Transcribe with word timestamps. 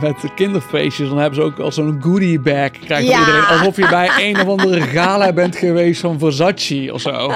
met 0.00 0.20
de 0.20 0.34
kinderfeestjes, 0.34 1.08
dan 1.08 1.18
hebben 1.18 1.34
ze 1.34 1.42
ook 1.42 1.58
al 1.58 1.72
zo'n 1.72 1.98
goodie 2.02 2.40
bag. 2.40 2.70
Krijgt 2.70 3.08
Ja. 3.08 3.18
iedereen 3.18 3.44
alsof 3.46 3.76
je 3.76 3.88
bij 3.88 4.10
een 4.18 4.40
of 4.40 4.58
andere 4.58 4.80
gala 4.80 5.32
bent 5.32 5.56
geweest 5.56 6.00
van 6.00 6.18
Versace 6.18 6.90
of 6.92 7.00
zo. 7.00 7.32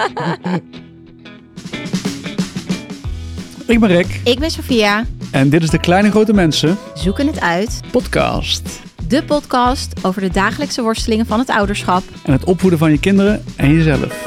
Ik 3.67 3.81
ben 3.81 3.89
Rick 3.89 4.21
Ik 4.25 4.39
ben 4.39 4.51
Sofia. 4.51 5.05
en 5.31 5.49
dit 5.49 5.63
is 5.63 5.71
de 5.71 5.79
Kleine 5.79 6.11
Grote 6.11 6.33
Mensen 6.33 6.77
Zoeken 6.95 7.27
het 7.27 7.41
uit. 7.41 7.81
podcast. 7.91 8.81
De 9.09 9.25
podcast 9.25 9.93
over 10.03 10.21
de 10.21 10.31
dagelijkse 10.31 10.83
worstelingen 10.83 11.27
van 11.27 11.39
het 11.39 11.49
ouderschap. 11.51 12.03
En 12.23 12.33
het 12.33 12.45
opvoeden 12.45 12.79
van 12.79 12.91
je 12.91 12.99
kinderen 13.01 13.45
en 13.57 13.73
jezelf. 13.73 14.25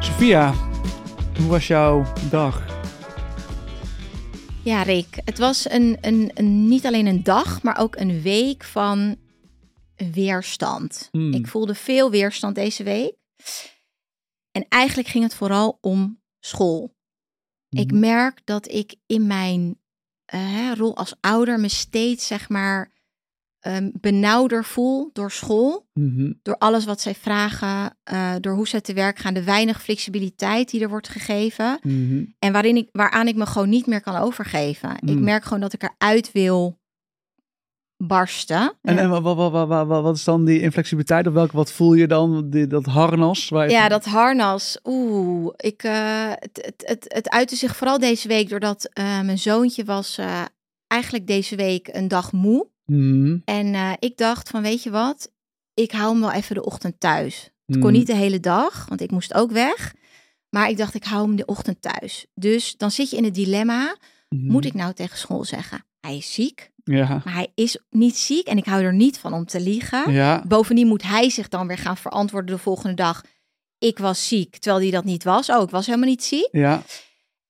Sophia, 0.00 0.52
hoe 1.38 1.46
was 1.48 1.66
jouw 1.66 2.04
dag? 2.30 2.62
Ja, 4.64 4.82
Rick. 4.82 5.20
Het 5.24 5.38
was 5.38 5.70
een, 5.70 5.98
een, 6.00 6.30
een, 6.34 6.68
niet 6.68 6.86
alleen 6.86 7.06
een 7.06 7.22
dag, 7.22 7.62
maar 7.62 7.78
ook 7.78 7.96
een 7.96 8.22
week 8.22 8.64
van 8.64 9.16
weerstand. 10.12 11.08
Hmm. 11.10 11.32
Ik 11.32 11.46
voelde 11.46 11.74
veel 11.74 12.10
weerstand 12.10 12.54
deze 12.54 12.82
week. 12.82 13.14
En 14.50 14.66
eigenlijk 14.68 15.08
ging 15.08 15.24
het 15.24 15.34
vooral 15.34 15.78
om 15.80 16.22
school. 16.40 16.94
Ik 17.68 17.90
Mhm. 17.90 18.00
merk 18.00 18.40
dat 18.44 18.68
ik 18.72 18.96
in 19.06 19.26
mijn 19.26 19.78
eh, 20.24 20.72
rol 20.74 20.96
als 20.96 21.14
ouder 21.20 21.60
me 21.60 21.68
steeds, 21.68 22.26
zeg 22.26 22.48
maar, 22.48 22.92
ehm, 23.64 23.90
benauwder 24.00 24.64
voel 24.64 25.10
door 25.12 25.30
school. 25.30 25.86
Mhm. 25.92 26.32
door 26.42 26.56
alles 26.58 26.84
wat 26.84 27.00
zij 27.00 27.14
vragen, 27.14 27.96
eh, 28.04 28.32
door 28.40 28.54
hoe 28.54 28.68
zij 28.68 28.80
te 28.80 28.92
werk 28.92 29.18
gaan, 29.18 29.34
de 29.34 29.44
weinig 29.44 29.82
flexibiliteit 29.82 30.70
die 30.70 30.80
er 30.82 30.88
wordt 30.88 31.08
gegeven. 31.08 31.78
Mhm. 31.82 32.24
En 32.38 32.52
waarin 32.52 32.76
ik, 32.76 32.88
waaraan 32.92 33.26
ik 33.28 33.36
me 33.36 33.46
gewoon 33.46 33.68
niet 33.68 33.86
meer 33.86 34.00
kan 34.00 34.16
overgeven. 34.16 34.90
Ik 35.00 35.14
Mm. 35.14 35.24
merk 35.24 35.42
gewoon 35.44 35.60
dat 35.60 35.72
ik 35.72 35.82
eruit 35.82 36.32
wil 36.32 36.78
barsten. 37.96 38.72
En, 38.82 38.94
Ja. 38.94 39.00
en 39.00 39.08
wat, 39.10 39.22
wat, 39.22 39.66
wat, 39.68 39.86
wat, 39.86 40.16
is 40.16 40.24
dan 40.24 40.44
die 40.44 40.60
inflexibiliteit? 40.60 41.26
Of 41.26 41.32
welke, 41.32 41.56
wat 41.56 41.72
voel 41.72 41.94
je 41.94 42.06
dan? 42.06 42.50
Die, 42.50 42.66
dat 42.66 42.84
harnas? 42.84 43.48
Waar 43.48 43.66
je- 43.66 43.72
Ja, 43.72 43.88
dat 43.88 44.04
harnas. 44.04 44.78
Oeh, 44.84 45.52
ik, 45.56 45.82
eh, 45.82 46.28
het, 46.28 46.58
het, 46.64 46.82
het, 46.86 47.04
het 47.08 47.28
uitte 47.30 47.56
zich 47.56 47.76
vooral 47.76 47.98
deze 47.98 48.28
week 48.28 48.48
doordat 48.48 48.84
eh, 48.92 49.20
mijn 49.20 49.38
zoontje 49.38 49.84
was 49.84 50.18
eigenlijk 50.86 51.26
deze 51.26 51.56
week 51.56 51.88
een 51.92 52.08
dag 52.08 52.32
moe. 52.32 52.72
Mhm. 52.84 53.38
En 53.44 53.74
eh, 53.74 53.92
ik 53.98 54.16
dacht 54.16 54.48
van, 54.48 54.62
weet 54.62 54.82
je 54.82 54.90
wat? 54.90 55.30
Ik 55.74 55.90
hou 55.92 56.10
hem 56.12 56.20
wel 56.20 56.32
even 56.32 56.54
de 56.54 56.64
ochtend 56.64 57.00
thuis. 57.00 57.42
Het 57.42 57.76
Mhm. 57.76 57.80
kon 57.84 57.92
niet 57.92 58.06
de 58.06 58.14
hele 58.14 58.40
dag, 58.40 58.86
want 58.88 59.00
ik 59.00 59.10
moest 59.10 59.34
ook 59.34 59.50
weg. 59.50 59.94
Maar 60.50 60.68
ik 60.68 60.76
dacht, 60.76 60.94
ik 60.94 61.04
hou 61.04 61.26
hem 61.26 61.36
de 61.36 61.44
ochtend 61.44 61.82
thuis. 61.82 62.26
Dus 62.34 62.76
dan 62.76 62.90
zit 62.90 63.10
je 63.10 63.16
in 63.16 63.24
het 63.24 63.34
dilemma. 63.34 63.96
Mhm. 64.28 64.50
Moet 64.52 64.64
ik 64.64 64.74
nou 64.74 64.92
tegen 64.92 65.18
school 65.18 65.44
zeggen? 65.44 65.84
Hij 66.00 66.16
is 66.16 66.32
ziek, 66.34 66.70
Ja. 66.84 67.08
maar 67.24 67.34
hij 67.34 67.48
is 67.54 67.78
niet 67.90 68.16
ziek. 68.16 68.46
En 68.46 68.56
ik 68.56 68.64
hou 68.64 68.82
er 68.82 68.94
niet 68.94 69.18
van 69.18 69.32
om 69.32 69.44
te 69.44 69.60
liegen. 69.60 70.12
Ja. 70.12 70.44
Bovendien 70.46 70.86
moet 70.86 71.02
hij 71.02 71.30
zich 71.30 71.48
dan 71.48 71.66
weer 71.66 71.78
gaan 71.78 71.96
verantwoorden 71.96 72.54
de 72.56 72.62
volgende 72.62 72.94
dag. 72.94 73.22
Ik 73.78 73.98
was 73.98 74.28
ziek, 74.28 74.56
terwijl 74.58 74.82
hij 74.82 74.90
dat 74.92 75.04
niet 75.04 75.24
was. 75.24 75.48
Oh, 75.50 75.62
ik 75.62 75.70
was 75.70 75.86
helemaal 75.86 76.08
niet 76.08 76.24
ziek. 76.24 76.48
Ja. 76.52 76.82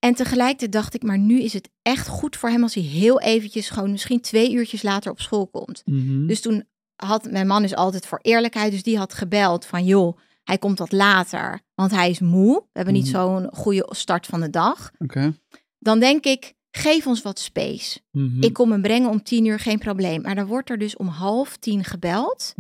En 0.05 0.15
tegelijkertijd 0.15 0.73
dacht 0.73 0.95
ik, 0.95 1.03
maar 1.03 1.19
nu 1.19 1.41
is 1.41 1.53
het 1.53 1.71
echt 1.83 2.09
goed 2.09 2.37
voor 2.37 2.49
hem 2.51 2.63
als 2.63 2.75
hij 2.75 2.83
heel 2.83 3.21
eventjes, 3.21 3.69
gewoon 3.71 3.91
misschien 3.91 4.21
twee 4.21 4.53
uurtjes 4.53 4.83
later 4.83 5.11
op 5.11 5.21
school 5.21 5.47
komt. 5.47 5.83
Mhm. 5.85 6.27
Dus 6.27 6.41
toen 6.41 6.65
had 6.95 7.31
mijn 7.31 7.47
man 7.47 7.65
is 7.65 7.75
altijd 7.75 8.07
voor 8.07 8.19
eerlijkheid, 8.23 8.73
dus 8.73 8.83
die 8.83 8.99
had 8.99 9.15
gebeld 9.15 9.65
van 9.67 9.85
joh, 9.85 10.19
hij 10.43 10.59
komt 10.59 10.79
wat 10.79 10.93
later, 10.93 11.61
want 11.75 11.91
hij 11.91 12.11
is 12.11 12.21
moe. 12.21 12.55
We 12.61 12.69
hebben 12.73 12.95
niet 12.95 13.05
Mhm. 13.13 13.13
zo'n 13.13 13.49
goede 13.55 13.87
start 13.91 14.27
van 14.27 14.41
de 14.41 14.51
dag. 14.51 14.91
Oké. 14.99 15.39
Dan 15.79 16.01
denk 16.01 16.25
ik, 16.25 16.55
geef 16.71 17.07
ons 17.07 17.23
wat 17.23 17.39
space. 17.39 18.01
Mhm. 18.11 18.43
Ik 18.43 18.53
kom 18.53 18.71
hem 18.71 18.83
brengen 18.83 19.11
om 19.11 19.23
tien 19.23 19.45
uur, 19.45 19.59
geen 19.59 19.79
probleem. 19.79 20.23
Maar 20.23 20.35
dan 20.35 20.47
wordt 20.47 20.71
er 20.71 20.79
dus 20.79 20.97
om 20.97 21.07
half 21.07 21.57
tien 21.57 21.85
gebeld. 21.85 22.53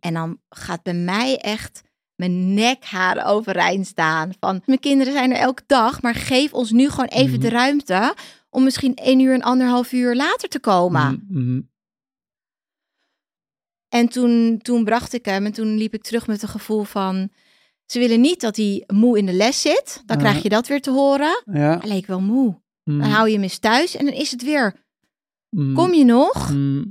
En 0.00 0.14
dan 0.14 0.38
gaat 0.48 0.82
bij 0.82 0.94
mij 0.94 1.38
echt 1.38 1.82
mijn 2.28 2.54
nekharen 2.54 3.24
overeind 3.24 3.86
staan. 3.86 4.32
Van, 4.40 4.62
mijn 4.66 4.78
kinderen 4.80 5.12
zijn 5.12 5.30
er 5.30 5.36
elke 5.38 5.62
dag, 5.66 6.02
maar 6.02 6.14
geef 6.14 6.52
ons 6.52 6.70
nu 6.70 6.88
gewoon 6.90 7.08
even 7.08 7.32
Mhm. 7.32 7.40
de 7.40 7.48
ruimte 7.48 8.14
om 8.50 8.64
misschien 8.64 8.94
één 8.94 9.20
uur 9.20 9.34
en 9.34 9.42
anderhalf 9.42 9.92
uur 9.92 10.14
later 10.16 10.48
te 10.48 10.60
komen. 10.60 11.26
Mhm. 11.28 11.42
Mhm. 11.50 11.60
En 13.88 14.08
toen, 14.08 14.58
toen 14.62 14.84
bracht 14.84 15.12
ik 15.12 15.24
hem 15.24 15.46
en 15.46 15.52
toen 15.52 15.76
liep 15.76 15.94
ik 15.94 16.02
terug 16.02 16.26
met 16.26 16.42
een 16.42 16.48
gevoel 16.48 16.82
van... 16.84 17.30
Ze 17.86 17.98
willen 17.98 18.20
niet 18.20 18.40
dat 18.40 18.56
hij 18.56 18.84
moe 18.86 19.18
in 19.18 19.26
de 19.26 19.32
les 19.32 19.60
zit. 19.60 20.02
Dan 20.06 20.16
Ja. 20.16 20.22
krijg 20.22 20.42
je 20.42 20.48
dat 20.48 20.66
weer 20.66 20.80
te 20.80 20.90
horen. 20.90 21.42
Ja. 21.52 21.78
Hij 21.78 21.88
leek 21.88 22.06
wel 22.06 22.20
moe. 22.20 22.60
Mhm. 22.84 22.98
Dan 22.98 23.08
hou 23.10 23.26
je 23.28 23.34
hem 23.34 23.42
eens 23.42 23.58
thuis 23.58 23.96
en 23.96 24.04
dan 24.04 24.14
is 24.14 24.30
het 24.30 24.42
weer... 24.42 24.74
Mhm. 25.50 25.74
Kom 25.74 25.92
je 25.94 26.04
nog? 26.04 26.50
Mhm. 26.52 26.84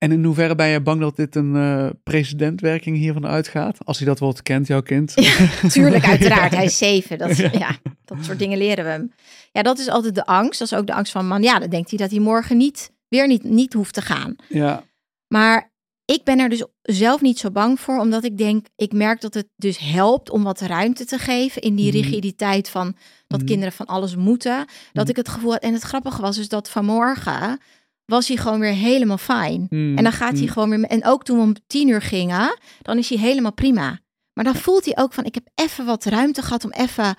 En 0.00 0.12
in 0.12 0.24
hoeverre 0.24 0.54
ben 0.54 0.66
je 0.68 0.80
bang 0.80 1.00
dat 1.00 1.16
dit 1.16 1.34
een 1.36 1.56
eh 1.56 1.86
precedentwerking 2.02 2.96
hiervan 2.96 3.26
uitgaat? 3.26 3.84
Als 3.84 3.98
hij 3.98 4.06
dat 4.06 4.18
wel 4.20 4.34
kent, 4.42 4.66
jouw 4.66 4.82
kind. 4.82 5.14
Tuurlijk, 5.72 6.04
uiteraard. 6.04 6.54
Hij 6.54 6.64
is 6.64 6.78
zeven. 6.78 7.18
Dat, 7.18 7.36
Ja. 7.36 7.50
ja. 7.52 7.76
dat 8.04 8.18
soort 8.20 8.38
dingen 8.38 8.58
leren 8.58 8.84
we 8.84 8.90
hem. 8.90 9.12
Ja, 9.52 9.62
dat 9.62 9.78
is 9.78 9.88
altijd 9.88 10.14
de 10.14 10.26
angst. 10.26 10.58
Dat 10.58 10.72
is 10.72 10.78
ook 10.78 10.86
de 10.86 10.94
angst 10.94 11.12
van 11.12 11.26
man. 11.26 11.42
Ja, 11.42 11.58
dan 11.58 11.70
denkt 11.70 11.88
hij 11.90 11.98
dat 11.98 12.10
hij 12.10 12.20
morgen 12.20 12.56
niet, 12.56 12.92
weer 13.08 13.26
niet, 13.26 13.42
niet 13.44 13.72
hoeft 13.72 13.94
te 13.94 14.02
gaan. 14.02 14.36
Ja. 14.48 14.82
Maar 15.28 15.72
ik 16.04 16.24
ben 16.24 16.38
er 16.38 16.48
dus 16.48 16.64
zelf 16.82 17.20
niet 17.20 17.38
zo 17.38 17.50
bang 17.50 17.80
voor, 17.80 17.98
omdat 17.98 18.24
ik 18.24 18.38
denk, 18.38 18.66
ik 18.76 18.92
merk 18.92 19.20
dat 19.20 19.34
het 19.34 19.48
dus 19.56 19.78
helpt 19.78 20.30
om 20.30 20.42
wat 20.42 20.60
ruimte 20.60 21.04
te 21.04 21.18
geven 21.18 21.62
in 21.62 21.74
die 21.74 21.92
Mhm. 21.92 21.96
rigiditeit 22.02 22.68
van 22.68 22.96
dat 23.26 23.38
Mhm. 23.38 23.48
kinderen 23.48 23.72
van 23.72 23.86
alles 23.86 24.16
moeten. 24.16 24.56
Dat 24.92 25.02
Mhm. 25.02 25.10
ik 25.10 25.16
het 25.16 25.28
gevoel 25.28 25.50
had, 25.52 25.62
en 25.62 25.72
het 25.72 25.82
grappige 25.82 26.20
was 26.22 26.36
dus 26.36 26.48
dat 26.48 26.70
vanmorgen 26.70 27.60
was 28.10 28.28
hij 28.28 28.36
gewoon 28.36 28.60
weer 28.60 28.72
helemaal 28.72 29.18
fijn. 29.18 29.66
Mhm. 29.70 29.96
En 29.96 30.02
dan 30.02 30.12
gaat 30.12 30.32
hij 30.32 30.42
Mhm. 30.42 30.52
gewoon 30.52 30.70
weer, 30.70 30.82
en 30.84 31.04
ook 31.06 31.24
toen 31.24 31.36
we 31.36 31.42
om 31.42 31.54
tien 31.66 31.88
uur 31.88 32.02
gingen, 32.02 32.58
dan 32.82 32.98
is 32.98 33.08
hij 33.08 33.18
helemaal 33.18 33.52
prima. 33.52 33.98
Maar 34.32 34.44
dan 34.44 34.54
voelt 34.54 34.84
hij 34.84 34.96
ook 34.96 35.12
van, 35.12 35.24
ik 35.24 35.34
heb 35.34 35.44
even 35.54 35.86
wat 35.86 36.04
ruimte 36.04 36.42
gehad 36.42 36.64
om 36.64 36.70
even, 36.70 37.14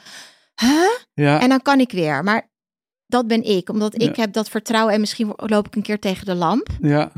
huh? 0.62 0.90
Ja. 1.14 1.40
En 1.42 1.50
dan 1.50 1.62
kan 1.62 1.80
ik 1.80 1.92
weer. 1.92 2.24
Maar 2.24 2.50
dat 3.06 3.28
ben 3.28 3.44
ik, 3.44 3.70
omdat 3.70 4.02
Ja. 4.02 4.10
ik 4.10 4.16
heb 4.16 4.34
dat 4.34 4.50
vertrouwen 4.50 4.94
en 4.94 5.00
misschien 5.00 5.34
loop 5.36 5.68
ik 5.68 5.76
een 5.76 5.82
keer 5.82 6.00
tegen 6.00 6.26
de 6.26 6.36
lamp. 6.36 6.68
Ja. 6.82 7.12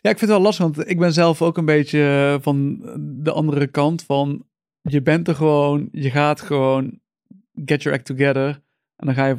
Ja, 0.00 0.10
ik 0.10 0.18
vind 0.18 0.20
het 0.20 0.28
wel 0.30 0.40
lastig, 0.40 0.64
want 0.64 0.88
ik 0.90 0.98
ben 0.98 1.12
zelf 1.12 1.42
ook 1.42 1.56
een 1.56 1.64
beetje 1.64 2.32
eh, 2.34 2.42
van 2.42 2.78
de 3.22 3.32
andere 3.32 3.66
kant 3.66 4.02
van 4.02 4.46
je 4.80 5.02
bent 5.02 5.28
er 5.28 5.34
gewoon, 5.34 5.88
je 5.92 6.10
gaat 6.10 6.40
gewoon, 6.40 7.00
get 7.64 7.82
your 7.82 7.98
act 7.98 8.06
together. 8.06 8.62
En 8.98 9.06
dan 9.06 9.14
ga 9.14 9.26
je 9.26 9.36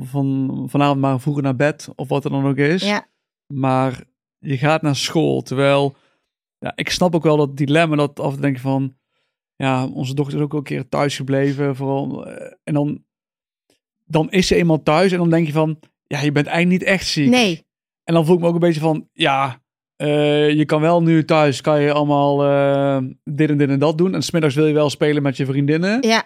van, 0.00 0.64
vanavond 0.70 1.00
maar 1.00 1.20
vroeger 1.20 1.42
naar 1.42 1.56
bed, 1.56 1.88
of 1.96 2.08
wat 2.08 2.24
er 2.24 2.30
dan 2.30 2.46
ook 2.46 2.56
is. 2.56 2.82
Ja. 2.82 3.06
Maar 3.54 4.04
je 4.38 4.56
gaat 4.58 4.82
naar 4.82 4.96
school, 4.96 5.42
terwijl, 5.42 5.94
ja, 6.58 6.72
ik 6.74 6.90
snap 6.90 7.14
ook 7.14 7.22
wel 7.22 7.36
dat 7.36 7.56
dilemma, 7.56 7.96
dat 7.96 8.20
af 8.20 8.26
en 8.26 8.32
toe 8.32 8.40
denk 8.40 8.56
je 8.56 8.62
van, 8.62 8.94
ja, 9.56 9.86
onze 9.86 10.14
dochter 10.14 10.38
is 10.38 10.44
ook 10.44 10.52
al 10.52 10.58
een 10.58 10.64
keer 10.64 10.88
thuis 10.88 11.16
gebleven, 11.16 11.76
vooral. 11.76 12.26
eh, 12.26 12.52
En 12.64 12.74
dan, 12.74 13.04
dan 14.04 14.30
is 14.30 14.46
ze 14.46 14.54
eenmaal 14.56 14.82
thuis 14.82 15.12
en 15.12 15.18
dan 15.18 15.30
denk 15.30 15.46
je 15.46 15.52
van, 15.52 15.78
ja, 16.06 16.20
je 16.20 16.32
bent 16.32 16.46
eigenlijk 16.46 16.80
niet 16.80 16.90
echt 16.90 17.06
ziek. 17.06 17.28
Nee, 17.30 17.66
En 18.04 18.14
dan 18.14 18.24
voel 18.26 18.34
ik 18.34 18.40
me 18.40 18.46
ook 18.48 18.54
een 18.54 18.60
beetje 18.60 18.80
van, 18.80 19.08
ja, 19.12 19.60
eh, 19.96 20.50
je 20.50 20.64
kan 20.64 20.80
wel 20.80 21.02
nu 21.02 21.24
thuis, 21.24 21.60
kan 21.60 21.80
je 21.82 21.92
allemaal 21.92 22.44
eh, 22.44 23.02
dit 23.24 23.50
en 23.50 23.58
dit 23.58 23.68
en 23.68 23.78
dat 23.78 23.98
doen. 23.98 24.14
En 24.14 24.22
smiddags 24.22 24.54
wil 24.54 24.66
je 24.66 24.72
wel 24.74 24.90
spelen 24.90 25.22
met 25.22 25.36
je 25.36 25.46
vriendinnen. 25.46 26.02
ja, 26.02 26.24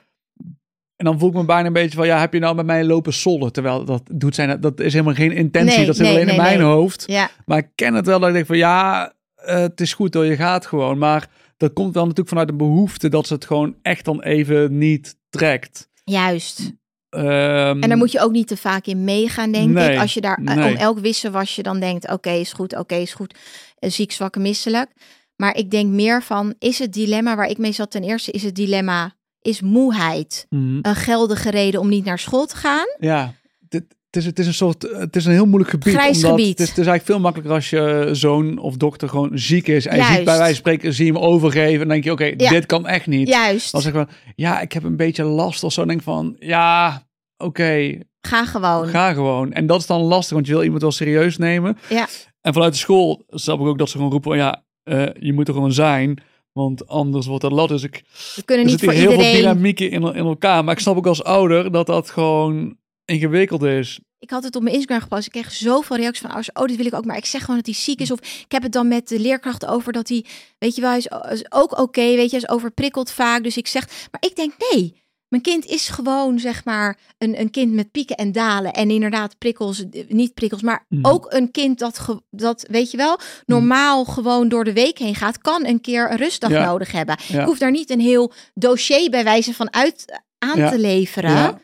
En 0.97 1.05
dan 1.05 1.19
voel 1.19 1.29
ik 1.29 1.35
me 1.35 1.45
bijna 1.45 1.67
een 1.67 1.73
beetje 1.73 1.97
van, 1.97 2.07
ja, 2.07 2.19
heb 2.21 2.33
je 2.33 2.39
nou 2.39 2.55
met 2.55 2.67
mij 2.67 2.85
lopen 2.85 3.13
sollen? 3.13 3.53
Terwijl 3.53 3.85
dat 3.85 4.03
doet 4.13 4.35
zijn, 4.35 4.61
dat 4.61 4.81
is 4.81 4.93
helemaal 4.93 5.15
geen 5.15 5.33
intentie, 5.33 5.77
Nee, 5.77 5.87
dat 5.87 5.97
zit 5.97 6.05
nee, 6.05 6.15
alleen 6.15 6.27
nee, 6.27 6.37
in 6.37 6.43
mijn 6.43 6.61
hoofd. 6.61 7.05
ja. 7.07 7.31
Maar 7.47 7.59
ik 7.59 7.69
ken 7.75 7.95
het 7.95 8.07
wel 8.07 8.19
dat 8.19 8.29
ik 8.29 8.35
denk 8.35 8.47
van, 8.47 8.57
ja, 8.57 9.13
eh, 9.35 9.59
het 9.59 9.81
is 9.81 9.93
goed 9.95 10.15
hoor, 10.15 10.25
je 10.25 10.37
gaat 10.37 10.67
gewoon. 10.67 10.99
Maar 10.99 11.29
dat 11.57 11.73
komt 11.73 11.95
wel 11.95 12.03
natuurlijk 12.03 12.29
vanuit 12.29 12.49
de 12.49 12.55
behoefte 12.55 13.09
dat 13.09 13.27
ze 13.27 13.35
het 13.35 13.45
gewoon 13.45 13.77
echt 13.83 14.05
dan 14.05 14.23
even 14.23 14.79
niet 14.79 15.17
trekt. 15.31 15.89
Juist. 16.05 16.73
Ehm, 17.09 17.83
En 17.83 17.89
daar 17.89 17.97
moet 17.97 18.13
je 18.13 18.21
ook 18.21 18.33
niet 18.33 18.47
te 18.47 18.57
vaak 18.57 18.87
in 18.87 19.05
meegaan, 19.05 19.53
denk 19.53 19.71
Nee, 19.71 19.93
ik. 19.93 20.01
Als 20.01 20.15
je 20.15 20.21
daar 20.21 20.41
nee. 20.43 20.73
om 20.73 20.77
elk 20.77 20.99
wisselwasje 20.99 21.63
dan 21.63 21.81
denkt, 21.81 22.11
oké, 22.11 22.31
is 22.31 22.53
goed, 22.53 22.77
oké, 22.79 22.95
is 22.95 23.15
goed. 23.15 23.39
Eh, 23.79 23.91
ziek, 23.91 24.13
zwak 24.13 24.37
misselijk. 24.37 24.91
Maar 25.37 25.57
ik 25.57 25.71
denk 25.71 25.91
meer 25.91 26.23
van, 26.23 26.55
is 26.59 26.79
het 26.79 26.93
dilemma 26.93 27.37
waar 27.37 27.49
ik 27.49 27.59
mee 27.59 27.73
zat 27.73 27.91
ten 27.91 28.03
eerste, 28.03 28.31
is 28.31 28.43
het 28.43 28.55
dilemma, 28.55 29.15
is 29.45 29.61
moeheid 29.61 30.47
mhm. 30.51 30.79
een 30.83 30.95
geldige 30.95 31.51
reden 31.51 31.81
om 31.81 31.89
niet 31.89 32.05
naar 32.05 32.19
school 32.19 32.47
te 32.47 32.57
gaan? 32.57 32.87
Ja, 32.99 33.35
dit, 33.69 33.85
het, 34.07 34.17
is, 34.17 34.25
het 34.25 34.39
is 34.39 34.47
een 34.47 34.55
soort, 34.55 34.83
het 34.83 35.17
is 35.17 35.25
een 35.25 35.33
heel 35.33 35.47
moeilijk 35.47 35.71
gebied. 35.71 35.95
Grijs 35.95 36.17
omdat 36.17 36.31
gebied. 36.31 36.59
Het 36.59 36.61
is, 36.61 36.69
het 36.69 36.79
is 36.79 36.87
eigenlijk 36.87 37.05
veel 37.05 37.21
makkelijker 37.21 37.55
als 37.55 37.71
je 37.71 38.09
zoon 38.13 38.59
of 38.59 38.77
dochter 38.77 39.09
gewoon 39.09 39.31
ziek 39.33 39.69
is. 39.69 39.87
En 39.87 39.97
je 39.97 40.05
ziet 40.05 40.15
bij 40.15 40.25
wijze 40.25 40.45
van 40.45 40.55
spreken, 40.55 40.93
zie 40.93 41.07
je 41.07 41.13
hem 41.13 41.23
overgeven. 41.23 41.81
En 41.81 41.89
denk 41.89 42.05
je, 42.05 42.13
oké, 42.13 42.33
Ja. 42.37 42.51
dit 42.51 42.67
kan 42.67 42.87
echt 42.87 43.07
niet. 43.07 43.29
Juist, 43.29 43.73
Dan 43.73 43.81
zeg 43.81 43.93
ik 43.93 43.99
van, 43.99 44.09
ja, 44.35 44.61
ik 44.61 44.73
heb 44.73 44.85
een 44.85 44.97
beetje 44.97 45.25
last 45.25 45.65
of 45.65 45.73
zo. 45.73 45.85
Denk 45.85 46.03
van, 46.03 46.37
ja, 46.39 47.03
oké, 47.37 47.99
ga 48.21 48.45
gewoon. 48.45 48.89
ga 48.89 49.13
gewoon. 49.13 49.53
En 49.53 49.67
dat 49.67 49.81
is 49.81 49.87
dan 49.87 50.01
lastig, 50.01 50.35
want 50.35 50.47
je 50.47 50.53
wil 50.53 50.63
iemand 50.63 50.83
wel 50.83 50.93
serieus 50.93 51.37
nemen. 51.37 51.79
Ja. 51.89 52.09
En 52.41 52.53
vanuit 52.53 52.73
de 52.73 52.79
school 52.79 53.25
snap 53.29 53.61
ik 53.61 53.67
ook 53.67 53.79
dat 53.79 53.89
ze 53.89 53.97
gewoon 53.97 54.13
roepen, 54.13 54.37
ja, 54.37 54.65
eh, 54.83 55.07
je 55.19 55.33
moet 55.33 55.49
er 55.49 55.55
gewoon 55.55 55.73
zijn. 55.73 56.19
Want 56.55 56.87
anders 56.89 57.27
wordt 57.27 57.43
dat 57.43 57.53
lat. 57.53 57.69
Dus 57.69 57.83
ik, 57.83 58.03
We 58.35 58.43
kunnen 58.45 58.65
er 58.67 58.71
niet 58.73 58.81
hier 58.81 58.91
heel 58.91 59.03
veel 59.03 59.11
iedereen. 59.13 59.37
dynamieken 59.37 59.91
in, 59.91 60.03
in 60.03 60.25
elkaar. 60.25 60.65
Maar 60.65 60.75
ik 60.75 60.81
snap 60.81 60.97
ook 60.97 61.07
als 61.07 61.25
ouder 61.25 61.73
dat 61.73 61.87
dat 61.87 62.11
gewoon 62.11 62.77
ingewikkeld 63.05 63.63
is. 63.63 64.01
Ik 64.19 64.31
had 64.31 64.45
het 64.45 64.57
op 64.57 64.63
mijn 64.63 64.75
Instagram 64.75 65.03
gepost. 65.03 65.27
Ik 65.27 65.33
kreeg 65.33 65.53
zoveel 65.53 65.97
reacties 65.97 66.21
van 66.21 66.31
ouders. 66.31 66.53
Oh, 66.53 66.67
dit 66.67 66.77
wil 66.77 66.87
ik 66.87 66.95
ook. 66.95 67.05
Maar 67.05 67.17
ik 67.17 67.25
zeg 67.25 67.41
gewoon 67.41 67.57
dat 67.57 67.67
hij 67.67 67.75
ziek 67.75 68.01
is. 68.01 68.11
Of 68.11 68.19
ik 68.21 68.53
heb 68.53 68.63
het 68.63 68.73
dan 68.73 68.89
met 68.89 69.09
de 69.09 69.21
leerkracht 69.21 69.67
over 69.67 69.93
dat 69.93 70.09
hij, 70.09 70.25
weet 70.59 70.75
je 70.75 70.81
wel, 70.81 70.91
hij 70.91 70.99
is, 70.99 71.09
is 71.31 71.53
ook 71.53 71.79
oké. 71.79 72.01
weet 72.01 72.31
je, 72.31 72.37
hij 72.37 72.39
is 72.39 72.49
overprikkeld 72.49 73.11
vaak. 73.11 73.43
Dus 73.43 73.57
ik 73.57 73.67
zeg, 73.67 73.87
maar 74.11 74.31
ik 74.31 74.37
denk 74.37 74.53
nee. 74.73 75.03
Mijn 75.35 75.47
kind 75.47 75.65
is 75.67 75.89
gewoon, 75.89 76.39
zeg 76.39 76.65
maar, 76.65 76.99
een, 77.19 77.41
een 77.41 77.51
kind 77.51 77.73
met 77.73 77.91
pieken 77.91 78.17
en 78.17 78.33
dalen. 78.33 78.73
En 78.73 78.91
inderdaad, 78.91 79.39
prikkels, 79.39 79.85
niet 80.09 80.35
prikkels, 80.35 80.63
maar 80.63 80.85
Mhm. 80.89 81.07
ook 81.07 81.33
een 81.33 81.51
kind 81.51 81.79
dat, 81.79 81.99
ge- 81.99 82.23
dat, 82.31 82.67
weet 82.71 82.91
je 82.91 82.97
wel, 82.97 83.19
normaal 83.47 84.05
gewoon 84.05 84.49
door 84.49 84.65
de 84.65 84.73
week 84.73 84.99
heen 84.99 85.15
gaat, 85.15 85.39
kan 85.39 85.67
een 85.67 85.81
keer 85.81 86.11
een 86.11 86.17
rustdag 86.17 86.51
Ja. 86.51 86.65
nodig 86.65 86.93
hebben. 86.93 87.17
Ja. 87.29 87.41
Ik 87.41 87.47
hoef 87.47 87.59
daar 87.59 87.71
niet 87.71 87.91
een 87.91 88.01
heel 88.01 88.33
dossier 88.55 89.11
bij 89.11 89.25
wijze 89.25 89.55
van 89.55 89.73
uit 89.73 90.21
aan 90.39 90.59
Ja. 90.59 90.71
te 90.71 90.79
leveren. 90.79 91.31
Ja, 91.33 91.61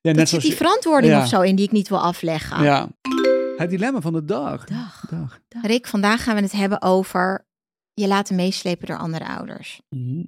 net 0.00 0.16
zit 0.18 0.28
zoals 0.28 0.44
die 0.44 0.54
verantwoording 0.56 1.12
Ja. 1.12 1.20
of 1.22 1.28
zo 1.28 1.40
in 1.40 1.56
die 1.56 1.64
ik 1.66 1.72
niet 1.72 1.88
wil 1.88 2.00
afleggen. 2.00 2.62
Ja. 2.62 2.88
Het 3.56 3.70
dilemma 3.70 4.00
van 4.00 4.12
de 4.12 4.24
dag. 4.24 4.64
Dag. 4.64 5.04
dag. 5.10 5.38
Rick, 5.62 5.86
vandaag 5.86 6.22
gaan 6.22 6.36
we 6.36 6.42
het 6.42 6.52
hebben 6.52 6.82
over 6.82 7.46
je 7.94 8.06
laten 8.06 8.34
meeslepen 8.36 8.86
door 8.86 8.98
andere 8.98 9.26
ouders. 9.28 9.80
Mhm. 9.88 10.22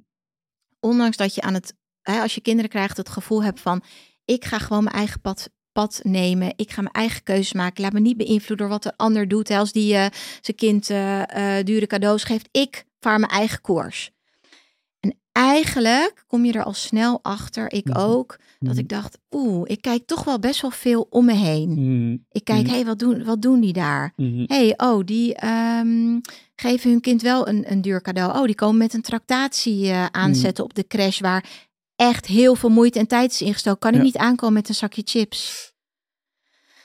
Ondanks 0.79 1.17
dat 1.17 1.35
je 1.35 1.41
aan 1.41 1.53
het, 1.53 1.73
hè, 2.03 2.21
als 2.21 2.35
je 2.35 2.41
kinderen 2.41 2.69
krijgt, 2.69 2.97
het 2.97 3.09
gevoel 3.09 3.43
hebt 3.43 3.59
van 3.59 3.81
ik 4.25 4.45
ga 4.45 4.57
gewoon 4.59 4.83
mijn 4.83 4.95
eigen 4.95 5.21
pad, 5.21 5.49
pad 5.71 5.99
nemen. 6.03 6.53
Ik 6.55 6.71
ga 6.71 6.81
mijn 6.81 6.93
eigen 6.93 7.23
keuzes 7.23 7.53
maken. 7.53 7.83
Laat 7.83 7.93
me 7.93 7.99
niet 7.99 8.17
beïnvloeden 8.17 8.57
door 8.57 8.67
wat 8.67 8.83
de 8.83 8.97
ander 8.97 9.27
doet. 9.27 9.47
Hè, 9.47 9.57
Als 9.57 9.71
die 9.71 9.93
eh, 9.95 10.05
zijn 10.41 10.57
kind 10.57 10.89
eh, 10.89 11.57
eh, 11.59 11.65
dure 11.65 11.87
cadeaus 11.87 12.23
geeft. 12.23 12.47
Ik 12.51 12.85
vaar 12.99 13.19
mijn 13.19 13.31
eigen 13.31 13.61
koers. 13.61 14.11
En 14.99 15.17
eigenlijk 15.31 16.23
kom 16.27 16.45
je 16.45 16.53
er 16.53 16.63
al 16.63 16.73
snel 16.73 17.19
achter, 17.21 17.71
ik 17.71 17.85
Mhm. 17.87 17.97
ook, 17.97 18.37
dat 18.59 18.69
Mhm. 18.71 18.79
ik 18.79 18.89
dacht, 18.89 19.17
oeh, 19.31 19.61
ik 19.69 19.81
kijk 19.81 20.05
toch 20.05 20.23
wel 20.23 20.39
best 20.39 20.61
wel 20.61 20.71
veel 20.71 21.07
om 21.09 21.25
me 21.25 21.33
heen. 21.33 21.69
Mhm. 21.69 22.17
Ik 22.31 22.43
kijk, 22.43 22.67
hé, 22.67 22.73
hey, 22.73 22.85
wat, 22.85 22.99
doen, 22.99 23.23
wat 23.23 23.41
doen 23.41 23.59
die 23.59 23.73
daar? 23.73 24.13
Mhm. 24.15 24.43
hey, 24.47 24.73
oh, 24.77 25.05
die 25.05 25.35
ehm, 25.35 26.19
geven 26.55 26.89
hun 26.89 27.01
kind 27.01 27.21
wel 27.21 27.47
een, 27.47 27.71
een 27.71 27.81
duur 27.81 28.01
cadeau. 28.01 28.37
Oh, 28.39 28.45
die 28.45 28.55
komen 28.55 28.77
met 28.77 28.93
een 28.93 29.01
tractatie 29.01 29.93
aanzetten 29.93 30.63
op 30.63 30.73
de 30.73 30.87
crash 30.87 31.19
waar 31.19 31.45
echt 31.95 32.25
heel 32.25 32.55
veel 32.55 32.69
moeite 32.69 32.99
en 32.99 33.07
tijd 33.07 33.31
is 33.31 33.41
ingestoken. 33.41 33.79
Kan 33.79 33.93
ik 33.93 34.01
niet 34.01 34.17
aankomen 34.17 34.53
met 34.53 34.69
een 34.69 34.75
zakje 34.75 35.01
chips? 35.05 35.71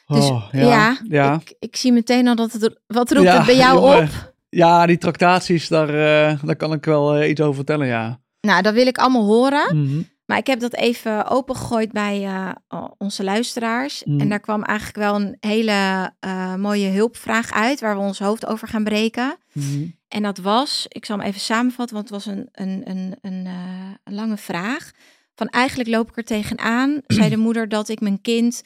Dus 0.06 0.28
Oh, 0.31 0.49
ja, 0.52 0.60
ja, 0.60 0.99
ja. 1.08 1.34
Ik, 1.34 1.55
ik 1.58 1.76
zie 1.76 1.93
meteen 1.93 2.28
al 2.28 2.34
dat 2.34 2.52
het, 2.52 2.62
er- 2.62 2.78
wat 2.87 3.10
roept 3.12 3.32
het 3.32 3.46
bij 3.46 3.56
jou 3.56 3.81
jongen. 3.81 4.02
op? 4.02 4.34
Ja, 4.49 4.87
die 4.87 4.99
tractaties, 4.99 5.69
daar, 5.69 5.88
eh, 5.88 6.43
daar 6.43 6.56
kan 6.56 6.72
ik 6.72 6.84
wel 6.84 7.14
eh, 7.14 7.28
iets 7.31 7.40
over 7.40 7.55
vertellen, 7.55 7.87
ja. 7.87 8.20
Nou, 8.40 8.62
dat 8.62 8.75
wil 8.75 8.87
ik 8.87 8.99
allemaal 8.99 9.25
horen. 9.25 9.76
Mhm. 9.82 10.02
Maar 10.26 10.38
ik 10.38 10.46
heb 10.46 10.60
dat 10.60 10.75
even 10.75 11.26
opengegooid 11.26 11.93
bij 11.93 12.25
eh, 12.25 12.84
onze 12.99 13.25
luisteraars. 13.25 14.04
Mhm. 14.04 14.20
En 14.20 14.28
daar 14.28 14.40
kwam 14.40 14.62
eigenlijk 14.62 14.99
wel 14.99 15.14
een 15.14 15.37
hele 15.40 16.11
mooie 16.58 16.88
hulpvraag 16.88 17.52
uit, 17.52 17.81
waar 17.81 17.96
we 17.96 18.02
ons 18.02 18.19
hoofd 18.19 18.46
over 18.46 18.69
gaan 18.69 18.84
breken. 18.84 19.37
Mhm. 19.52 19.87
En 20.08 20.22
dat 20.22 20.38
was, 20.38 20.87
ik 20.88 21.05
zal 21.05 21.19
hem 21.19 21.26
even 21.26 21.40
samenvatten, 21.40 21.96
want 21.96 22.08
het 22.10 22.25
was 22.25 22.34
een, 22.34 22.49
een, 22.52 22.90
een, 22.90 23.16
een, 23.20 23.46
eh, 23.46 24.14
lange 24.14 24.37
vraag. 24.37 24.90
Van 25.34 25.49
eigenlijk 25.49 25.88
loop 25.88 26.08
ik 26.08 26.16
er 26.16 26.25
tegenaan, 26.25 27.00
zei 27.06 27.28
de 27.28 27.37
moeder, 27.37 27.69
dat 27.69 27.88
ik 27.88 28.00
mijn 28.00 28.20
kind 28.20 28.62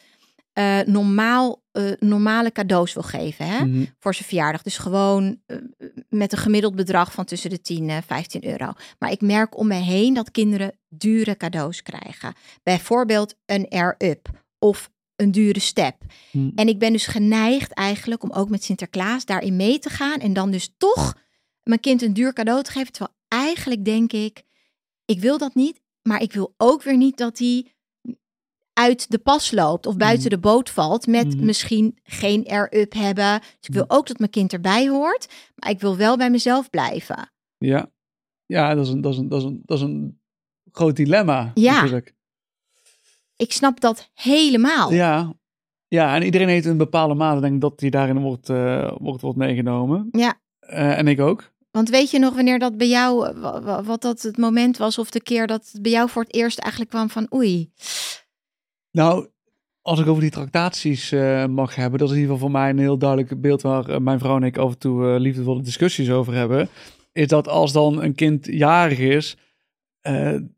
eh, 0.53 0.81
normaal, 0.81 1.63
eh, 1.73 1.91
normale 1.99 2.53
cadeaus 2.53 2.93
wil 2.93 3.03
geven 3.03 3.47
hè, 3.47 3.65
Mhm. 3.65 3.85
voor 3.99 4.15
zijn 4.15 4.29
verjaardag. 4.29 4.63
Dus 4.63 4.79
gewoon 4.79 5.41
met 6.09 6.33
een 6.33 6.39
gemiddeld 6.39 6.75
bedrag 6.75 7.13
van 7.13 7.25
tussen 7.25 7.51
de 7.51 7.61
10 7.61 7.91
en 7.91 8.03
15 8.03 8.47
euro. 8.47 8.73
Maar 8.99 9.11
ik 9.11 9.21
merk 9.21 9.59
om 9.59 9.67
me 9.67 9.75
heen 9.75 10.15
dat 10.15 10.31
kinderen 10.31 10.79
dure 10.89 11.37
cadeaus 11.37 11.83
krijgen. 11.83 12.35
Bijvoorbeeld 12.63 13.35
een 13.47 13.69
air-up 13.69 14.29
of 14.59 14.91
een 15.17 15.31
dure 15.31 15.61
step. 15.61 15.97
Mhm. 16.33 16.51
En 16.55 16.69
ik 16.69 16.79
ben 16.79 16.93
dus 16.93 17.07
geneigd 17.07 17.73
eigenlijk 17.73 18.23
om 18.23 18.31
ook 18.31 18.49
met 18.49 18.65
Sinterklaas 18.65 19.25
daarin 19.25 19.57
mee 19.57 19.79
te 19.79 19.89
gaan. 19.91 20.19
En 20.21 20.33
dan 20.33 20.51
dus 20.51 20.75
toch 20.79 21.15
mijn 21.63 21.81
kind 21.81 22.03
een 22.03 22.13
duur 22.13 22.33
cadeau 22.33 22.63
te 22.63 22.71
geven. 22.71 22.93
Terwijl 22.93 23.17
eigenlijk 23.29 23.85
denk 23.85 24.13
ik, 24.13 24.43
ik 25.05 25.21
wil 25.21 25.39
dat 25.39 25.55
niet. 25.55 25.81
Maar 26.03 26.23
ik 26.23 26.33
wil 26.33 26.55
ook 26.57 26.83
weer 26.83 26.97
niet 26.97 27.17
dat 27.17 27.39
hij 27.39 27.67
uit 28.73 29.11
de 29.11 29.19
pas 29.19 29.51
loopt 29.51 29.87
of 29.87 29.97
buiten 29.97 30.25
Mhm. 30.27 30.35
de 30.35 30.39
boot 30.41 30.71
valt. 30.71 31.07
Met 31.07 31.35
Mhm. 31.35 31.45
misschien 31.45 31.99
geen 32.03 32.47
air-up 32.47 32.93
hebben. 32.93 33.39
Dus 33.41 33.69
ik 33.69 33.75
wil 33.75 33.85
Mhm. 33.85 33.95
ook 33.95 34.07
dat 34.07 34.19
mijn 34.19 34.31
kind 34.31 34.53
erbij 34.53 34.89
hoort. 34.89 35.29
Maar 35.55 35.71
ik 35.71 35.81
wil 35.81 35.97
wel 35.97 36.17
bij 36.17 36.31
mezelf 36.31 36.71
blijven. 36.71 37.33
Ja, 37.59 37.91
ja 38.47 38.75
dat, 38.75 38.87
is 38.87 38.93
een, 38.93 39.01
dat, 39.01 39.13
is 39.13 39.19
een, 39.19 39.29
dat, 39.29 39.39
is 39.41 39.45
een, 39.45 39.63
dat 39.65 39.77
is 39.79 39.85
een 39.85 40.21
groot 40.73 40.97
dilemma 40.97 41.51
Ja. 41.55 41.73
natuurlijk. 41.75 42.15
Ik 43.37 43.53
snap 43.53 43.81
dat 43.81 44.11
helemaal. 44.15 44.93
Ja. 44.93 45.33
ja, 45.89 46.15
en 46.15 46.23
iedereen 46.23 46.49
heeft 46.49 46.67
een 46.67 46.77
bepaalde 46.77 47.15
mate, 47.15 47.41
denk 47.41 47.55
ik, 47.55 47.61
dat 47.61 47.79
die 47.79 47.91
daarin 47.91 48.19
wordt, 48.21 48.49
eh, 48.49 48.97
wordt, 48.99 49.23
wordt 49.23 49.39
meegenomen. 49.39 50.09
Ja. 50.13 50.41
Eh, 50.73 50.99
en 50.99 51.09
ik 51.09 51.21
ook. 51.21 51.51
Want 51.71 51.89
weet 51.89 52.11
je 52.11 52.19
nog 52.19 52.35
wanneer 52.35 52.59
dat 52.59 52.77
bij 52.77 52.89
jou, 52.89 53.27
eh, 53.29 53.41
wa- 53.41 53.63
wa- 53.63 53.83
wat 53.83 54.03
dat 54.03 54.23
het 54.23 54.37
moment 54.37 54.77
was 54.77 54.99
of 54.99 55.11
de 55.11 55.23
keer 55.23 55.47
dat 55.47 55.69
het 55.73 55.83
bij 55.83 55.93
jou 55.93 56.09
voor 56.09 56.23
het 56.23 56.35
eerst 56.35 56.59
eigenlijk 56.59 56.91
kwam 56.91 57.11
van 57.11 57.27
oei. 57.35 57.71
Nou, 58.91 59.29
als 59.83 60.01
ik 60.01 60.07
over 60.07 60.23
die 60.23 60.31
tractaties 60.31 61.13
eh, 61.13 61.47
mag 61.47 61.75
hebben, 61.75 61.99
dat 61.99 62.09
is 62.09 62.15
in 62.15 62.21
ieder 62.21 62.35
geval 62.35 62.51
voor 62.51 62.61
mij 62.61 62.71
een 62.71 62.79
heel 62.79 62.99
duidelijk 62.99 63.41
beeld 63.41 63.63
waar 63.63 64.03
mijn 64.03 64.19
vrouw 64.19 64.37
en 64.37 64.43
ik 64.43 64.57
af 64.57 64.73
en 64.73 64.79
toe 64.79 65.15
eh, 65.15 65.21
liefdevolle 65.21 65.63
discussies 65.63 66.11
over 66.11 66.35
hebben. 66.35 66.69
Is 67.13 67.27
dat 67.27 67.49
als 67.49 67.73
dan 67.73 68.03
een 68.03 68.15
kind 68.15 68.47
jarig 68.47 68.99
is, 68.99 69.37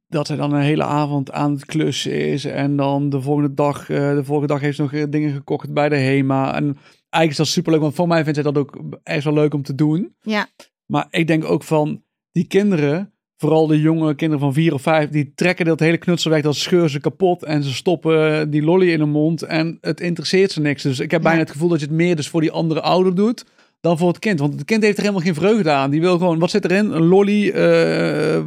dat 0.08 0.28
hij 0.28 0.37
dan 0.37 0.52
een 0.52 0.61
hele 0.61 0.84
avond 0.84 1.32
aan 1.32 1.52
het 1.52 1.64
klussen 1.64 2.28
is 2.28 2.44
en 2.44 2.76
dan 2.76 3.11
de 3.11 3.20
volgende 3.20 3.55
dag, 3.55 3.87
de 3.87 4.20
volgende 4.25 4.52
dag 4.52 4.61
heeft 4.61 4.76
ze 4.76 4.82
nog 4.82 5.08
dingen 5.08 5.32
gekocht 5.32 5.72
bij 5.72 5.88
de 5.88 5.96
HEMA. 5.96 6.55
En 6.55 6.76
eigenlijk 7.14 7.31
is 7.31 7.37
dat 7.37 7.46
superleuk, 7.46 7.81
want 7.81 7.94
voor 7.94 8.08
mij 8.08 8.22
vindt 8.22 8.34
zij 8.34 8.52
dat 8.52 8.58
ook 8.58 8.78
echt 9.02 9.25
wel 9.25 9.34
leuk 9.34 9.55
om 9.55 9.62
te 9.62 9.75
doen. 9.75 10.14
Ja. 10.20 10.46
Maar 10.87 11.06
ik 11.11 11.26
denk 11.26 11.44
ook 11.44 11.62
van 11.62 12.02
die 12.32 12.46
kinderen, 12.46 13.12
vooral 13.37 13.66
de 13.66 13.81
jonge 13.81 14.14
kinderen 14.14 14.44
van 14.44 14.52
vier 14.52 14.75
of 14.75 14.82
vijf, 14.82 15.11
die 15.11 15.32
trekken 15.34 15.64
dat 15.64 15.81
hele 15.81 15.96
knutsel 15.96 16.31
weg, 16.31 16.43
dat 16.43 16.56
scheuren 16.56 16.90
ze 16.90 17.00
kapot 17.00 17.43
en 17.43 17.62
ze 17.62 17.75
stoppen 17.75 18.50
die 18.50 18.62
lolly 18.62 18.90
in 18.90 18.99
de 18.99 19.05
mond 19.05 19.43
en 19.43 19.78
het 19.81 20.00
interesseert 20.00 20.52
ze 20.52 20.61
niks. 20.61 20.82
Dus 20.82 20.99
ik 20.99 21.11
heb 21.11 21.22
bijna 21.22 21.38
het 21.38 21.50
gevoel 21.50 21.69
dat 21.69 21.81
je 21.81 21.87
het 21.87 21.94
meer 21.94 22.16
dus 22.16 22.28
voor 22.28 22.40
die 22.40 22.52
andere 22.52 22.81
ouder 22.81 23.14
doet 23.14 23.44
dan 23.81 23.99
voor 23.99 24.08
het 24.08 24.19
kind. 24.19 24.38
Want 24.38 24.52
het 24.52 24.64
kind 24.64 24.82
heeft 24.82 24.96
er 24.96 25.02
helemaal 25.02 25.25
geen 25.25 25.34
vreugde 25.34 25.70
aan. 25.70 25.90
Die 25.90 26.00
wil 26.00 26.19
gewoon, 26.19 26.38
wat 26.38 26.50
zit 26.50 26.64
erin? 26.64 26.90
Een 26.90 27.06
lolly, 27.06 27.50
eh 27.50 28.43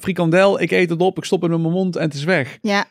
frikandel, 0.00 0.60
ik 0.60 0.70
eet 0.70 0.90
het 0.90 1.00
op, 1.00 1.16
ik 1.16 1.24
stop 1.24 1.42
het 1.42 1.52
in 1.52 1.60
mijn 1.60 1.72
mond 1.72 1.96
en 1.96 2.02
het 2.02 2.14
is 2.14 2.24
weg. 2.24 2.58
Ja. 2.62 2.84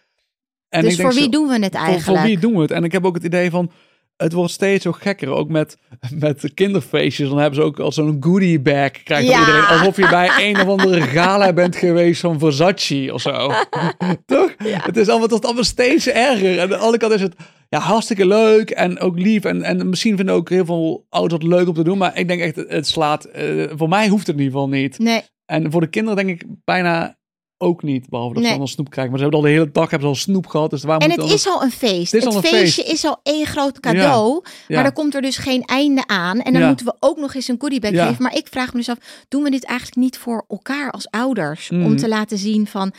En 0.69 0.81
dus 0.81 0.92
ik 0.92 0.98
denk 0.98 1.12
voor 1.12 1.22
wie 1.22 1.30
doen 1.30 1.48
we 1.48 1.54
het 1.54 1.75
voor, 1.75 1.86
eigenlijk? 1.86 2.19
voor 2.19 2.28
wie 2.28 2.39
doen 2.39 2.56
we 2.56 2.62
het? 2.62 2.72
En 2.72 2.83
ik 2.83 2.92
heb 2.92 3.06
ook 3.06 3.16
het 3.16 3.24
idee 3.24 3.50
van, 3.50 3.72
het 4.21 4.33
wordt 4.33 4.51
steeds 4.51 4.83
zo 4.83 4.92
gekker. 4.92 5.30
Ook 5.30 5.49
met, 5.49 5.78
met 6.19 6.51
kinderfeestjes. 6.54 7.30
Dan 7.30 7.37
hebben 7.37 7.56
ze 7.56 7.66
ook 7.66 7.80
al 7.80 7.92
zo'n 7.92 8.18
goodie 8.19 8.59
bag. 8.59 8.92
Krijgt 9.04 9.28
Ja. 9.28 9.40
iedereen. 9.40 9.66
Alsof 9.66 9.95
je 9.97 10.07
bij 10.09 10.30
een 10.49 10.56
of 10.61 10.68
andere 10.68 11.01
gala 11.01 11.54
bent 11.54 11.75
geweest 11.75 12.21
van 12.21 12.40
Versace 12.40 13.09
of 13.13 13.21
zo. 13.21 13.51
Toch? 14.25 14.54
Het 14.63 14.97
is 14.97 15.07
allemaal, 15.09 15.28
tot 15.28 15.45
allemaal 15.45 15.63
steeds 15.63 16.07
erger. 16.07 16.51
En 16.54 16.61
aan 16.61 16.69
de 16.69 16.78
andere 16.78 16.97
kant 16.97 17.13
is 17.13 17.21
het 17.21 17.35
ja, 17.69 17.80
hartstikke 17.80 18.28
leuk 18.28 18.69
en 18.69 18.99
ook 18.99 19.19
lief. 19.19 19.44
En, 19.44 19.63
en 19.63 19.90
misschien 19.90 20.18
vinden 20.18 20.35
ook 20.35 20.49
heel 20.49 20.66
veel 20.66 21.06
ouders 21.09 21.44
het 21.44 21.51
leuk 21.54 21.68
om 21.68 21.73
te 21.73 21.83
doen. 21.83 21.97
Maar 21.97 22.18
ik 22.18 22.28
denk 22.28 22.42
echt, 22.42 22.56
het 22.56 22.87
slaat... 22.87 23.25
eh, 23.25 23.63
voor 23.75 23.90
mij 23.90 24.07
hoeft 24.07 24.28
het 24.28 24.35
in 24.35 24.42
ieder 24.42 24.59
geval 24.59 24.69
niet. 24.75 24.99
Nee, 24.99 25.21
En 25.45 25.71
voor 25.71 25.81
de 25.81 25.87
kinderen 25.90 26.25
denk 26.25 26.42
ik 26.42 26.47
bijna 26.63 27.19
ook 27.61 27.83
niet. 27.83 28.09
Behalve 28.09 28.33
dat 28.33 28.44
Nee. 28.44 28.51
ze 28.51 28.57
dan 28.57 28.68
snoep 28.68 28.89
krijgen. 28.89 29.11
Maar 29.11 29.21
ze 29.21 29.27
hebben 29.30 29.44
al 29.44 29.53
de 29.53 29.59
hele 29.59 29.71
dag 29.71 29.89
hebben 29.89 30.07
ze 30.09 30.15
al 30.15 30.21
snoep 30.21 30.47
gehad. 30.47 30.69
Dus 30.69 30.83
waar 30.83 30.97
en 30.99 31.09
het 31.09 31.19
dan 31.19 31.30
is 31.31 31.47
al 31.47 31.63
een 31.63 31.71
feest. 31.71 32.11
Het 32.11 32.21
is 32.21 32.23
Het, 32.23 32.33
al 32.33 32.35
een 32.35 32.44
feestje 32.57 32.81
feest. 32.83 32.94
is 32.94 33.06
al 33.06 33.19
één 33.23 33.45
groot 33.45 33.80
cadeau. 33.80 34.41
Ja. 34.68 34.75
Maar 34.75 34.83
dan 34.83 34.94
komt 34.94 35.15
er 35.15 35.21
dus 35.21 35.37
geen 35.37 35.63
einde 35.65 36.07
aan. 36.07 36.41
En 36.41 36.51
dan 36.53 36.61
Ja. 36.61 36.68
moeten 36.68 36.85
we 36.85 36.95
ook 36.99 37.18
nog 37.18 37.33
eens 37.35 37.47
een 37.47 37.56
goodiebag 37.59 37.91
Ja. 37.91 38.07
geven. 38.07 38.23
Maar 38.23 38.35
ik 38.35 38.47
vraag 38.49 38.71
me 38.73 38.77
dus 38.80 38.89
af, 38.89 38.97
doen 39.27 39.44
we 39.44 39.49
dit 39.49 39.63
eigenlijk 39.65 39.97
niet 39.99 40.18
voor 40.18 40.45
elkaar 40.47 40.91
als 40.91 41.09
ouders? 41.09 41.69
Mm. 41.69 41.85
Om 41.85 41.97
te 41.97 42.07
laten 42.07 42.37
zien 42.37 42.68
van, 42.68 42.94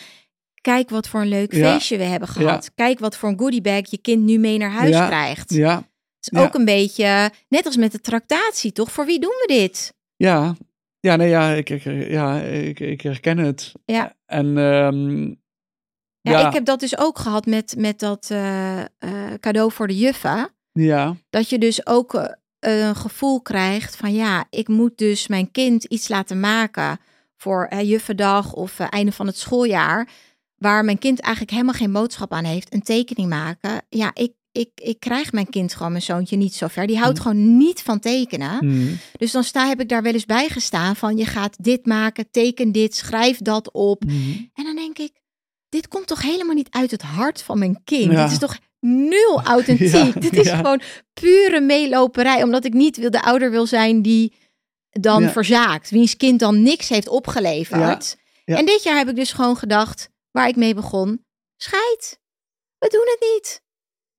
kijk 0.61 0.90
wat 0.90 1.09
voor 1.09 1.21
een 1.21 1.28
leuk 1.28 1.54
Ja. 1.54 1.73
feestje 1.73 1.97
we 1.99 2.04
hebben 2.04 2.28
gehad. 2.28 2.71
Kijk 2.75 2.99
wat 2.99 3.16
voor 3.16 3.28
een 3.28 3.38
goodiebag 3.38 3.90
je 3.90 3.99
kind 3.99 4.23
nu 4.23 4.38
mee 4.38 4.59
naar 4.59 4.71
huis 4.71 4.90
Ja. 4.95 5.07
krijgt. 5.07 5.50
Ja, 5.54 5.76
Het 5.76 6.33
is 6.33 6.38
Ja. 6.38 6.47
ook 6.47 6.54
een 6.54 6.64
beetje, 6.64 7.31
net 7.49 7.66
als 7.66 7.76
met 7.76 7.92
de 7.92 8.00
tractatie, 8.00 8.73
toch? 8.73 8.92
Voor 8.92 9.07
wie 9.07 9.21
doen 9.21 9.31
we 9.47 9.52
dit? 9.54 9.95
Ja, 10.16 10.54
ja, 11.03 11.17
nee, 11.17 11.29
ja, 11.29 11.51
ik, 11.51 11.71
ik, 11.71 11.85
ja, 12.11 12.41
ik, 12.41 12.81
ik 12.81 13.01
herken 13.01 13.39
het. 13.39 13.73
Ja. 13.85 14.17
En 14.27 14.59
ehm, 14.59 15.27
Ja, 16.21 16.39
ja, 16.39 16.47
ik 16.47 16.53
heb 16.53 16.65
dat 16.65 16.81
dus 16.81 16.99
ook 16.99 17.19
gehad 17.19 17.47
met, 17.47 17.75
met 17.79 17.99
dat 17.99 18.29
eh, 18.31 18.81
eh, 18.81 18.89
cadeau 19.41 19.73
voor 19.73 19.87
de 19.87 19.99
juffen. 19.99 20.49
ja, 20.73 21.17
Dat 21.31 21.49
je 21.49 21.59
dus 21.59 21.87
ook 21.87 22.15
eh, 22.15 22.87
een 22.87 22.97
gevoel 22.97 23.41
krijgt 23.41 23.97
van 23.97 24.15
ja, 24.15 24.45
ik 24.51 24.69
moet 24.69 24.99
dus 24.99 25.29
mijn 25.29 25.51
kind 25.51 25.85
iets 25.85 26.09
laten 26.09 26.41
maken 26.41 26.99
voor 27.37 27.75
juffendag 27.75 28.53
of 28.53 28.79
einde 28.79 29.13
van 29.13 29.27
het 29.27 29.37
schooljaar. 29.37 30.09
Waar 30.57 30.85
mijn 30.85 30.99
kind 30.99 31.21
eigenlijk 31.21 31.53
helemaal 31.55 31.75
geen 31.75 31.93
boodschap 31.93 32.33
aan 32.33 32.45
heeft. 32.45 32.75
Een 32.75 32.83
tekening 32.83 33.29
maken. 33.29 33.83
Ja, 33.89 34.11
ik, 34.15 34.33
ik, 34.53 34.71
ik 34.75 35.01
krijg 35.01 35.33
mijn 35.33 35.49
kind 35.51 35.75
gewoon, 35.75 35.91
mijn 35.93 36.03
zoontje, 36.05 36.37
niet 36.37 36.55
zo 36.55 36.67
ver. 36.67 36.87
Die 36.87 36.99
houdt 36.99 37.17
Hm. 37.19 37.23
gewoon 37.23 37.57
niet 37.57 37.83
van 37.83 37.99
tekenen. 38.01 38.67
mm, 38.67 38.99
Dus 39.19 39.33
dan 39.33 39.45
sta, 39.45 39.69
heb 39.69 39.81
ik 39.81 39.89
daar 39.89 40.03
wel 40.03 40.13
eens 40.13 40.27
bij 40.27 40.49
gestaan 40.49 40.97
van 40.97 41.17
je 41.17 41.25
gaat 41.27 41.57
dit 41.65 41.87
maken, 41.87 42.31
teken 42.31 42.73
dit, 42.73 42.95
schrijf 42.97 43.39
dat 43.39 43.73
op. 43.73 44.05
mm. 44.05 44.51
En 44.55 44.65
dan 44.65 44.77
denk 44.77 44.99
ik, 44.99 45.13
dit 45.69 45.89
komt 45.89 46.07
toch 46.07 46.23
helemaal 46.23 46.55
niet 46.55 46.71
uit 46.71 46.91
het 46.91 47.03
hart 47.03 47.43
van 47.43 47.59
mijn 47.59 47.81
kind. 47.85 48.13
Ja. 48.13 48.23
Dit 48.23 48.33
is 48.33 48.39
toch 48.39 48.59
nul 48.81 49.43
authentiek. 49.43 50.15
Ja, 50.15 50.21
Dit 50.21 50.37
is 50.37 50.47
ja. 50.47 50.57
gewoon 50.57 50.81
pure 51.13 51.61
meeloperij. 51.61 52.43
Omdat 52.43 52.65
ik 52.65 52.73
niet 52.73 52.97
wil, 52.97 53.11
de 53.11 53.23
ouder 53.23 53.51
wil 53.51 53.67
zijn 53.67 54.03
die 54.03 54.33
dan 54.91 55.29
verzaakt. 55.31 55.91
Wiens 55.91 56.17
kind 56.17 56.41
dan 56.41 56.63
niks 56.63 56.89
heeft 56.89 57.09
opgeleverd. 57.09 58.17
En 58.45 58.67
dit 58.67 58.83
jaar 58.83 58.97
heb 58.97 59.09
ik 59.09 59.17
dus 59.17 59.33
gewoon 59.33 59.57
gedacht, 59.57 60.09
waar 60.31 60.49
ik 60.49 60.57
mee 60.57 60.75
begon. 60.75 61.25
Scheid, 61.57 62.19
we 62.79 62.89
doen 62.89 63.07
het 63.19 63.33
niet. 63.35 63.61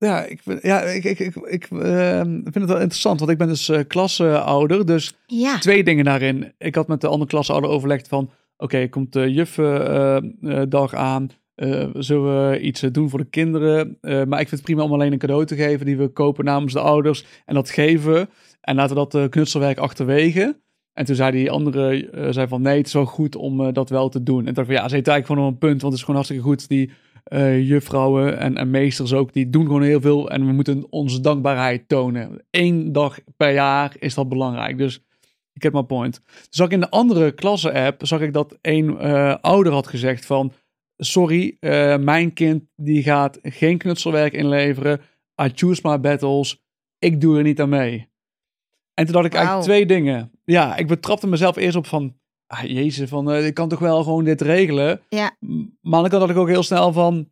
Ja, 0.04 0.24
ik, 0.24 0.40
vind- 0.42 0.62
ja, 0.62 0.80
ik, 0.82 1.04
ik, 1.04 1.18
ik, 1.18 1.34
ik 1.36 1.64
eh, 1.70 2.20
vind 2.20 2.54
het 2.54 2.64
wel 2.68 2.80
interessant, 2.80 3.18
want 3.18 3.30
ik 3.30 3.38
ben 3.38 3.48
dus 3.48 3.68
eh 3.68 3.80
klasouder. 3.86 4.86
Dus 4.86 5.14
Ja, 5.26 5.58
twee 5.58 5.84
dingen 5.84 6.04
daarin. 6.04 6.52
Ik 6.58 6.74
had 6.74 6.88
met 6.88 7.00
de 7.00 7.06
andere 7.08 7.30
klasouder 7.30 7.70
overlegd 7.70 8.08
van... 8.08 8.30
Oké, 8.56 8.88
komt 8.88 9.12
de 9.12 9.32
juffendag 9.32 10.94
aan. 10.94 11.28
Eh, 11.54 11.86
zullen 11.92 12.50
we 12.50 12.60
iets 12.60 12.82
eh, 12.82 12.90
doen 12.92 13.10
voor 13.10 13.18
de 13.18 13.24
kinderen? 13.30 13.96
Eh, 14.00 14.22
maar 14.24 14.40
ik 14.40 14.48
vind 14.48 14.60
het 14.60 14.62
prima 14.62 14.82
om 14.82 14.92
alleen 14.92 15.12
een 15.12 15.18
cadeau 15.18 15.44
te 15.46 15.56
geven... 15.56 15.86
die 15.86 15.96
we 15.96 16.08
kopen 16.08 16.44
namens 16.44 16.72
de 16.72 16.80
ouders 16.80 17.24
en 17.44 17.54
dat 17.54 17.70
geven. 17.70 18.28
En 18.60 18.74
laten 18.74 18.96
we 18.96 19.02
dat 19.02 19.14
eh, 19.14 19.28
knutselwerk 19.28 19.78
achterwege. 19.78 20.60
En 20.92 21.04
toen 21.04 21.14
zei 21.14 21.30
die 21.32 21.50
andere 21.50 22.10
eh, 22.10 22.26
zei 22.30 22.48
van... 22.48 22.62
Nee, 22.62 22.76
het 22.76 22.86
is 22.86 22.92
wel 22.92 23.04
goed 23.04 23.36
om 23.36 23.60
eh, 23.60 23.72
dat 23.72 23.90
wel 23.90 24.08
te 24.08 24.22
doen. 24.22 24.38
En 24.38 24.44
toen 24.44 24.54
dacht 24.54 24.68
ik 24.68 24.74
van 24.74 24.82
ja, 24.82 24.88
ze 24.88 24.94
heeft 24.94 25.08
eigenlijk 25.08 25.26
gewoon 25.26 25.44
op 25.54 25.62
een 25.62 25.68
punt... 25.68 25.80
want 25.80 25.92
het 25.92 25.92
is 25.92 26.00
gewoon 26.00 26.16
hartstikke 26.16 26.44
goed... 26.44 26.68
die 26.68 26.90
eh, 27.24 27.68
juffrouwen 27.68 28.38
en, 28.38 28.56
en 28.56 28.70
meesters 28.70 29.12
ook, 29.12 29.32
die 29.32 29.50
doen 29.50 29.66
gewoon 29.66 29.82
heel 29.82 30.00
veel 30.00 30.30
en 30.30 30.46
we 30.46 30.52
moeten 30.52 30.86
onze 30.90 31.20
dankbaarheid 31.20 31.88
tonen. 31.88 32.44
Eén 32.50 32.92
dag 32.92 33.18
per 33.36 33.52
jaar 33.52 33.96
is 33.98 34.14
dat 34.14 34.28
belangrijk. 34.28 34.78
Dus 34.78 35.04
ik 35.52 35.62
heb 35.62 35.72
mijn 35.72 35.86
point. 35.86 36.14
Toen 36.14 36.46
zag 36.50 36.66
ik 36.66 36.72
in 36.72 36.80
de 36.80 36.90
andere 36.90 37.32
klasse-app, 37.32 38.06
zag 38.06 38.20
ik 38.20 38.32
dat 38.32 38.58
een 38.60 38.98
eh, 38.98 39.36
ouder 39.40 39.72
had 39.72 39.86
gezegd 39.86 40.26
van, 40.26 40.52
sorry, 40.96 41.56
eh, 41.60 41.96
mijn 41.96 42.32
kind 42.32 42.62
die 42.76 43.02
gaat 43.02 43.38
geen 43.42 43.78
knutselwerk 43.78 44.32
inleveren. 44.32 45.00
I 45.42 45.50
choose 45.54 45.80
my 45.84 46.00
battles. 46.00 46.64
Ik 46.98 47.20
doe 47.20 47.36
er 47.36 47.42
niet 47.42 47.60
aan 47.60 47.68
mee. 47.68 48.08
En 48.94 49.04
toen 49.04 49.14
dacht 49.14 49.26
ik 49.26 49.34
eigenlijk 49.34 49.64
twee 49.64 49.86
dingen. 49.86 50.30
Ja, 50.44 50.76
ik 50.76 50.86
betrapte 50.86 51.26
mezelf 51.26 51.56
eerst 51.56 51.76
op 51.76 51.86
van, 51.86 52.16
ah, 52.54 52.70
jezus, 52.70 53.08
van, 53.08 53.30
eh, 53.30 53.46
ik 53.46 53.54
kan 53.54 53.68
toch 53.68 53.78
wel 53.78 54.02
gewoon 54.02 54.24
dit 54.24 54.40
regelen. 54.40 55.00
ja, 55.08 55.36
Maar 55.80 56.10
dan 56.10 56.20
had 56.20 56.30
ik 56.30 56.36
ook 56.36 56.48
heel 56.48 56.62
snel 56.62 56.92
van, 56.92 57.28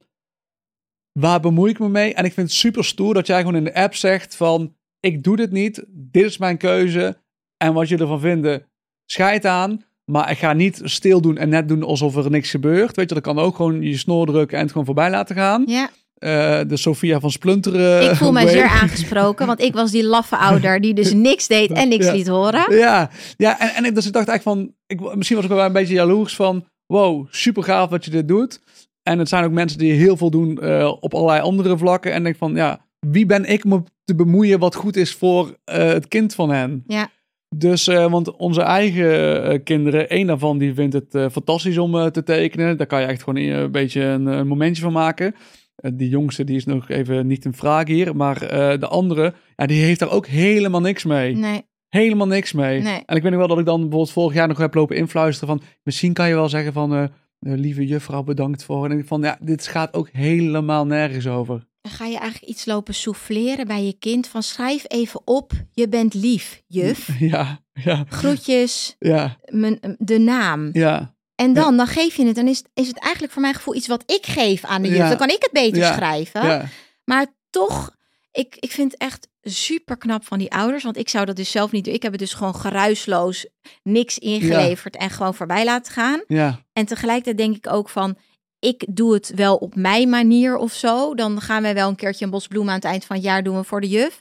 waar 1.13 1.41
bemoei 1.41 1.71
ik 1.71 1.79
me 1.79 1.89
mee? 1.89 2.15
En 2.15 2.25
ik 2.25 2.33
vind 2.33 2.47
het 2.49 2.57
super 2.57 2.85
stoer 2.85 3.15
dat 3.15 3.27
jij 3.27 3.39
gewoon 3.41 3.57
in 3.57 3.65
de 3.65 3.75
app 3.75 3.95
zegt 3.95 4.37
van, 4.37 4.75
ik 5.01 5.23
doe 5.23 5.37
dit 5.37 5.51
niet, 5.51 5.85
dit 5.89 6.25
is 6.25 6.39
mijn 6.39 6.57
keuze. 6.57 7.17
En 7.57 7.73
wat 7.73 7.89
jullie 7.89 8.05
ervan 8.05 8.21
vinden, 8.21 8.67
scheid 9.07 9.47
aan. 9.47 9.85
Maar 10.05 10.31
ik 10.31 10.39
ga 10.39 10.53
niet 10.53 10.81
stil 10.85 11.21
doen 11.21 11.37
en 11.37 11.49
net 11.49 11.69
doen 11.69 11.83
alsof 11.83 12.17
er 12.17 12.31
niks 12.31 12.51
gebeurt. 12.51 12.97
Weet 12.97 13.09
je, 13.09 13.15
dat 13.15 13.25
kan 13.25 13.39
ook 13.39 13.57
gewoon 13.57 13.83
je 13.83 13.97
snor 13.97 14.27
drukken 14.27 14.57
en 14.57 14.63
het 14.63 14.73
gewoon 14.73 14.87
voorbij 14.87 15.11
laten 15.11 15.37
gaan. 15.37 15.63
ja. 15.67 15.91
Eh, 16.23 16.61
de 16.67 16.77
Sophia 16.77 17.21
van 17.21 17.31
Splunteren. 17.31 18.11
Ik 18.11 18.17
voel 18.17 18.33
mij 18.33 18.49
zeer 18.57 18.69
aangesproken, 18.69 19.47
want 19.47 19.61
ik 19.61 19.75
was 19.75 19.91
die 19.91 20.05
laffe 20.05 20.37
ouder 20.37 20.81
die 20.81 20.95
dus 20.95 21.13
niks 21.13 21.47
deed 21.47 21.71
en 21.71 21.89
niks 21.89 22.07
Ja. 22.07 22.13
liet 22.13 22.29
horen. 22.29 22.77
Ja, 22.77 23.11
ja 23.37 23.61
en, 23.61 23.75
en 23.75 23.85
ik, 23.85 23.95
dus 23.95 24.07
ik 24.07 24.13
dacht 24.13 24.29
eigenlijk 24.29 24.59
van, 24.59 24.75
ik, 24.87 25.17
misschien 25.17 25.37
was 25.37 25.45
ik 25.45 25.53
wel 25.53 25.65
een 25.65 25.73
beetje 25.73 25.95
jaloers 25.95 26.35
van, 26.37 26.65
wow, 26.87 27.27
super 27.31 27.63
gaaf 27.63 27.89
dat 27.91 28.05
je 28.05 28.11
dit 28.11 28.29
doet. 28.29 28.61
En 29.03 29.19
het 29.19 29.29
zijn 29.29 29.45
ook 29.45 29.51
mensen 29.53 29.79
die 29.79 29.93
heel 29.93 30.17
veel 30.17 30.31
doen 30.31 30.59
eh, 30.61 30.93
op 31.01 31.15
allerlei 31.15 31.41
andere 31.41 31.79
vlakken. 31.79 32.13
En 32.13 32.19
ik 32.19 32.25
denk 32.25 32.37
van, 32.37 32.55
ja, 32.55 32.87
wie 33.07 33.27
ben 33.27 33.45
ik 33.45 33.65
om 33.65 33.85
te 34.05 34.15
bemoeien 34.15 34.59
wat 34.59 34.75
goed 34.75 34.97
is 34.97 35.15
voor 35.15 35.57
eh, 35.65 35.87
het 35.87 36.09
kind 36.09 36.35
van 36.35 36.51
hen? 36.51 36.85
Ja. 36.87 37.09
Dus, 37.55 37.87
want 37.87 38.37
onze 38.37 38.63
eigen 38.63 39.63
kinderen, 39.63 40.09
één 40.09 40.27
daarvan 40.27 40.59
die 40.59 40.75
vindt 40.75 40.95
het 40.95 41.33
fantastisch 41.33 41.79
om 41.79 42.11
te 42.11 42.23
tekenen. 42.23 42.77
Daar 42.77 42.87
kan 42.87 43.01
je 43.01 43.07
echt 43.07 43.23
gewoon 43.23 43.43
een 43.43 43.71
beetje 43.71 44.03
een, 44.03 44.27
een 44.27 44.47
momentje 44.47 44.83
van 44.83 44.93
maken. 44.93 45.35
Eh, 45.75 45.91
die 45.95 46.09
jongste, 46.09 46.45
die 46.45 46.57
is 46.57 46.65
nog 46.65 46.89
even 46.89 47.27
niet 47.27 47.45
een 47.45 47.55
vraag 47.55 47.87
hier. 47.87 48.17
Maar 48.17 48.43
eh, 48.43 48.81
de 48.81 48.89
andere, 48.89 49.35
ja, 49.57 49.67
die 49.67 49.83
heeft 49.83 50.01
daar 50.01 50.11
ook 50.11 50.27
helemaal 50.27 50.81
niks 50.81 51.05
mee. 51.05 51.37
Nee, 51.37 51.63
Helemaal 51.89 52.27
niks 52.27 52.53
mee. 52.53 52.81
Nee. 52.81 53.03
En 53.07 53.17
ik 53.17 53.23
weet 53.23 53.31
nog 53.31 53.41
wel 53.41 53.49
dat 53.49 53.59
ik 53.59 53.65
dan 53.65 53.81
bijvoorbeeld 53.81 54.13
vorig 54.13 54.35
jaar 54.35 54.49
nog 54.49 54.59
heb 54.59 54.75
lopen 54.75 54.97
influisteren 54.97 55.49
van... 55.59 55.69
Misschien 55.83 56.13
kan 56.13 56.29
je 56.29 56.35
wel 56.35 56.49
zeggen 56.49 56.73
van... 56.73 56.95
eh, 56.95 57.05
lieve 57.39 57.87
juffrouw, 57.87 58.23
bedankt 58.23 58.65
voor... 58.65 58.91
En 58.91 58.99
ik 58.99 59.07
van, 59.07 59.23
ja, 59.23 59.39
dit 59.41 59.67
gaat 59.67 59.95
ook 59.95 60.09
helemaal 60.13 60.87
nergens 60.87 61.27
over. 61.27 61.67
dan 61.81 61.93
ga 61.93 62.07
je 62.07 62.19
eigenlijk 62.19 62.53
iets 62.53 62.65
lopen 62.67 62.95
souffleren 62.95 63.67
bij 63.67 63.85
je 63.85 63.93
kind 63.99 64.27
van 64.27 64.43
schrijf 64.43 64.85
even 64.89 65.21
op, 65.25 65.53
je 65.73 65.89
bent 65.89 66.15
lief, 66.15 66.63
juf. 66.67 67.09
Ja, 67.19 67.61
ja, 67.73 68.05
Groetjes, 68.09 68.97
ja, 68.99 69.37
mijn, 69.51 69.97
de 69.99 70.19
naam. 70.19 70.69
ja. 70.73 71.12
En 71.35 71.53
dan, 71.53 71.77
dan 71.77 71.87
geef 71.87 72.17
je 72.17 72.27
het. 72.27 72.35
Dan 72.35 72.49
is, 72.49 72.63
is 72.75 72.87
het 72.89 72.99
eigenlijk 72.99 73.33
voor 73.33 73.43
mijn 73.43 73.55
gevoel 73.55 73.75
iets 73.75 73.87
wat 73.87 74.03
ik 74.11 74.27
geef 74.27 74.65
aan 74.65 74.83
de 74.83 74.89
juf. 74.89 74.97
Ja. 74.99 75.09
Dan 75.09 75.17
kan 75.17 75.29
ik 75.29 75.43
het 75.43 75.53
beter 75.53 75.79
Ja. 75.79 75.93
schrijven. 75.95 76.71
Maar 77.05 77.27
toch, 77.51 77.97
ik, 78.33 78.57
ik 78.59 78.71
vind 78.71 78.93
het 78.93 79.01
echt 79.01 79.29
super 79.43 79.97
knap 79.97 80.27
van 80.27 80.39
die 80.39 80.53
ouders. 80.53 80.85
Want 80.85 80.97
ik 80.97 81.09
zou 81.09 81.25
dat 81.25 81.37
dus 81.37 81.51
zelf 81.51 81.71
niet 81.71 81.85
doen. 81.85 81.95
Ik 81.95 82.03
heb 82.03 82.13
het 82.13 82.21
dus 82.21 82.35
gewoon 82.35 82.55
geruisloos 82.55 83.47
niks 83.83 84.19
ingeleverd 84.19 84.97
en 84.97 85.11
gewoon 85.11 85.35
voorbij 85.35 85.65
laten 85.65 85.93
gaan. 85.93 86.23
ja. 86.27 86.61
En 86.73 86.87
tegelijkertijd 86.87 87.39
denk 87.39 87.57
ik 87.57 87.73
ook 87.73 87.89
van, 87.89 88.17
ik 88.59 88.85
doe 88.89 89.15
het 89.15 89.33
wel 89.35 89.57
op 89.57 89.75
mijn 89.75 90.09
manier 90.09 90.57
of 90.57 90.73
zo. 90.73 91.15
Dan 91.15 91.41
gaan 91.41 91.63
wij 91.63 91.75
wel 91.75 91.89
een 91.89 91.97
keertje 91.97 92.25
een 92.25 92.31
bos 92.31 92.47
bloemen 92.47 92.71
aan 92.71 92.79
het 92.81 92.89
eind 92.89 93.05
van 93.05 93.17
het 93.17 93.25
jaar 93.25 93.43
doen 93.43 93.57
we 93.57 93.65
voor 93.65 93.81
de 93.81 93.89
juf. 93.89 94.21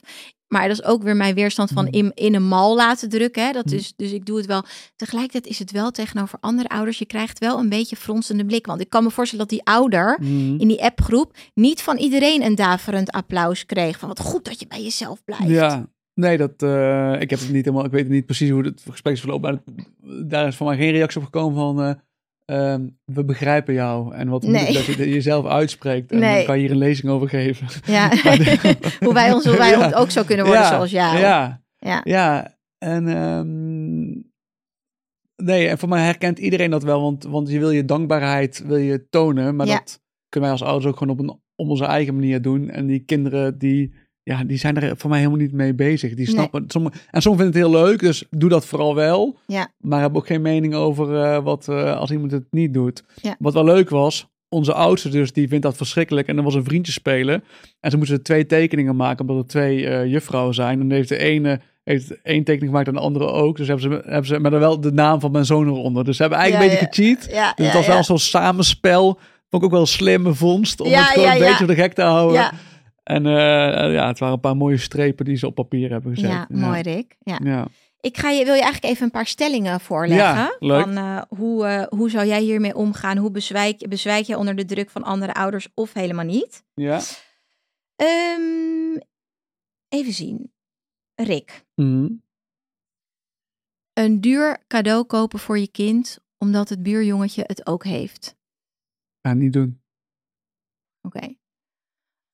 Maar 0.52 0.68
dat 0.68 0.78
is 0.78 0.84
ook 0.84 1.02
weer 1.02 1.16
mijn 1.16 1.34
weerstand 1.34 1.70
van 1.70 1.84
Mm. 1.84 1.92
in, 1.92 2.12
in 2.14 2.34
een 2.34 2.48
mal 2.48 2.76
laten 2.76 3.08
drukken. 3.08 3.46
Hè. 3.46 3.52
Dat 3.52 3.66
Mm. 3.66 3.72
is, 3.72 3.92
dus 3.96 4.12
ik 4.12 4.26
doe 4.26 4.36
het 4.36 4.46
wel. 4.46 4.64
Tegelijkertijd 4.96 5.46
is 5.46 5.58
het 5.58 5.70
wel 5.70 5.90
tegenover 5.90 6.38
andere 6.40 6.68
ouders. 6.68 6.98
Je 6.98 7.06
krijgt 7.06 7.38
wel 7.38 7.58
een 7.58 7.68
beetje 7.68 7.96
fronsende 7.96 8.44
blik. 8.44 8.66
Want 8.66 8.80
ik 8.80 8.90
kan 8.90 9.02
me 9.04 9.10
voorstellen 9.10 9.46
dat 9.48 9.58
die 9.58 9.66
ouder 9.66 10.18
Mhm. 10.20 10.60
in 10.60 10.68
die 10.68 10.82
appgroep 10.82 11.36
niet 11.54 11.82
van 11.82 11.96
iedereen 11.96 12.42
een 12.44 12.54
daverend 12.54 13.10
applaus 13.10 13.66
kreeg. 13.66 13.98
Van 13.98 14.08
wat 14.08 14.20
goed 14.20 14.44
dat 14.44 14.60
je 14.60 14.66
bij 14.66 14.82
jezelf 14.82 15.24
blijft. 15.24 15.48
Ja, 15.48 15.86
nee, 16.14 16.36
dat, 16.36 16.62
eh, 16.62 17.20
ik 17.20 17.30
heb 17.30 17.38
het 17.38 17.50
niet 17.52 17.64
helemaal, 17.64 17.84
ik 17.84 17.90
weet 17.90 18.08
niet 18.08 18.26
precies 18.26 18.50
hoe 18.50 18.64
het 18.64 18.82
gesprek 18.90 19.14
is 19.14 19.20
verlopen, 19.20 19.62
maar 20.00 20.16
daar 20.26 20.46
is 20.46 20.56
voor 20.56 20.66
mij 20.66 20.76
geen 20.76 20.92
reactie 20.92 21.18
op 21.20 21.24
gekomen 21.24 21.54
van, 21.54 21.82
eh, 21.82 21.94
ehm, 22.52 22.88
we 23.04 23.24
begrijpen 23.24 23.74
jou 23.74 24.14
en 24.14 24.28
wat 24.28 24.42
Nee. 24.42 24.72
dat 24.72 24.84
je 24.84 25.08
jezelf 25.08 25.46
uitspreekt 25.46 26.12
en 26.12 26.18
Nee. 26.18 26.36
dan 26.36 26.44
kan 26.44 26.54
je 26.56 26.62
hier 26.62 26.70
een 26.70 26.76
lezing 26.76 27.12
over 27.12 27.28
geven. 27.28 27.66
Ja. 27.86 28.10
hoe 29.04 29.14
wij 29.14 29.32
ons 29.32 29.44
hoe 29.44 29.56
wij 29.56 29.70
Ja. 29.70 29.92
ook 29.94 30.10
zo 30.10 30.22
kunnen 30.22 30.46
worden 30.46 30.62
Ja, 30.62 30.68
zoals 30.68 30.90
jou. 30.90 31.18
Ja, 31.18 31.62
Ja. 31.78 32.00
ja, 32.04 32.56
en 32.78 33.08
ehm, 33.08 34.10
nee, 35.46 35.68
en 35.68 35.78
voor 35.78 35.88
mij 35.88 36.04
herkent 36.04 36.38
iedereen 36.38 36.70
dat 36.70 36.82
wel, 36.82 37.00
want, 37.02 37.24
want 37.24 37.50
je 37.50 37.58
wil 37.58 37.70
je 37.70 37.84
dankbaarheid 37.84 38.62
wil 38.66 38.76
je 38.76 39.08
tonen, 39.08 39.56
maar 39.56 39.66
dat 39.66 40.00
kunnen 40.28 40.50
wij 40.50 40.58
als 40.58 40.68
ouders 40.68 40.86
ook 40.92 40.98
gewoon 40.98 41.18
op, 41.18 41.22
een, 41.22 41.30
op 41.54 41.68
onze 41.68 41.84
eigen 41.84 42.14
manier 42.14 42.42
doen. 42.42 42.70
En 42.70 42.86
die 42.86 43.00
kinderen, 43.04 43.58
die, 43.58 43.94
ja, 44.22 44.44
die 44.44 44.58
zijn 44.58 44.76
er 44.76 44.96
voor 44.96 45.10
mij 45.10 45.18
helemaal 45.18 45.40
niet 45.40 45.52
mee 45.52 45.74
bezig. 45.74 46.08
Die 46.14 46.26
Nee. 46.26 46.34
snappen, 46.34 46.64
sommige, 46.68 46.96
en 47.10 47.22
sommigen 47.22 47.44
vinden 47.52 47.62
het 47.70 47.72
heel 47.80 47.84
leuk, 47.86 48.00
dus 48.00 48.24
doe 48.30 48.48
dat 48.50 48.66
vooral 48.66 48.94
wel. 48.94 49.38
Ja. 49.46 49.68
Maar 49.80 50.00
heb 50.00 50.16
ook 50.16 50.26
geen 50.26 50.42
mening 50.42 50.74
over 50.74 51.22
eh, 51.22 51.42
wat 51.44 51.68
eh, 51.68 51.96
als 51.96 52.10
iemand 52.10 52.30
het 52.32 52.44
niet 52.50 52.74
doet. 52.74 53.02
Ja. 53.22 53.36
Wat 53.38 53.52
wel 53.54 53.64
leuk 53.64 53.90
was, 53.90 54.26
onze 54.48 54.72
oudste 54.74 55.08
dus, 55.08 55.32
die 55.32 55.48
vindt 55.48 55.64
dat 55.64 55.76
verschrikkelijk. 55.76 56.28
En 56.28 56.36
er 56.36 56.42
was 56.42 56.54
een 56.54 56.64
vriendje 56.64 56.92
spelen. 56.92 57.44
En 57.80 57.90
ze 57.90 57.96
moesten 57.96 58.22
twee 58.22 58.46
tekeningen 58.46 58.96
maken, 58.96 59.28
omdat 59.28 59.42
er 59.44 59.50
twee 59.50 59.86
eh, 59.88 60.06
juffrouwen 60.10 60.54
zijn. 60.54 60.80
En 60.80 60.88
dan 60.88 60.96
heeft 60.96 61.08
de 61.08 61.18
ene 61.18 61.60
heeft 61.84 62.22
één 62.22 62.44
tekening 62.44 62.70
gemaakt 62.70 62.86
en 62.88 62.94
de 62.94 63.00
andere 63.00 63.26
ook. 63.26 63.56
Dus 63.56 63.66
hebben 63.66 63.84
ze, 63.90 64.02
hebben 64.04 64.26
ze 64.26 64.38
maar 64.38 64.50
dan 64.50 64.60
wel 64.60 64.80
de 64.80 64.92
naam 64.92 65.20
van 65.20 65.30
mijn 65.30 65.44
zoon 65.44 65.66
eronder. 65.68 66.04
Dus 66.04 66.16
ze 66.16 66.22
hebben 66.22 66.40
eigenlijk 66.40 66.70
Ja, 66.72 66.78
een 66.78 66.86
beetje 66.86 67.02
gecheat. 67.02 67.56
Dus 67.56 67.66
het 67.66 67.74
was 67.74 67.86
wel 67.86 68.04
zo'n 68.04 68.18
samenspel. 68.18 69.18
Vond 69.50 69.62
ik 69.62 69.64
ook 69.64 69.70
wel 69.70 69.80
een 69.80 69.86
slimme 69.86 70.34
vondst. 70.34 70.80
Om 70.80 70.90
het 70.92 71.04
gewoon 71.06 71.30
een 71.30 71.38
beetje 71.38 71.60
op 71.64 71.68
de 71.68 71.74
gek 71.74 71.92
te 71.92 72.02
houden. 72.02 72.50
En 73.02 73.26
eh, 73.26 73.32
ja, 73.92 74.06
het 74.06 74.18
waren 74.18 74.34
een 74.34 74.40
paar 74.40 74.56
mooie 74.56 74.76
strepen 74.76 75.24
die 75.24 75.36
ze 75.36 75.46
op 75.46 75.54
papier 75.54 75.90
hebben 75.90 76.14
gezet. 76.14 76.30
Ja, 76.30 76.46
mooi 76.48 76.80
Rick. 76.82 77.16
Ja. 77.20 77.38
Ja. 77.44 77.66
Ik 78.00 78.16
ga 78.16 78.30
je, 78.30 78.44
wil 78.44 78.54
je 78.54 78.62
eigenlijk 78.62 78.92
even 78.92 79.04
een 79.04 79.10
paar 79.10 79.26
stellingen 79.26 79.80
voorleggen. 79.80 80.56
Ja. 80.58 80.80
Van, 80.82 80.96
eh, 80.96 81.22
hoe, 81.28 81.66
eh, 81.66 81.86
hoe 81.88 82.10
zou 82.10 82.26
jij 82.26 82.40
hiermee 82.40 82.74
omgaan? 82.74 83.16
Hoe 83.16 83.30
bezwijk, 83.30 83.88
bezwijk 83.88 84.24
je 84.24 84.36
onder 84.38 84.56
de 84.56 84.64
druk 84.64 84.90
van 84.90 85.02
andere 85.02 85.34
ouders 85.34 85.68
of 85.74 85.92
helemaal 85.92 86.24
niet? 86.24 86.64
Ja. 86.74 87.00
Ehm, 87.96 88.98
even 89.88 90.12
zien. 90.12 90.52
Rick, 91.14 91.64
Mhm. 91.74 92.08
een 93.92 94.20
duur 94.20 94.64
cadeau 94.68 95.04
kopen 95.04 95.38
voor 95.38 95.58
je 95.58 95.68
kind 95.68 96.18
omdat 96.38 96.68
het 96.68 96.82
buurjongetje 96.82 97.42
het 97.46 97.66
ook 97.66 97.84
heeft. 97.84 98.36
Ja, 99.20 99.32
niet 99.32 99.52
doen. 99.52 99.82
Oké. 101.02 101.34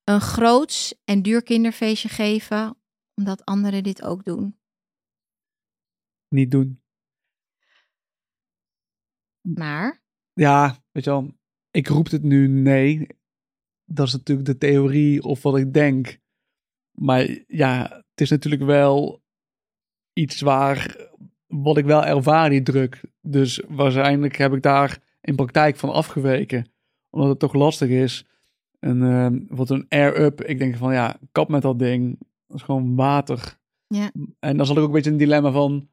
Een 0.08 0.20
groots 0.20 0.94
en 1.04 1.22
duur 1.22 1.42
kinderfeestje 1.42 2.08
geven 2.08 2.76
omdat 3.14 3.44
anderen 3.44 3.82
dit 3.82 4.02
ook 4.02 4.24
doen. 4.24 4.58
Niet 6.28 6.50
doen. 6.50 6.82
Maar, 9.40 10.02
Ja, 10.32 10.82
weet 10.92 11.04
je 11.04 11.10
wel. 11.10 11.32
Ik 11.70 11.88
roep 11.88 12.10
het 12.10 12.22
nu 12.22 12.46
nee. 12.46 13.06
Dat 13.84 14.06
is 14.06 14.12
natuurlijk 14.12 14.46
de 14.46 14.58
theorie 14.58 15.22
of 15.22 15.42
wat 15.42 15.56
ik 15.56 15.72
denk. 15.72 16.18
Maar 16.90 17.44
ja, 17.46 17.88
het 18.10 18.20
is 18.20 18.30
natuurlijk 18.30 18.62
wel 18.62 19.22
iets 20.12 20.40
waar, 20.40 21.10
wat 21.46 21.76
ik 21.76 21.84
wel 21.84 22.04
ervaar, 22.04 22.50
die 22.50 22.62
druk. 22.62 23.00
Dus 23.20 23.62
waarschijnlijk 23.68 24.36
heb 24.36 24.52
ik 24.52 24.62
daar 24.62 25.02
in 25.20 25.36
praktijk 25.36 25.76
van 25.76 25.90
afgeweken. 25.90 26.72
Omdat 27.10 27.28
het 27.28 27.38
toch 27.38 27.54
lastig 27.54 27.88
is. 27.88 28.26
Een, 28.80 29.02
eh, 29.02 29.56
wat 29.56 29.70
een 29.70 29.86
air-up. 29.88 30.42
Ik 30.44 30.58
denk 30.58 30.76
van 30.76 30.92
ja, 30.92 31.16
kap 31.32 31.48
met 31.48 31.62
dat 31.62 31.78
ding. 31.78 32.18
Dat 32.46 32.56
is 32.56 32.62
gewoon 32.62 32.96
water. 32.96 33.56
Ja. 33.86 34.10
En 34.40 34.56
dan 34.56 34.66
zat 34.66 34.76
ik 34.76 34.82
ook 34.82 34.88
een 34.88 34.94
beetje 34.94 35.10
een 35.10 35.16
dilemma 35.16 35.50
van. 35.50 35.88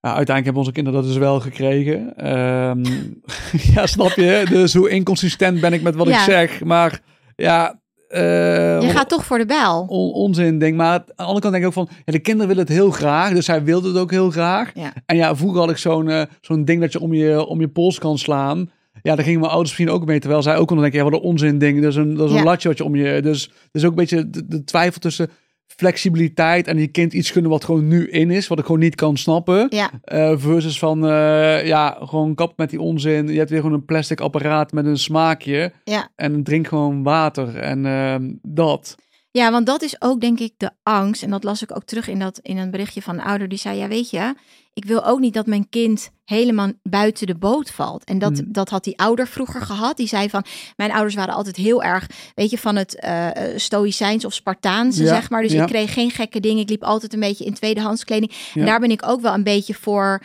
Uiteindelijk 0.00 0.44
hebben 0.44 0.62
onze 0.62 0.72
kinderen 0.72 1.00
dat 1.00 1.08
dus 1.08 1.18
wel 1.18 1.40
gekregen. 1.40 2.16
Ehm, 2.16 2.84
ja, 3.74 3.86
snap 3.86 4.10
je? 4.10 4.46
Dus 4.48 4.74
hoe 4.74 4.88
inconsistent 4.90 5.60
ben 5.60 5.72
ik 5.72 5.82
met 5.82 5.94
wat 5.94 6.08
ik 6.08 6.14
zeg. 6.14 6.64
Maar 6.64 7.00
ja, 7.36 7.80
eh, 8.08 8.80
Je 8.80 8.88
gaat 8.90 9.08
toch 9.08 9.24
voor 9.24 9.38
de 9.46 9.84
on- 9.88 10.12
onzin 10.12 10.58
ding. 10.58 10.76
Maar 10.76 10.92
aan 10.98 11.04
de 11.06 11.22
andere 11.22 11.40
kant 11.40 11.52
denk 11.52 11.56
ik 11.56 11.66
ook 11.66 11.86
van, 11.86 11.88
ja, 12.04 12.12
de 12.12 12.18
kinderen 12.18 12.48
willen 12.48 12.62
het 12.64 12.72
heel 12.72 12.90
graag. 12.90 13.32
Dus 13.32 13.44
zij 13.44 13.64
wilde 13.64 13.88
het 13.88 13.96
ook 13.96 14.10
heel 14.10 14.30
graag. 14.30 14.70
Ja. 14.74 14.92
En 15.06 15.16
ja, 15.16 15.36
vroeger 15.36 15.60
had 15.60 15.70
ik 15.70 15.76
zo'n 15.76 16.08
eh, 16.08 16.22
zo'n 16.40 16.64
ding 16.64 16.80
dat 16.80 16.92
je 16.92 17.00
om, 17.00 17.14
je 17.14 17.46
om 17.46 17.60
je 17.60 17.68
pols 17.68 17.98
kan 17.98 18.18
slaan. 18.18 18.70
Ja, 19.08 19.14
daar 19.14 19.24
gingen 19.24 19.40
mijn 19.40 19.52
ouders 19.52 19.76
misschien 19.76 19.94
ook 19.96 20.06
mee. 20.06 20.18
Terwijl 20.20 20.42
zij 20.42 20.56
ook 20.56 20.66
konden 20.66 20.90
denken, 20.90 21.04
ja, 21.04 21.10
wat 21.10 21.20
een 21.20 21.26
onzin 21.28 21.58
ding. 21.58 21.80
Dat 21.82 21.90
is 21.90 21.96
een, 21.96 22.14
dat 22.14 22.30
is 22.30 22.36
een 22.36 22.44
latje 22.44 22.68
wat 22.68 22.78
je 22.78 22.84
om 22.84 22.96
je... 22.96 23.22
Dus, 23.22 23.50
dus 23.70 23.84
ook 23.84 23.90
een 23.90 23.96
beetje 23.96 24.30
de, 24.30 24.46
de 24.46 24.64
twijfel 24.64 25.00
tussen 25.00 25.30
flexibiliteit 25.66 26.66
en 26.66 26.78
je 26.78 26.86
kind 26.86 27.12
iets 27.12 27.32
kunnen 27.32 27.50
wat 27.50 27.64
gewoon 27.64 27.88
nu 27.88 28.08
in 28.10 28.30
is. 28.30 28.46
Wat 28.48 28.58
ik 28.58 28.64
gewoon 28.64 28.80
niet 28.80 28.94
kan 28.94 29.16
snappen. 29.16 29.66
Ja, 29.70 29.90
Eh, 30.04 30.32
versus 30.36 30.78
van, 30.78 31.06
eh, 31.06 31.66
ja, 31.66 31.98
gewoon 32.00 32.34
kap 32.34 32.52
met 32.56 32.70
die 32.70 32.80
onzin. 32.80 33.28
Je 33.28 33.38
hebt 33.38 33.50
weer 33.50 33.60
gewoon 33.60 33.74
een 33.74 33.84
plastic 33.84 34.20
apparaat 34.20 34.72
met 34.72 34.86
een 34.86 34.98
smaakje. 34.98 35.72
ja. 35.84 36.08
En 36.16 36.42
drink 36.42 36.66
gewoon 36.66 37.02
water. 37.02 37.56
En 37.56 37.86
ehm, 37.86 38.32
dat. 38.42 38.96
Ja, 39.30 39.50
want 39.50 39.66
dat 39.66 39.82
is 39.82 40.00
ook 40.00 40.20
denk 40.20 40.38
ik 40.40 40.52
de 40.56 40.70
angst. 40.82 41.22
En 41.22 41.30
dat 41.30 41.44
las 41.44 41.62
ik 41.62 41.76
ook 41.76 41.84
terug 41.84 42.08
in, 42.08 42.18
dat, 42.18 42.38
in 42.42 42.56
een 42.56 42.70
berichtje 42.70 43.02
van 43.02 43.14
een 43.18 43.24
ouder. 43.24 43.48
Die 43.48 43.58
zei, 43.58 43.78
ja 43.78 43.88
weet 43.88 44.10
je, 44.10 44.34
ik 44.72 44.84
wil 44.84 45.04
ook 45.04 45.20
niet 45.20 45.34
dat 45.34 45.46
mijn 45.46 45.68
kind 45.68 46.10
helemaal 46.24 46.72
buiten 46.82 47.26
de 47.26 47.34
boot 47.38 47.70
valt. 47.70 48.04
En 48.04 48.18
dat, 48.18 48.38
Hmm. 48.38 48.52
dat 48.52 48.68
had 48.68 48.84
die 48.84 48.98
ouder 48.98 49.28
vroeger 49.28 49.60
gehad. 49.62 49.96
Die 49.96 50.06
zei 50.08 50.28
van, 50.30 50.44
mijn 50.76 50.92
ouders 50.92 51.14
waren 51.14 51.34
altijd 51.34 51.56
heel 51.56 51.82
erg, 51.82 52.06
weet 52.34 52.50
je, 52.50 52.58
van 52.58 52.76
het 52.76 53.00
eh 53.00 53.28
stoïcijns 53.56 54.24
of 54.24 54.32
Spartaanse, 54.34 55.02
Ja, 55.02 55.08
zeg 55.08 55.30
maar. 55.30 55.42
Dus 55.42 55.52
ja. 55.52 55.62
ik 55.62 55.68
kreeg 55.68 55.92
geen 55.92 56.10
gekke 56.10 56.40
dingen. 56.40 56.62
Ik 56.62 56.68
liep 56.68 56.82
altijd 56.82 57.12
een 57.12 57.20
beetje 57.20 57.44
in 57.44 57.54
tweedehands 57.54 58.04
kleding. 58.04 58.32
Ja. 58.32 58.60
En 58.60 58.66
daar 58.66 58.80
ben 58.80 58.90
ik 58.90 59.06
ook 59.06 59.20
wel 59.20 59.34
een 59.34 59.42
beetje 59.42 59.74
voor, 59.74 60.22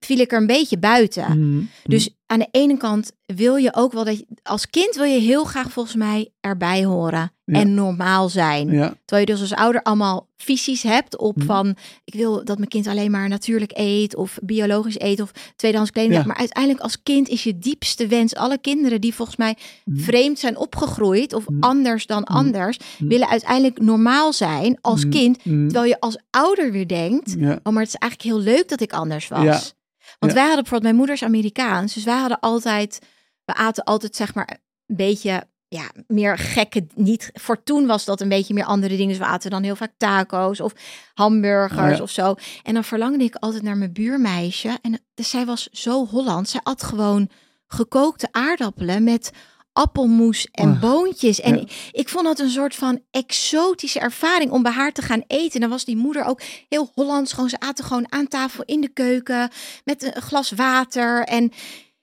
viel 0.00 0.18
ik 0.18 0.32
er 0.32 0.38
een 0.40 0.46
beetje 0.46 0.78
buiten. 0.78 1.38
Mm, 1.38 1.68
Dus 1.84 2.15
aan 2.26 2.38
de 2.38 2.48
ene 2.50 2.76
kant 2.76 3.12
wil 3.26 3.56
je 3.56 3.74
ook 3.74 3.92
wel 3.92 4.04
dat 4.04 4.18
je, 4.18 4.26
als 4.42 4.70
kind 4.70 4.94
wil 4.94 5.04
je 5.04 5.18
heel 5.20 5.44
graag 5.44 5.70
volgens 5.70 5.94
mij 5.96 6.30
erbij 6.40 6.84
horen 6.84 7.32
Ja. 7.44 7.60
en 7.60 7.74
normaal 7.74 8.28
zijn. 8.28 8.70
Ja, 8.70 8.94
Terwijl 9.04 9.26
je 9.26 9.32
dus 9.32 9.40
als 9.40 9.54
ouder 9.54 9.82
allemaal 9.82 10.28
visies 10.36 10.82
hebt 10.82 11.18
op 11.18 11.36
Mhm. 11.36 11.46
van 11.46 11.76
ik 12.04 12.14
wil 12.14 12.44
dat 12.44 12.56
mijn 12.58 12.68
kind 12.68 12.86
alleen 12.86 13.10
maar 13.10 13.28
natuurlijk 13.28 13.72
eet 13.74 14.16
of 14.16 14.38
biologisch 14.42 15.00
eet 15.00 15.20
of 15.20 15.30
tweedehands 15.56 15.90
kleding. 15.92 16.14
Ja. 16.14 16.26
Maar 16.26 16.36
uiteindelijk 16.36 16.82
als 16.82 17.02
kind 17.02 17.28
is 17.28 17.44
je 17.44 17.58
diepste 17.58 18.06
wens, 18.06 18.34
alle 18.34 18.58
kinderen 18.58 19.00
die 19.00 19.14
volgens 19.14 19.36
mij 19.36 19.56
Mhm. 19.84 20.00
vreemd 20.02 20.38
zijn 20.38 20.56
opgegroeid 20.56 21.32
of 21.32 21.48
Mhm. 21.48 21.60
anders 21.62 22.06
dan 22.06 22.24
anders, 22.24 22.78
willen 22.98 23.28
uiteindelijk 23.28 23.80
normaal 23.80 24.32
zijn 24.32 24.78
als 24.80 25.08
kind. 25.08 25.42
Terwijl 25.42 25.84
je 25.84 26.00
als 26.00 26.18
ouder 26.30 26.72
weer 26.72 26.88
denkt, 26.88 27.36
Oh, 27.62 27.72
maar 27.72 27.82
het 27.82 27.94
is 27.94 28.00
eigenlijk 28.00 28.22
heel 28.22 28.38
leuk 28.54 28.68
dat 28.68 28.80
ik 28.80 28.92
anders 28.92 29.28
was. 29.28 29.74
Want 30.18 30.32
Ja. 30.32 30.38
wij 30.38 30.46
hadden 30.46 30.62
bijvoorbeeld, 30.62 30.82
mijn 30.82 30.96
moeder 30.96 31.14
is 31.14 31.22
Amerikaans. 31.22 31.94
Dus 31.94 32.04
wij 32.04 32.18
hadden 32.18 32.40
altijd, 32.40 32.98
we 33.44 33.54
aten 33.54 33.84
altijd 33.84 34.16
zeg 34.16 34.34
maar 34.34 34.60
een 34.86 34.96
beetje, 34.96 35.46
ja, 35.68 35.90
meer 36.06 36.38
gekke, 36.38 36.86
niet, 36.94 37.30
voor 37.32 37.62
toen 37.62 37.86
was 37.86 38.04
dat 38.04 38.20
een 38.20 38.28
beetje 38.28 38.54
meer 38.54 38.64
andere 38.64 38.94
dingen. 38.96 39.08
Dus 39.08 39.18
we 39.18 39.24
aten 39.24 39.50
dan 39.50 39.62
heel 39.62 39.76
vaak 39.76 39.92
taco's 39.96 40.60
of 40.60 40.72
hamburgers 41.14 41.90
Oh 41.90 41.96
ja. 41.96 42.02
of 42.02 42.10
zo. 42.10 42.34
En 42.62 42.74
dan 42.74 42.84
verlangde 42.84 43.24
ik 43.24 43.34
altijd 43.34 43.62
naar 43.62 43.76
mijn 43.76 43.92
buurmeisje. 43.92 44.78
En 44.82 45.00
dus 45.14 45.30
zij 45.30 45.46
was 45.46 45.68
zo 45.72 46.06
Holland. 46.06 46.48
Zij 46.48 46.60
at 46.62 46.82
gewoon 46.82 47.28
gekookte 47.66 48.28
aardappelen 48.30 49.04
met 49.04 49.30
appelmoes 49.76 50.48
en 50.52 50.80
boontjes. 50.80 51.40
En 51.40 51.56
ja. 51.56 51.64
ik, 51.92 52.08
vond 52.08 52.24
dat 52.24 52.38
een 52.38 52.50
soort 52.50 52.74
van 52.74 53.00
exotische 53.10 54.00
ervaring 54.00 54.50
om 54.50 54.62
bij 54.62 54.72
haar 54.72 54.92
te 54.92 55.02
gaan 55.02 55.22
eten. 55.26 55.60
Dan 55.60 55.70
was 55.70 55.84
die 55.84 55.96
moeder 55.96 56.24
ook 56.24 56.40
heel 56.68 56.90
Hollands. 56.94 57.32
Gewoon, 57.32 57.48
ze 57.48 57.60
aten 57.60 57.84
gewoon 57.84 58.12
aan 58.12 58.28
tafel 58.28 58.64
in 58.64 58.80
de 58.80 58.88
keuken 58.88 59.50
met 59.84 60.02
een 60.02 60.22
glas 60.22 60.50
water. 60.50 61.22
En 61.24 61.52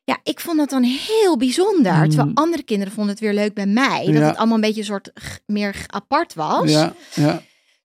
ja, 0.04 0.17
ik 0.24 0.39
vond 0.39 0.58
dat 0.58 0.69
dan 0.69 0.84
heel 0.84 1.38
bijzonder. 1.38 1.93
Mm. 1.95 2.10
Terwijl 2.10 2.32
andere 2.34 2.63
kinderen 2.63 2.93
vonden 2.93 3.12
het 3.13 3.24
weer 3.24 3.34
leuk 3.34 3.54
bij 3.54 3.65
mij. 3.65 4.06
Dat 4.06 4.15
Ja. 4.15 4.28
het 4.28 4.38
allemaal 4.38 4.56
een 4.56 4.62
beetje 4.62 4.80
een 4.80 4.86
soort 4.86 5.12
meer 5.45 5.86
apart 5.88 6.34
was. 6.34 6.69
ja, 6.71 6.93
ja, 7.13 7.41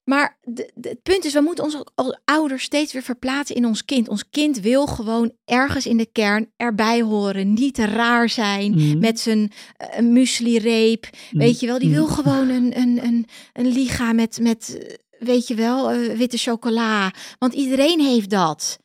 Maar 0.09 0.37
de, 0.43 0.71
de- 0.75 0.89
het 0.89 1.01
punt 1.03 1.25
is, 1.25 1.33
we 1.33 1.41
moeten 1.41 1.63
ons 1.63 1.83
als 1.95 2.19
ouders 2.25 2.63
steeds 2.63 2.93
weer 2.93 3.01
verplaatsen 3.01 3.55
in 3.55 3.65
ons 3.65 3.85
kind. 3.85 4.07
Ons 4.07 4.29
kind 4.29 4.59
wil 4.59 4.87
gewoon 4.87 5.31
ergens 5.45 5.85
in 5.85 5.97
de 5.97 6.05
kern 6.11 6.51
erbij 6.55 7.01
horen. 7.01 7.53
Niet 7.53 7.73
te 7.73 7.85
raar 7.85 8.29
zijn 8.29 8.71
Mhm. 8.71 8.99
met 8.99 9.19
zijn 9.19 9.51
uh, 9.99 9.99
muesli-reep. 10.09 11.09
Weet 11.31 11.59
je 11.59 11.65
wel, 11.67 11.79
die 11.79 11.89
wil 11.89 12.05
Mhm. 12.05 12.13
gewoon 12.13 12.49
een, 12.49 12.77
een, 12.79 13.03
een, 13.03 13.25
een 13.53 13.67
liga 13.67 14.13
met, 14.13 14.39
met 14.41 14.77
eh, 14.81 14.95
weet 15.27 15.47
je 15.47 15.55
wel, 15.55 15.91
eh, 15.91 16.17
witte 16.17 16.37
chocola. 16.37 17.13
Want 17.39 17.53
iedereen 17.53 17.99
heeft 17.99 18.29
dat. 18.29 18.79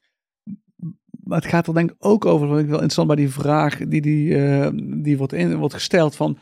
Maar 1.24 1.38
het 1.40 1.50
gaat 1.50 1.66
er 1.66 1.74
denk 1.74 1.90
ik 1.90 1.96
ook 1.98 2.24
over, 2.24 2.46
wat 2.46 2.58
ik 2.58 2.64
wel 2.66 2.72
interessant 2.74 3.06
bij 3.06 3.16
die 3.16 3.28
vraag 3.30 3.76
die, 3.78 4.00
die, 4.00 4.36
die 5.02 5.16
wordt, 5.18 5.32
in, 5.32 5.56
wordt 5.56 5.74
gesteld 5.74 6.16
van 6.16 6.38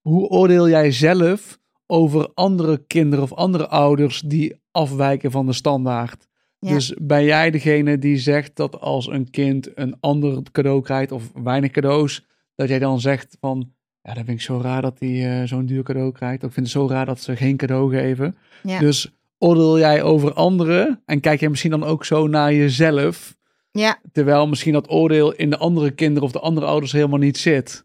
hoe 0.00 0.28
oordeel 0.28 0.68
jij 0.68 0.90
zelf 0.92 1.58
over 1.92 2.30
andere 2.34 2.82
kinderen 2.86 3.24
of 3.24 3.32
andere 3.32 3.68
ouders 3.68 4.20
die 4.20 4.54
afwijken 4.70 5.30
van 5.30 5.46
de 5.46 5.52
standaard? 5.52 6.26
Ja. 6.58 6.72
Dus 6.74 6.94
ben 7.00 7.24
jij 7.24 7.50
degene 7.50 7.98
die 7.98 8.18
zegt 8.18 8.56
dat 8.56 8.80
als 8.80 9.06
een 9.06 9.30
kind 9.30 9.68
een 9.74 9.96
ander 10.00 10.42
cadeau 10.52 10.82
krijgt 10.82 11.12
of 11.12 11.32
weinig 11.42 11.70
cadeaus, 11.70 12.26
dat 12.54 12.68
jij 12.68 12.78
dan 12.78 13.00
zegt 13.00 13.36
van 13.40 13.72
ja, 14.02 14.14
dat 14.14 14.24
vind 14.24 14.38
ik 14.38 14.44
zo 14.44 14.60
raar 14.60 14.82
dat 14.82 14.98
hij 14.98 15.40
eh, 15.40 15.48
zo'n 15.48 15.66
duur 15.66 15.82
cadeau 15.82 16.12
krijgt. 16.12 16.42
Of 16.42 16.48
ik 16.48 16.54
vind 16.54 16.66
het 16.66 16.74
zo 16.74 16.88
raar 16.88 17.06
dat 17.06 17.20
ze 17.20 17.36
geen 17.36 17.56
cadeau 17.56 17.96
geven. 17.96 18.36
Ja. 18.62 18.78
Dus 18.78 19.12
oordeel 19.38 19.78
jij 19.78 20.02
over 20.02 20.32
anderen 20.32 21.02
en 21.06 21.20
kijk 21.20 21.40
jij 21.40 21.48
misschien 21.48 21.70
dan 21.70 21.84
ook 21.84 22.04
zo 22.04 22.26
naar 22.26 22.54
jezelf? 22.54 23.36
Ja, 23.70 23.98
Terwijl 24.12 24.46
misschien 24.46 24.72
dat 24.72 24.90
oordeel 24.90 25.32
in 25.32 25.50
de 25.50 25.58
andere 25.58 25.90
kinderen 25.90 26.22
of 26.22 26.32
de 26.32 26.40
andere 26.40 26.66
ouders 26.66 26.92
helemaal 26.92 27.18
niet 27.18 27.38
zit. 27.38 27.84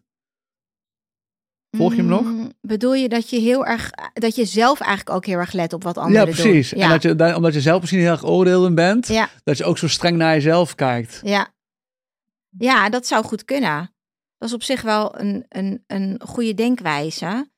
Volg 1.70 1.90
je 1.92 1.98
hem 1.98 2.06
nog? 2.06 2.22
Mm, 2.22 2.52
Bedoel 2.60 2.94
je 2.94 3.08
dat 3.08 3.30
je 3.30 3.38
heel 3.38 3.66
erg, 3.66 3.90
dat 4.12 4.34
je 4.34 4.44
zelf 4.44 4.80
eigenlijk 4.80 5.16
ook 5.16 5.26
heel 5.26 5.38
erg 5.38 5.52
let 5.52 5.72
op 5.72 5.82
wat 5.82 5.98
anderen 5.98 6.26
ja, 6.26 6.32
precies. 6.32 6.70
doen? 6.70 6.80
En 6.82 6.88
dat 6.88 7.02
je, 7.02 7.14
da- 7.16 7.36
omdat 7.36 7.54
je 7.54 7.60
zelf 7.60 7.80
misschien 7.80 8.00
heel 8.00 8.10
erg 8.10 8.24
oordeelend 8.26 8.74
bent, 8.74 9.08
ja, 9.08 9.28
dat 9.44 9.58
je 9.58 9.64
ook 9.64 9.78
zo 9.78 9.88
streng 9.88 10.16
naar 10.16 10.34
jezelf 10.34 10.74
kijkt. 10.74 11.20
ja. 11.24 11.56
Ja, 12.58 12.88
dat 12.88 13.06
zou 13.06 13.24
goed 13.24 13.44
kunnen. 13.44 13.92
Dat 14.38 14.48
is 14.48 14.54
op 14.54 14.62
zich 14.62 14.82
wel 14.82 15.20
een, 15.20 15.44
een, 15.48 15.84
een 15.86 16.20
goede 16.24 16.54
denkwijze. 16.54 17.50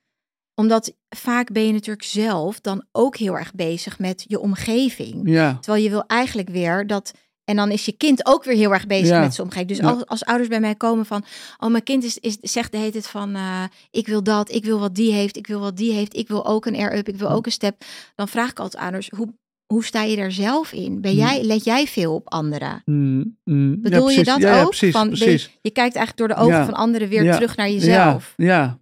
Omdat 0.55 0.97
vaak 1.09 1.53
ben 1.53 1.67
je 1.67 1.73
natuurlijk 1.73 2.07
zelf 2.07 2.61
dan 2.61 2.85
ook 2.93 3.17
heel 3.17 3.39
erg 3.39 3.55
bezig 3.55 3.99
met 3.99 4.25
je 4.29 4.39
omgeving. 4.41 5.21
Ja, 5.31 5.59
Terwijl 5.61 5.83
je 5.85 5.91
wil 5.91 6.05
eigenlijk 6.07 6.49
weer 6.49 6.87
dat. 6.87 7.13
En 7.45 7.57
dan 7.57 7.71
is 7.71 7.85
je 7.85 7.93
kind 7.93 8.27
ook 8.27 8.45
weer 8.45 8.57
heel 8.57 8.73
erg 8.73 8.87
bezig 8.87 9.09
Ja. 9.09 9.21
met 9.21 9.35
zijn 9.35 9.47
omgeving. 9.47 9.69
Dus 9.79 9.81
als, 9.83 10.07
als 10.07 10.25
ouders 10.25 10.49
bij 10.49 10.61
mij 10.61 10.75
komen 10.75 11.07
van. 11.07 11.25
Oh, 11.59 11.71
mijn 11.71 11.83
kind 11.83 12.05
is, 12.05 12.19
is, 12.19 12.37
zegt 12.41 12.73
de 12.73 12.79
hele 12.79 12.91
tijd 12.91 13.07
van. 13.07 13.35
eh, 13.35 13.65
ik 13.91 14.07
wil 14.07 14.23
dat, 14.23 14.51
ik 14.53 14.65
wil 14.65 14.79
wat 14.79 14.95
die 14.95 15.13
heeft, 15.13 15.37
ik 15.37 15.47
wil 15.47 15.61
wat 15.61 15.77
die 15.77 15.93
heeft. 15.93 16.17
Ik 16.17 16.29
wil 16.29 16.47
ook 16.47 16.67
een 16.67 16.77
air-up, 16.77 17.09
ik 17.09 17.17
wil 17.17 17.31
ook 17.31 17.47
een 17.47 17.53
step. 17.53 17.85
Dan 18.15 18.29
vraag 18.29 18.51
ik 18.51 18.59
altijd 18.59 18.77
aan 18.83 18.89
ouders. 18.93 19.11
Hoe, 19.17 19.35
hoe 19.67 19.85
sta 19.85 20.03
je 20.03 20.17
daar 20.17 20.33
zelf 20.33 20.73
in? 20.73 21.01
Ben 21.01 21.11
Hmm. 21.11 21.21
jij, 21.21 21.43
let 21.43 21.65
jij 21.65 21.87
veel 21.87 22.15
op 22.15 22.33
anderen? 22.33 22.83
Mm, 22.85 23.39
mm. 23.45 23.71
Ja, 23.71 23.77
Bedoel 23.81 24.11
je 24.11 24.25
dat 24.25 24.41
ja, 24.41 24.55
ja, 24.55 24.63
ook? 24.63 24.69
precies, 24.69 24.93
van, 24.93 25.11
je- 25.15 25.71
kijkt 25.71 25.97
eigenlijk 25.97 26.17
door 26.17 26.29
de 26.29 26.35
ogen 26.35 26.65
van 26.65 26.75
anderen 26.75 27.09
weer 27.09 27.33
terug 27.33 27.57
naar 27.57 27.71
jezelf. 27.71 28.35
Ja, 28.37 28.47
ja. 28.47 28.79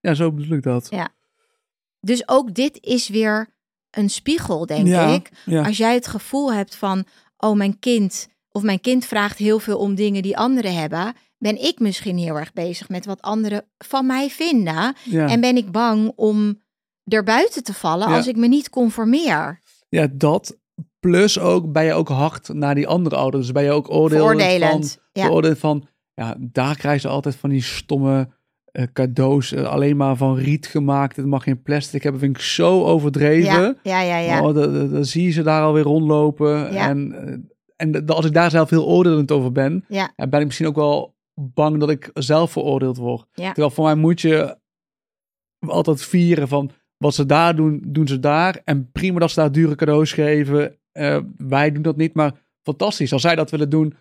ja, 0.00 0.14
zo 0.14 0.32
bedoel 0.32 0.56
ik 0.56 0.62
dat. 0.62 0.86
Ja. 0.90 1.08
Dus 2.00 2.28
ook 2.28 2.54
dit 2.54 2.78
is 2.80 3.08
weer 3.08 3.48
een 3.90 4.10
spiegel, 4.10 4.66
denk 4.66 4.88
ik. 4.88 5.30
Als 5.64 5.76
jij 5.76 5.94
het 5.94 6.06
gevoel 6.06 6.52
hebt 6.52 6.74
van, 6.76 7.04
oh 7.40 7.56
mijn 7.56 7.78
kind, 7.78 8.28
of 8.50 8.62
mijn 8.62 8.80
kind 8.80 9.04
vraagt 9.04 9.38
heel 9.38 9.58
veel 9.58 9.78
om 9.78 9.94
dingen 9.94 10.22
die 10.22 10.36
anderen 10.36 10.74
hebben, 10.74 11.14
ben 11.38 11.62
ik 11.62 11.78
misschien 11.78 12.18
heel 12.18 12.38
erg 12.38 12.52
bezig 12.52 12.88
met 12.88 13.06
wat 13.06 13.22
anderen 13.22 13.64
van 13.78 14.06
mij 14.06 14.30
vinden. 14.30 14.94
Ja. 15.04 15.28
En 15.28 15.40
ben 15.40 15.56
ik 15.56 15.70
bang 15.70 16.12
om 16.16 16.62
erbuiten 17.04 17.62
te 17.64 17.74
vallen 17.74 18.08
Ja. 18.08 18.16
als 18.16 18.26
ik 18.26 18.36
me 18.36 18.46
niet 18.46 18.70
conformeer. 18.70 19.60
ja, 19.88 20.06
dat. 20.12 20.58
Plus 21.00 21.38
ook, 21.38 21.72
ben 21.72 21.84
je 21.84 21.92
ook 21.92 22.08
hard 22.08 22.48
naar 22.48 22.74
die 22.74 22.86
andere 22.88 23.16
ouders. 23.16 23.42
Dus 23.44 23.52
ben 23.52 23.62
je 23.64 23.70
ook 23.70 23.86
Veroordelend. 23.86 24.98
van, 25.12 25.42
Ja. 25.44 25.54
van, 25.54 25.86
ja, 26.14 26.36
daar 26.38 26.76
krijgen 26.76 27.00
ze 27.00 27.08
altijd 27.08 27.36
van 27.36 27.50
die 27.50 27.62
stomme 27.62 28.28
eh, 28.72 28.84
cadeaus. 28.92 29.52
eh, 29.52 29.64
alleen 29.64 29.96
maar 29.96 30.16
van 30.16 30.36
riet 30.36 30.66
gemaakt. 30.66 31.16
Het 31.16 31.26
mag 31.26 31.42
geen 31.42 31.62
plastic 31.62 32.02
hebben. 32.02 32.20
Vind 32.20 32.36
ik 32.36 32.42
zo 32.42 32.84
overdreven. 32.84 33.78
Ja, 33.82 34.00
ja, 34.00 34.00
ja. 34.00 34.18
ja. 34.18 34.46
Oh, 34.46 34.54
dan, 34.54 35.04
zie 35.04 35.24
je 35.24 35.30
ze 35.30 35.42
daar 35.42 35.62
alweer 35.62 35.82
rondlopen. 35.82 36.72
Ja. 36.72 36.88
En, 36.88 37.12
eh, 37.12 37.34
en 37.76 38.06
als 38.06 38.24
ik 38.24 38.32
daar 38.32 38.50
zelf 38.50 38.70
heel 38.70 38.86
oordelend 38.86 39.30
over 39.32 39.52
ben, 39.52 39.84
Ja. 39.88 40.12
dan 40.16 40.30
ben 40.30 40.40
ik 40.40 40.46
misschien 40.46 40.66
ook 40.66 40.74
wel 40.76 41.14
bang 41.34 41.78
dat 41.80 41.90
ik 41.90 42.10
zelf 42.14 42.50
veroordeeld 42.52 42.96
word. 42.96 43.26
Ja. 43.32 43.46
Terwijl 43.46 43.70
voor 43.70 43.84
mij 43.84 43.94
moet 43.94 44.20
je 44.20 44.58
altijd 45.66 46.02
vieren 46.02 46.48
van 46.48 46.70
wat 46.96 47.14
ze 47.14 47.26
daar 47.26 47.56
doen, 47.56 47.82
doen 47.86 48.08
ze 48.08 48.18
daar. 48.20 48.60
En 48.64 48.90
prima 48.92 49.18
dat 49.18 49.30
ze 49.30 49.40
daar 49.40 49.52
dure 49.52 49.74
cadeaus 49.74 50.12
geven. 50.12 50.76
Wij 51.36 51.72
doen 51.72 51.82
dat 51.82 51.96
niet, 51.96 52.14
maar 52.14 52.32
fantastisch. 52.62 53.12
Als 53.12 53.22
zij 53.22 53.34
dat 53.34 53.50
willen 53.50 53.70
doen, 53.70 53.94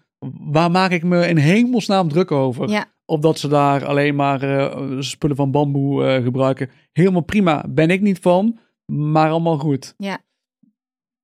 waar 0.52 0.72
maak 0.72 0.92
ik 0.92 1.04
me 1.04 1.28
in 1.28 1.38
hemelsnaam 1.38 2.10
druk 2.10 2.32
over? 2.32 2.70
Ja. 2.70 2.86
Of 3.10 3.20
dat 3.20 3.40
ze 3.40 3.48
daar 3.48 3.86
alleen 3.86 4.16
maar 4.16 4.42
eh, 4.44 5.00
spullen 5.00 5.36
van 5.36 5.52
bamboe 5.52 6.06
eh, 6.06 6.24
gebruiken. 6.24 6.70
Helemaal 6.92 7.22
prima. 7.22 7.66
Ben 7.70 7.90
ik 7.90 8.02
niet 8.02 8.20
van. 8.20 8.60
Maar 8.86 9.30
allemaal 9.30 9.58
goed. 9.58 9.94
Ja. 9.98 10.24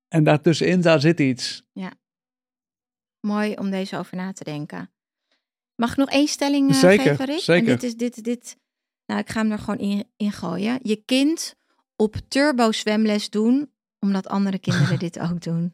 En 0.08 0.24
daartussenin, 0.24 0.82
daar 0.82 1.00
zit 1.00 1.20
iets. 1.20 1.64
Mooi 3.20 3.54
om 3.54 3.70
deze 3.70 3.98
over 3.98 4.18
na 4.18 4.32
te 4.32 4.44
denken. 4.44 4.92
Mag 5.76 5.92
ik 5.92 5.98
nog 5.98 6.10
één 6.10 6.28
stelling 6.28 6.70
eh, 6.70 6.76
Zeker, 6.76 7.06
geven, 7.06 7.26
Rick? 7.26 7.40
zeker. 7.40 7.74
En 7.74 7.80
dit 7.80 7.84
is 7.84 7.96
dit, 7.96 8.24
dit. 8.24 8.58
Nou, 9.06 9.20
ik 9.20 9.30
ga 9.30 9.42
hem 9.42 9.52
er 9.52 9.60
gewoon 9.60 9.80
in, 9.80 10.04
in 10.18 10.32
gooien. 10.32 10.80
Je 10.82 10.96
kind 10.96 11.56
op 11.96 12.16
turbo 12.28 12.72
zwemles 12.72 13.30
doen, 13.30 13.72
omdat 14.06 14.28
andere 14.28 14.60
kinderen 14.60 15.00
dit 15.00 15.20
ook 15.20 15.42
doen. 15.42 15.74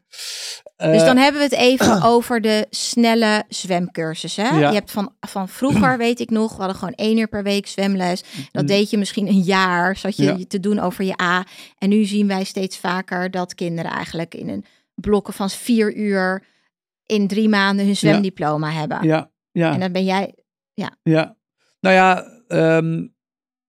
Dus 0.76 1.00
Eh, 1.00 1.06
dan 1.06 1.16
hebben 1.16 1.40
we 1.40 1.44
het 1.44 1.54
even 1.56 2.02
over 2.12 2.40
de 2.40 2.66
snelle 2.70 3.44
zwemcursus. 3.48 4.36
Hè? 4.36 4.48
Ja. 4.48 4.68
Je 4.68 4.74
hebt 4.74 4.90
van, 4.90 5.14
van 5.20 5.48
vroeger, 5.48 5.98
weet 6.06 6.20
ik 6.20 6.30
nog, 6.30 6.50
we 6.52 6.56
hadden 6.58 6.76
gewoon 6.76 6.94
één 6.94 7.18
uur 7.18 7.28
per 7.28 7.42
week 7.42 7.66
zwemles. 7.66 8.22
Dat 8.52 8.62
Mm. 8.62 8.68
deed 8.68 8.90
je 8.90 8.98
misschien 8.98 9.28
een 9.28 9.40
jaar, 9.40 9.96
zat 9.96 10.16
je 10.16 10.22
Ja. 10.24 10.38
te 10.48 10.60
doen 10.60 10.78
over 10.78 11.04
je 11.04 11.20
A. 11.22 11.46
En 11.78 11.88
nu 11.88 12.04
zien 12.04 12.26
wij 12.26 12.44
steeds 12.44 12.78
vaker 12.78 13.30
dat 13.30 13.54
kinderen 13.54 13.90
eigenlijk 13.90 14.34
in 14.34 14.48
een 14.48 14.64
blokken 14.94 15.34
van 15.34 15.50
vier 15.50 15.94
uur 15.96 16.44
in 17.06 17.26
drie 17.28 17.48
maanden 17.48 17.86
hun 17.86 17.96
zwemdiploma 17.96 18.70
hebben. 18.70 19.02
Ja, 19.02 19.30
ja. 19.52 19.72
En 19.72 19.80
dan 19.80 19.92
ben 19.92 20.04
jij, 20.04 20.34
Ja, 21.02 21.36
nou 21.80 21.94
ja, 21.94 22.24
ehm, 22.48 23.06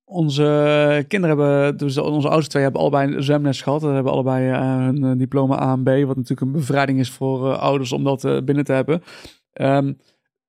onze 0.06 1.06
kinderen 1.08 1.38
hebben, 1.38 1.78
dus 1.78 1.98
onze 1.98 2.30
oudste 2.30 2.50
twee 2.50 2.64
hebben 2.64 2.82
allebei 2.82 3.14
een 3.16 3.24
zwemles 3.24 3.62
gehad. 3.62 3.82
Ze 3.82 3.88
hebben 3.88 4.12
allebei 4.12 4.50
eh, 4.52 4.60
hun 4.78 5.04
eh, 5.04 5.12
diploma 5.18 5.62
A 5.62 5.72
en 5.72 5.84
B, 5.84 5.88
wat 6.08 6.16
natuurlijk 6.16 6.42
een 6.42 6.52
bevrijding 6.52 7.00
is 7.00 7.10
voor 7.12 7.52
eh, 7.52 7.60
ouders 7.60 7.92
om 7.92 8.04
dat 8.04 8.24
eh, 8.24 8.38
binnen 8.46 8.64
te 8.66 8.74
hebben. 8.74 9.04
Ehm, 9.54 9.94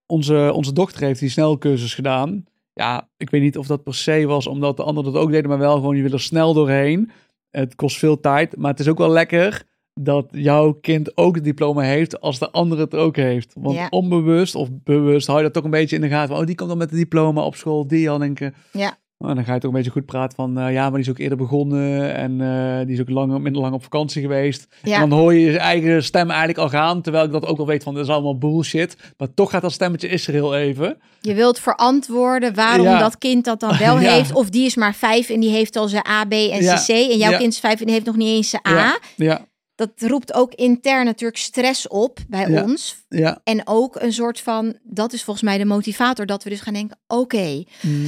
onze, 0.06 0.50
onze 0.54 0.72
dochter 0.72 1.02
heeft 1.02 1.20
die 1.20 1.28
snelcursus 1.28 1.94
gedaan. 1.94 2.44
Ja, 2.72 3.08
ik 3.16 3.30
weet 3.30 3.42
niet 3.42 3.58
of 3.58 3.66
dat 3.66 3.82
per 3.82 3.94
se 3.94 4.26
was 4.26 4.46
omdat 4.46 4.76
de 4.76 4.82
anderen 4.82 5.12
dat 5.12 5.22
ook 5.22 5.30
deden, 5.30 5.48
maar 5.48 5.58
wel 5.58 5.74
gewoon, 5.74 5.96
je 5.96 6.02
wil 6.02 6.12
er 6.12 6.20
snel 6.20 6.54
doorheen. 6.54 7.10
Het 7.50 7.74
kost 7.74 7.98
veel 7.98 8.20
tijd, 8.20 8.56
maar 8.56 8.70
het 8.70 8.80
is 8.80 8.88
ook 8.88 8.98
wel 8.98 9.10
lekker 9.10 9.62
dat 10.00 10.26
jouw 10.30 10.72
kind 10.72 11.16
ook 11.16 11.34
het 11.34 11.44
diploma 11.44 11.80
heeft 11.82 12.20
als 12.20 12.38
de 12.38 12.50
andere 12.50 12.82
het 12.82 12.94
ook 12.94 13.16
heeft. 13.16 13.54
Want 13.58 13.76
Ja. 13.76 13.86
onbewust 13.90 14.54
of 14.54 14.68
bewust 14.72 15.26
hou 15.26 15.38
je 15.38 15.44
dat 15.44 15.52
toch 15.54 15.64
een 15.64 15.70
beetje 15.70 15.96
in 15.96 16.02
de 16.02 16.08
gaten. 16.08 16.28
Van, 16.28 16.38
oh, 16.40 16.46
die 16.46 16.54
komt 16.54 16.68
dan 16.68 16.78
met 16.78 16.90
het 16.90 16.98
diploma 16.98 17.42
op 17.42 17.54
school. 17.54 17.86
Die 17.86 18.10
al 18.10 18.18
denken. 18.18 18.54
Ja. 18.72 18.98
Oh, 19.18 19.34
dan 19.34 19.44
ga 19.44 19.54
je 19.54 19.60
toch 19.60 19.70
een 19.70 19.76
beetje 19.76 19.90
goed 19.92 20.04
praten 20.06 20.36
van, 20.36 20.58
eh, 20.58 20.72
ja, 20.72 20.82
maar 20.82 20.90
die 20.92 21.00
is 21.00 21.08
ook 21.10 21.18
eerder 21.18 21.38
begonnen 21.38 22.14
en 22.14 22.40
eh, 22.40 22.86
die 22.86 22.94
is 22.94 23.00
ook 23.00 23.08
langer, 23.10 23.40
minder 23.40 23.62
lang 23.62 23.74
op 23.74 23.82
vakantie 23.82 24.22
geweest. 24.22 24.66
Ja. 24.82 25.02
En 25.02 25.08
dan 25.08 25.18
hoor 25.18 25.34
je 25.34 25.40
je 25.50 25.58
eigen 25.58 26.04
stem 26.04 26.28
eigenlijk 26.30 26.58
al 26.58 26.68
gaan, 26.68 27.02
terwijl 27.02 27.24
ik 27.24 27.32
dat 27.32 27.46
ook 27.46 27.56
wel 27.56 27.66
weet 27.66 27.82
van, 27.82 27.94
dat 27.94 28.04
is 28.04 28.10
allemaal 28.10 28.38
bullshit. 28.38 28.96
Maar 29.16 29.34
toch 29.34 29.50
gaat 29.50 29.62
dat 29.62 29.72
stemmetje 29.72 30.08
is 30.08 30.26
er 30.26 30.32
heel 30.32 30.56
even. 30.56 30.96
je 31.20 31.34
wilt 31.34 31.58
verantwoorden 31.60 32.54
waarom 32.54 32.86
Ja. 32.86 32.98
dat 32.98 33.18
kind 33.18 33.44
dat 33.44 33.60
dan 33.60 33.78
wel 33.78 34.00
Ja. 34.00 34.12
heeft. 34.12 34.32
Of 34.32 34.50
die 34.50 34.66
is 34.66 34.74
maar 34.76 34.94
vijf 34.94 35.30
en 35.30 35.40
die 35.40 35.50
heeft 35.50 35.76
al 35.76 35.88
zijn 35.88 36.06
A, 36.08 36.24
B 36.24 36.32
en 36.32 36.60
C. 36.86 36.88
En 36.88 37.16
jouw 37.18 37.36
kind 37.38 37.52
is 37.52 37.60
vijf 37.60 37.78
en 37.78 37.84
die 37.84 37.94
heeft 37.94 38.06
nog 38.06 38.16
niet 38.16 38.28
eens 38.28 38.50
zijn 38.50 38.62
A. 38.68 38.98
Ja. 39.16 39.46
Dat 39.74 39.90
roept 39.96 40.34
ook 40.34 40.54
intern 40.54 41.04
natuurlijk 41.04 41.40
stress 41.40 41.88
op 41.88 42.18
bij 42.28 42.62
ons. 42.62 42.96
ja. 43.08 43.40
En 43.44 43.62
ook 43.64 43.96
een 44.00 44.12
soort 44.12 44.40
van, 44.40 44.76
dat 44.82 45.12
is 45.12 45.22
volgens 45.22 45.44
mij 45.44 45.58
de 45.58 45.64
motivator, 45.64 46.26
dat 46.26 46.44
we 46.44 46.50
dus 46.50 46.60
gaan 46.60 46.74
denken, 46.74 46.98
oké, 47.06 47.64
Mm. 47.80 48.06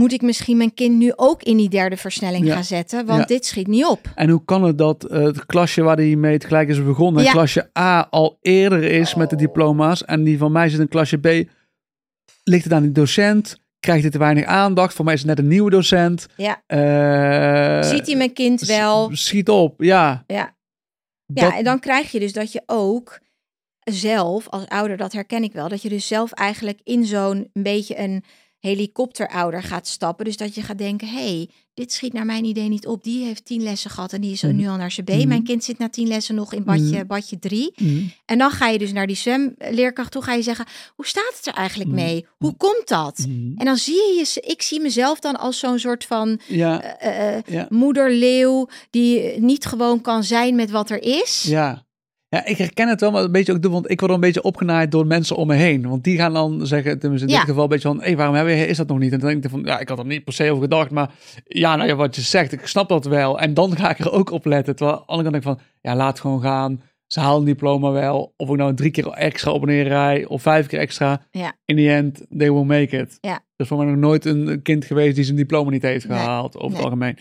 Moet 0.00 0.12
ik 0.12 0.22
misschien 0.22 0.56
mijn 0.56 0.74
kind 0.74 0.96
nu 0.98 1.12
ook 1.16 1.42
in 1.42 1.56
die 1.56 1.68
derde 1.68 1.96
versnelling 1.96 2.46
Ja. 2.46 2.54
gaan 2.54 2.64
zetten? 2.64 3.06
Want 3.06 3.20
Ja. 3.20 3.24
dit 3.26 3.44
schiet 3.46 3.66
niet 3.66 3.84
op. 3.86 4.10
En 4.14 4.28
hoe 4.28 4.44
kan 4.44 4.64
het 4.64 4.78
dat 4.78 5.04
eh, 5.04 5.22
het 5.22 5.46
klasje 5.46 5.82
waar 5.82 5.96
die 5.96 6.16
mee 6.16 6.38
tegelijk 6.38 6.68
is 6.68 6.84
begonnen, 6.84 7.22
Ja. 7.22 7.30
klasje 7.32 7.70
A 7.78 8.00
al 8.10 8.38
eerder 8.40 8.82
is 8.82 9.14
met 9.14 9.30
de 9.30 9.36
diploma's 9.36 10.04
en 10.04 10.24
die 10.24 10.38
van 10.38 10.52
mij 10.52 10.68
zit 10.68 10.80
in 10.80 10.88
klasje 10.88 11.16
B, 11.18 11.26
ligt 12.44 12.64
het 12.64 12.72
aan 12.72 12.82
die 12.82 12.92
docent? 12.92 13.58
Krijgt 13.80 14.02
het 14.04 14.12
te 14.12 14.18
weinig 14.18 14.44
aandacht? 14.44 14.94
Voor 14.94 15.04
mij 15.04 15.14
is 15.14 15.20
het 15.20 15.28
net 15.28 15.38
een 15.38 15.48
nieuwe 15.48 15.70
docent. 15.70 16.26
Ja. 16.36 16.62
Eh, 16.66 17.88
Ziet 17.90 18.06
hij 18.06 18.16
mijn 18.16 18.32
kind 18.32 18.60
wel? 18.60 19.10
Schiet 19.12 19.48
op, 19.48 19.82
ja. 19.82 20.24
Ja. 20.26 20.54
Dat- 21.26 21.44
Ja, 21.50 21.56
en 21.58 21.64
dan 21.64 21.80
krijg 21.80 22.10
je 22.12 22.18
dus 22.20 22.32
dat 22.32 22.52
je 22.52 22.62
ook 22.66 23.18
zelf, 23.80 24.48
als 24.48 24.66
ouder, 24.68 24.96
dat 24.96 25.12
herken 25.12 25.42
ik 25.42 25.52
wel, 25.52 25.68
dat 25.68 25.82
je 25.82 25.88
dus 25.88 26.06
zelf 26.06 26.32
eigenlijk 26.32 26.80
in 26.82 27.04
zo'n 27.04 27.50
beetje 27.52 27.98
een 27.98 28.24
helikopterouder 28.66 29.62
gaat 29.62 29.86
stappen. 29.86 30.24
Dus 30.24 30.36
dat 30.36 30.54
je 30.54 30.62
gaat 30.62 30.78
denken, 30.78 31.08
hey, 31.08 31.50
dit 31.74 31.92
schiet 31.92 32.12
naar 32.12 32.24
mijn 32.26 32.44
idee 32.44 32.68
niet 32.68 32.86
op. 32.86 33.04
Die 33.04 33.24
heeft 33.24 33.44
tien 33.44 33.62
lessen 33.62 33.90
gehad 33.90 34.12
en 34.12 34.20
die 34.20 34.32
is 34.32 34.42
Mhm. 34.42 34.56
nu 34.56 34.68
al 34.68 34.76
naar 34.76 34.90
zijn 34.90 35.06
B. 35.06 35.08
Mhm. 35.10 35.28
Mijn 35.28 35.44
kind 35.44 35.64
zit 35.64 35.78
na 35.78 35.88
tien 35.88 36.06
lessen 36.08 36.34
nog 36.34 36.52
in 36.52 36.64
badje, 36.64 36.96
Mhm. 36.96 37.06
badje 37.06 37.38
drie. 37.38 37.72
Mm. 37.76 38.10
En 38.24 38.38
dan 38.38 38.50
ga 38.50 38.68
je 38.68 38.78
dus 38.78 38.92
naar 38.92 39.06
die 39.06 39.16
zwemleerkracht 39.16 40.10
toe, 40.12 40.22
ga 40.22 40.32
je 40.32 40.42
zeggen, 40.42 40.66
hoe 40.94 41.06
staat 41.06 41.32
het 41.36 41.46
er 41.46 41.54
eigenlijk 41.54 41.90
mee? 41.90 42.26
Hoe 42.38 42.56
komt 42.56 42.88
dat? 42.88 43.24
Mm. 43.28 43.52
En 43.56 43.64
dan 43.64 43.76
zie 43.76 43.94
je, 43.94 44.24
je 44.34 44.40
ik 44.40 44.62
zie 44.62 44.80
mezelf 44.80 45.18
dan 45.20 45.36
als 45.38 45.58
zo'n 45.58 45.78
soort 45.78 46.04
van 46.04 46.40
Ja, 46.46 46.82
eh, 46.98 47.36
eh, 47.36 47.42
ja, 47.46 47.66
moederleeuw 47.70 48.68
die 48.90 49.40
niet 49.40 49.64
gewoon 49.66 50.00
kan 50.00 50.24
zijn 50.24 50.54
met 50.54 50.70
wat 50.70 50.90
er 50.90 51.02
is. 51.02 51.42
ja. 51.48 51.84
Ja, 52.28 52.44
ik 52.46 52.58
herken 52.58 52.88
het 52.88 53.00
wel, 53.00 53.10
maar 53.10 53.22
een 53.24 53.32
beetje 53.32 53.52
ook 53.52 53.62
doen, 53.62 53.72
want 53.72 53.90
ik 53.90 54.00
word 54.00 54.12
een 54.12 54.20
beetje 54.20 54.42
opgenaaid 54.42 54.90
door 54.90 55.06
mensen 55.06 55.36
om 55.36 55.46
me 55.46 55.54
heen. 55.54 55.88
Want 55.88 56.04
die 56.04 56.16
gaan 56.16 56.32
dan 56.32 56.66
zeggen, 56.66 56.98
tenminste 56.98 57.26
in 57.28 57.32
Ja. 57.32 57.38
dit 57.38 57.48
geval 57.48 57.62
een 57.62 57.68
beetje 57.68 57.88
van, 57.88 58.02
hé, 58.02 58.16
waarom 58.16 58.34
heb 58.34 58.46
je, 58.46 58.66
is 58.66 58.76
dat 58.76 58.88
nog 58.88 58.98
niet? 58.98 59.12
En 59.12 59.18
dan 59.18 59.28
denk 59.28 59.44
ik 59.44 59.50
van, 59.50 59.62
ja, 59.64 59.78
ik 59.78 59.88
had 59.88 59.98
er 59.98 60.06
niet 60.06 60.24
per 60.24 60.32
se 60.32 60.50
over 60.50 60.62
gedacht, 60.62 60.90
maar 60.90 61.10
ja, 61.44 61.76
nou 61.76 61.88
ja, 61.88 61.94
wat 61.94 62.16
je 62.16 62.22
zegt, 62.22 62.52
ik 62.52 62.66
snap 62.66 62.88
dat 62.88 63.04
wel. 63.04 63.40
En 63.40 63.54
dan 63.54 63.76
ga 63.76 63.90
ik 63.90 63.98
er 63.98 64.12
ook 64.12 64.30
op 64.30 64.44
letten. 64.44 64.76
Terwijl 64.76 64.98
aan 64.98 65.04
de 65.06 65.12
andere 65.12 65.30
kant 65.30 65.44
denk 65.44 65.56
ik 65.58 65.64
van, 65.64 65.90
ja, 65.92 65.96
laat 65.96 66.20
gewoon 66.20 66.40
gaan. 66.40 66.82
Ze 67.06 67.20
halen 67.20 67.38
een 67.38 67.44
diploma 67.44 67.90
wel. 67.90 68.34
Of 68.36 68.48
ik 68.50 68.56
nou 68.56 68.74
drie 68.74 68.90
keer 68.90 69.08
extra 69.08 69.50
op 69.50 69.62
een 69.68 69.82
rij 69.82 70.24
of 70.24 70.42
vijf 70.42 70.66
keer 70.66 70.78
extra. 70.78 71.26
Ja. 71.30 71.52
In 71.64 71.76
the 71.76 71.90
end, 71.90 72.24
they 72.38 72.52
will 72.52 72.62
make 72.64 72.96
it. 72.98 73.18
Ja. 73.20 73.32
Er 73.32 73.40
is 73.56 73.66
voor 73.68 73.76
mij 73.78 73.86
nog 73.86 73.96
nooit 73.96 74.24
een 74.24 74.62
kind 74.62 74.84
geweest 74.84 75.14
die 75.14 75.24
zijn 75.24 75.36
diploma 75.36 75.70
niet 75.70 75.82
heeft 75.82 76.08
Nee. 76.08 76.18
gehaald, 76.18 76.54
over 76.56 76.66
Nee. 76.66 76.76
het 76.76 76.84
algemeen. 76.84 77.18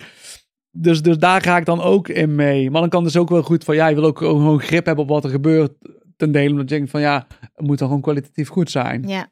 Dus, 0.78 1.02
dus 1.02 1.18
daar 1.18 1.42
ga 1.42 1.58
ik 1.58 1.66
dan 1.66 1.82
ook 1.82 2.08
in 2.08 2.36
mee. 2.36 2.72
Maar 2.72 2.82
dan 2.82 2.90
kan 2.90 3.04
dus 3.04 3.18
ook 3.18 3.30
wel 3.30 3.44
goed 3.44 3.64
van, 3.64 3.76
ja, 3.76 3.88
je 3.88 3.96
wil 3.96 4.04
ook 4.04 4.18
gewoon 4.18 4.60
grip 4.60 4.86
hebben 4.86 5.04
op 5.04 5.10
wat 5.10 5.24
er 5.24 5.30
gebeurt 5.30 5.72
ten 6.18 6.32
dele. 6.32 6.50
Omdat 6.50 6.70
je 6.70 6.76
denkt 6.76 6.92
van, 6.92 7.02
ja, 7.02 7.28
het 7.54 7.66
moet 7.66 7.78
dan 7.78 7.88
gewoon 7.88 8.04
kwalitatief 8.04 8.50
goed 8.50 8.72
zijn. 8.72 9.08
Ja. 9.08 9.32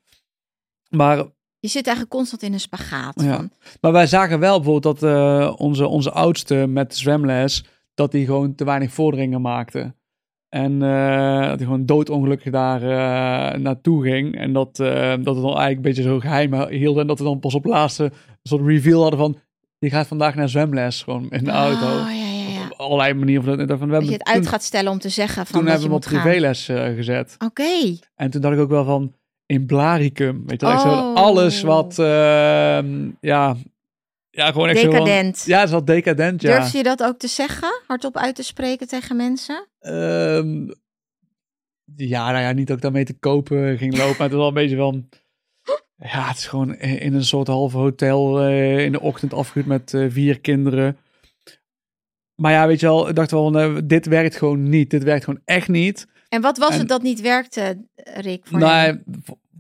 Maar, 0.90 1.18
Je 1.60 1.68
zit 1.68 1.86
eigenlijk 1.86 2.16
constant 2.16 2.44
in 2.44 2.54
een 2.54 2.60
spagaat. 2.60 3.22
Ja. 3.22 3.36
Van, 3.36 3.52
maar 3.82 3.92
wij 3.92 4.08
zagen 4.08 4.40
wel 4.40 4.56
bijvoorbeeld 4.56 5.00
dat 5.00 5.12
eh, 5.12 5.54
onze, 5.58 5.88
onze 5.88 6.12
oudste 6.12 6.68
met 6.68 6.92
de 6.92 6.98
zwemles, 6.98 7.66
dat 7.94 8.12
die 8.12 8.26
gewoon 8.26 8.56
te 8.56 8.66
weinig 8.66 8.92
vorderingen 8.92 9.42
maakte. 9.42 9.96
En 10.50 10.74
eh, 10.74 11.40
dat 11.40 11.58
hij 11.58 11.66
gewoon 11.66 11.86
doodongelukkig 11.86 12.52
daar 12.52 12.82
eh, 12.82 13.60
naartoe 13.60 14.04
ging. 14.04 14.36
En 14.38 14.54
dat, 14.54 14.76
dat 14.76 14.88
het 15.18 15.24
dan 15.26 15.36
eigenlijk 15.44 15.76
een 15.76 15.82
beetje 15.82 16.04
zo 16.04 16.20
geheim 16.20 16.68
hield. 16.70 16.98
En 16.98 17.08
dat 17.08 17.18
we 17.18 17.24
dan 17.24 17.40
pas 17.40 17.54
op 17.54 17.66
laatste 17.66 18.04
een 18.04 18.12
soort 18.44 18.66
reveal 18.66 19.02
hadden 19.02 19.20
van... 19.20 19.38
Die 19.84 19.92
gaat 19.92 20.08
vandaag 20.08 20.36
naar 20.36 20.50
zwemles, 20.50 21.02
gewoon 21.02 21.30
in 21.30 21.44
de 21.44 21.52
auto. 21.52 21.86
Oh, 21.86 22.06
ja, 22.06 22.10
ja, 22.10 22.60
ja. 22.60 22.66
Op 22.70 22.80
allerlei 22.80 23.14
manieren. 23.14 23.44
Van, 23.44 23.78
van, 23.78 23.88
we 23.90 23.94
Dat 23.94 24.06
je 24.06 24.12
het 24.12 24.24
uit 24.24 24.42
toen, 24.42 24.52
gaat 24.52 24.64
stellen 24.64 24.92
om 24.92 25.00
te 25.00 25.10
zeggen 25.10 25.46
van 25.46 25.56
toen 25.56 25.66
dat 25.66 25.80
hebben 25.80 25.92
je 25.92 26.00
we 26.00 26.08
hem 26.08 26.18
op 26.18 26.24
privéles 26.24 26.68
eh, 26.68 26.96
gezet. 26.96 27.36
Oké. 27.46 27.98
En 28.16 28.30
toen 28.30 28.42
dacht 28.42 28.56
ik 28.56 28.60
ook 28.60 28.70
wel 28.70 28.86
van... 28.86 29.14
In 29.46 29.66
Blaricum, 29.66 30.44
weet 30.46 30.62
je 30.62 30.66
wel. 30.68 30.76
Oh. 30.76 31.16
alles 31.16 31.62
wat... 31.62 32.00
ehm, 32.00 33.10
ja, 33.20 33.56
ja, 34.30 34.52
gewoon 34.52 34.68
echt 34.70 34.80
zo 34.80 34.92
van- 34.92 35.04
Decadent. 35.06 35.44
ja, 35.46 35.58
het 35.58 35.66
is 35.66 35.72
wel 35.72 35.86
decadent, 35.86 36.42
ja. 36.42 36.60
Durf 36.60 36.72
je 36.74 36.84
dat 36.84 37.04
ook 37.04 37.18
te 37.18 37.28
zeggen? 37.28 37.82
Hardop 37.88 38.18
uit 38.18 38.36
te 38.36 38.44
spreken 38.44 38.88
tegen 38.88 39.16
mensen? 39.16 39.68
Ehm, 39.80 40.68
ja, 41.96 42.32
nou 42.32 42.44
ja, 42.44 42.52
niet 42.52 42.68
dat 42.68 42.76
ik 42.76 42.82
daarmee 42.84 43.06
te 43.06 43.20
kopen 43.20 43.78
ging 43.78 43.98
lopen, 43.98 44.16
maar 44.18 44.28
het 44.28 44.32
is 44.32 44.38
wel 44.38 44.48
een 44.48 44.54
beetje 44.54 44.78
van... 44.78 45.10
Ja, 46.12 46.28
het 46.28 46.38
is 46.38 46.48
gewoon 46.48 46.76
in 46.76 47.14
een 47.14 47.26
soort 47.26 47.48
halve 47.48 47.78
hotel 47.78 48.42
eh, 48.42 48.86
in 48.86 48.92
de 48.92 49.02
ochtend 49.02 49.34
afgehuurd 49.34 49.68
met 49.68 49.94
eh, 49.94 50.06
vier 50.10 50.40
kinderen. 50.40 50.98
Maar 52.36 52.52
ja, 52.52 52.68
weet 52.68 52.80
je 52.80 52.86
wel, 52.86 53.10
ik 53.10 53.16
dacht 53.16 53.32
wel, 53.32 53.44
van, 53.52 53.58
eh, 53.60 53.78
dit 53.84 54.06
werkt 54.06 54.36
gewoon 54.36 54.70
niet. 54.70 54.90
Dit 54.90 55.04
werkt 55.04 55.24
gewoon 55.24 55.42
echt 55.46 55.68
niet. 55.68 56.08
En 56.30 56.42
wat 56.42 56.58
was 56.58 56.72
En- 56.74 56.80
het 56.80 56.88
dat 56.88 57.02
niet 57.02 57.22
werkte, 57.22 57.86
Rick? 57.96 58.46
Voor 58.48 58.60
Nou, 58.60 58.72
hij- 58.72 59.04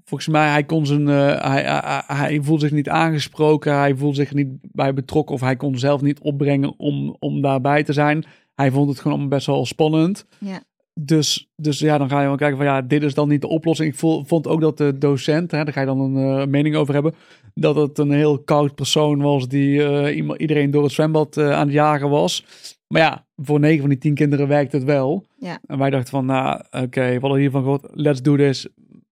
volgens 0.05 0.29
mij, 0.29 0.49
hij 0.49 0.63
kon 0.63 0.85
zijn, 0.85 1.05
hij, 1.07 1.37
hij, 1.41 1.63
hij- 1.63 2.03
hij 2.17 2.39
voelde 2.41 2.61
zich 2.61 2.71
niet 2.71 2.89
aangesproken. 2.89 3.77
Hij 3.77 3.95
voelde 3.95 4.15
zich 4.15 4.33
niet 4.33 4.47
bij 4.61 4.93
betrokken 4.93 5.35
of 5.35 5.41
hij 5.41 5.55
kon 5.55 5.77
zelf 5.77 6.01
niet 6.01 6.19
opbrengen 6.19 6.73
om, 6.79 7.15
om 7.19 7.41
daarbij 7.41 7.83
te 7.83 7.93
zijn. 7.93 8.23
Hij 8.55 8.71
vond 8.71 8.89
het 8.89 8.99
gewoon 8.99 9.29
best 9.29 9.45
wel 9.45 9.65
spannend. 9.65 10.25
Ja. 10.37 10.63
Dus, 10.99 11.49
dus 11.55 11.79
ja, 11.79 11.97
dan 11.97 12.09
ga 12.09 12.21
je 12.21 12.27
wel 12.27 12.35
kijken 12.35 12.57
van 12.57 12.65
ja, 12.65 12.81
dit 12.81 13.03
is 13.03 13.13
dan 13.13 13.29
niet 13.29 13.41
de 13.41 13.47
oplossing. 13.47 13.89
Ik 13.91 13.99
voel, 13.99 14.23
vond 14.23 14.47
ook 14.47 14.61
dat 14.61 14.77
de 14.77 14.97
docent, 14.97 15.51
hè, 15.51 15.63
daar 15.63 15.73
ga 15.73 15.79
je 15.79 15.85
dan 15.85 15.99
een 15.99 16.39
eh, 16.41 16.47
mening 16.47 16.75
over 16.75 16.93
hebben, 16.93 17.13
dat 17.53 17.75
het 17.75 17.97
een 17.97 18.11
heel 18.11 18.39
koud 18.39 18.75
persoon 18.75 19.21
was 19.21 19.47
die 19.47 19.83
eh, 19.85 20.17
iedereen 20.37 20.71
door 20.71 20.83
het 20.83 20.91
zwembad 20.91 21.37
eh, 21.37 21.51
aan 21.51 21.65
het 21.65 21.73
jagen 21.73 22.09
was. 22.09 22.45
Maar 22.87 23.01
ja, 23.01 23.25
voor 23.35 23.59
negen 23.59 23.79
van 23.79 23.89
die 23.89 23.97
tien 23.97 24.13
kinderen 24.13 24.47
werkt 24.47 24.71
het 24.71 24.83
wel. 24.83 25.25
Ja. 25.37 25.59
En 25.67 25.77
wij 25.77 25.89
dachten 25.89 26.09
van, 26.09 26.25
nou, 26.25 26.61
oké, 26.71 27.05
we 27.13 27.17
hadden 27.19 27.39
hiervan 27.39 27.61
gehoord, 27.61 27.87
let's 27.91 28.21
do 28.21 28.35
this. 28.35 28.67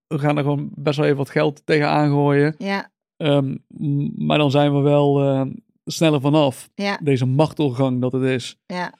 We 0.06 0.18
gaan 0.18 0.36
er 0.36 0.42
gewoon 0.42 0.68
best 0.74 0.96
wel 0.96 1.06
even 1.06 1.18
wat 1.18 1.30
geld 1.30 1.62
tegenaan 1.66 2.10
gooien. 2.10 2.54
Ja, 2.58 2.90
Ehm, 3.16 3.56
maar 4.16 4.38
dan 4.38 4.50
zijn 4.50 4.74
we 4.74 4.80
wel 4.80 5.46
sneller 5.84 6.20
vanaf. 6.20 6.70
ja, 6.74 6.98
Deze 7.02 7.26
martelgang 7.26 8.00
dat 8.00 8.12
het 8.12 8.22
is. 8.22 8.56
ja. 8.66 8.92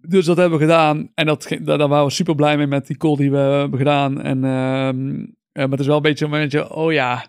Dus 0.00 0.24
dat 0.24 0.36
hebben 0.36 0.58
we 0.58 0.64
gedaan. 0.64 1.10
En 1.14 1.26
dat, 1.26 1.48
daar, 1.62 1.78
daar 1.78 1.88
waren 1.88 2.06
we 2.06 2.12
super 2.12 2.34
blij 2.34 2.56
mee 2.56 2.66
met 2.66 2.86
die 2.86 2.96
call 2.96 3.16
die 3.16 3.30
we 3.30 3.36
hebben 3.36 3.78
gedaan. 3.78 4.20
En, 4.22 4.44
ehm, 4.44 5.18
eh, 5.52 5.62
maar 5.62 5.70
het 5.70 5.80
is 5.80 5.86
wel 5.86 5.96
een 5.96 6.02
beetje 6.02 6.24
een 6.24 6.30
momentje, 6.30 6.74
oh 6.74 6.92
ja, 6.92 7.26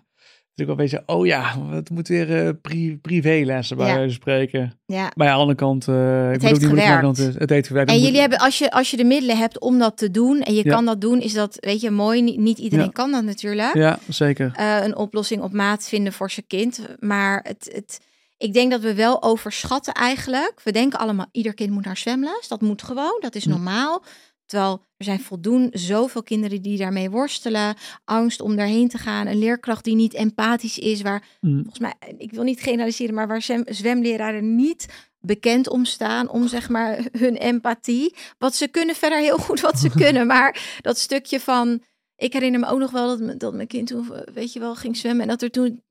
ik 0.54 0.66
wel 0.66 0.74
beetje, 0.74 1.02
oh 1.06 1.26
ja, 1.26 1.54
het 1.70 1.90
moet 1.90 2.08
weer 2.08 2.46
eh 2.46 2.52
pri 2.62 2.98
privélessen 2.98 3.76
bij 3.76 3.86
Ja. 3.86 3.92
wijze 3.94 4.08
van 4.12 4.20
spreken. 4.20 4.78
Ja. 4.86 5.10
Maar 5.14 5.26
ja, 5.26 5.32
aan 5.32 5.38
de 5.38 5.40
andere 5.42 5.58
kant, 5.58 5.88
eh 5.88 6.32
ik 6.32 6.40
heeft 6.42 6.54
ook 6.54 6.60
niet 6.60 6.70
maken, 6.78 6.98
gewerkt. 6.98 7.16
het, 7.18 7.38
het 7.38 7.50
heeft 7.50 7.66
gewerkt. 7.66 7.88
En 7.88 7.94
Het 7.94 8.04
jullie 8.04 8.20
moet- 8.20 8.30
hebben, 8.30 8.46
als 8.46 8.58
je, 8.58 8.70
als 8.70 8.90
je 8.90 8.96
de 8.96 9.04
middelen 9.04 9.36
hebt 9.38 9.60
om 9.60 9.78
dat 9.78 9.96
te 9.98 10.10
doen 10.10 10.40
en 10.40 10.54
je 10.54 10.64
Ja. 10.64 10.70
kan 10.72 10.84
dat 10.84 11.00
doen, 11.00 11.20
is 11.20 11.32
dat, 11.32 11.56
weet 11.60 11.80
je, 11.80 11.90
mooi. 11.90 12.22
Niet, 12.22 12.38
niet 12.38 12.58
iedereen 12.58 12.84
Ja. 12.84 12.90
kan 12.90 13.10
dat 13.12 13.24
natuurlijk. 13.24 13.74
Ja, 13.74 13.98
zeker. 14.08 14.50
eh, 14.54 14.78
een 14.84 14.96
oplossing 14.96 15.42
op 15.42 15.52
maat 15.52 15.88
vinden 15.88 16.12
voor 16.12 16.30
zijn 16.30 16.46
kind. 16.46 16.80
Maar 17.00 17.40
het, 17.48 17.70
het, 17.74 18.00
ik 18.36 18.52
denk 18.52 18.70
dat 18.70 18.80
we 18.80 18.94
wel 18.94 19.22
overschatten 19.22 19.92
eigenlijk. 19.94 20.60
We 20.64 20.72
denken 20.72 20.98
allemaal, 20.98 21.26
ieder 21.32 21.54
kind 21.54 21.70
moet 21.70 21.84
naar 21.84 21.96
zwemles. 21.96 22.48
Dat 22.48 22.60
moet 22.60 22.82
gewoon, 22.82 23.16
dat 23.20 23.34
is 23.34 23.44
Hm. 23.44 23.50
normaal. 23.50 24.02
Terwijl 24.46 24.82
er 24.96 25.04
zijn 25.04 25.20
voldoende 25.20 25.78
zoveel 25.78 26.22
kinderen 26.22 26.62
die 26.62 26.78
daarmee 26.78 27.10
worstelen. 27.10 27.74
Angst 28.04 28.40
om 28.40 28.56
daarheen 28.56 28.88
te 28.88 28.98
gaan. 28.98 29.26
Een 29.26 29.38
leerkracht 29.38 29.84
die 29.84 29.94
niet 29.94 30.14
empathisch 30.14 30.78
is. 30.78 31.02
Waar 31.02 31.24
Mm. 31.40 31.54
volgens 31.62 31.78
mij, 31.78 31.94
ik 32.18 32.32
wil 32.32 32.42
niet 32.42 32.60
generaliseren, 32.60 33.14
maar 33.14 33.28
waar 33.28 33.42
zwem, 33.42 33.62
zwemleraren 33.66 34.54
niet 34.56 34.86
bekend 35.20 35.68
om 35.68 35.84
staan. 35.84 36.28
Om 36.28 36.48
zeg 36.48 36.68
maar 36.68 36.98
hun 37.18 37.36
empathie. 37.36 38.14
Wat 38.38 38.54
ze 38.54 38.68
kunnen 38.68 38.94
verder 38.94 39.18
heel 39.18 39.38
goed 39.38 39.60
wat 39.60 39.78
ze 39.78 39.88
kunnen. 40.02 40.26
Maar 40.26 40.78
dat 40.80 40.98
stukje 40.98 41.40
van 41.40 41.82
ik 42.16 42.32
herinner 42.32 42.60
me 42.60 42.66
ook 42.66 42.78
nog 42.78 42.90
wel 42.90 43.18
dat, 43.18 43.40
dat 43.40 43.54
mijn 43.54 43.68
kind 43.68 43.86
toen, 43.88 44.14
eh, 44.14 44.34
weet 44.34 44.52
je 44.52 44.58
wel, 44.60 44.74
ging 44.74 44.96
zwemmen. 44.96 45.22
En 45.22 45.28
dat 45.28 45.42
er 45.42 45.50
toen 45.50 45.82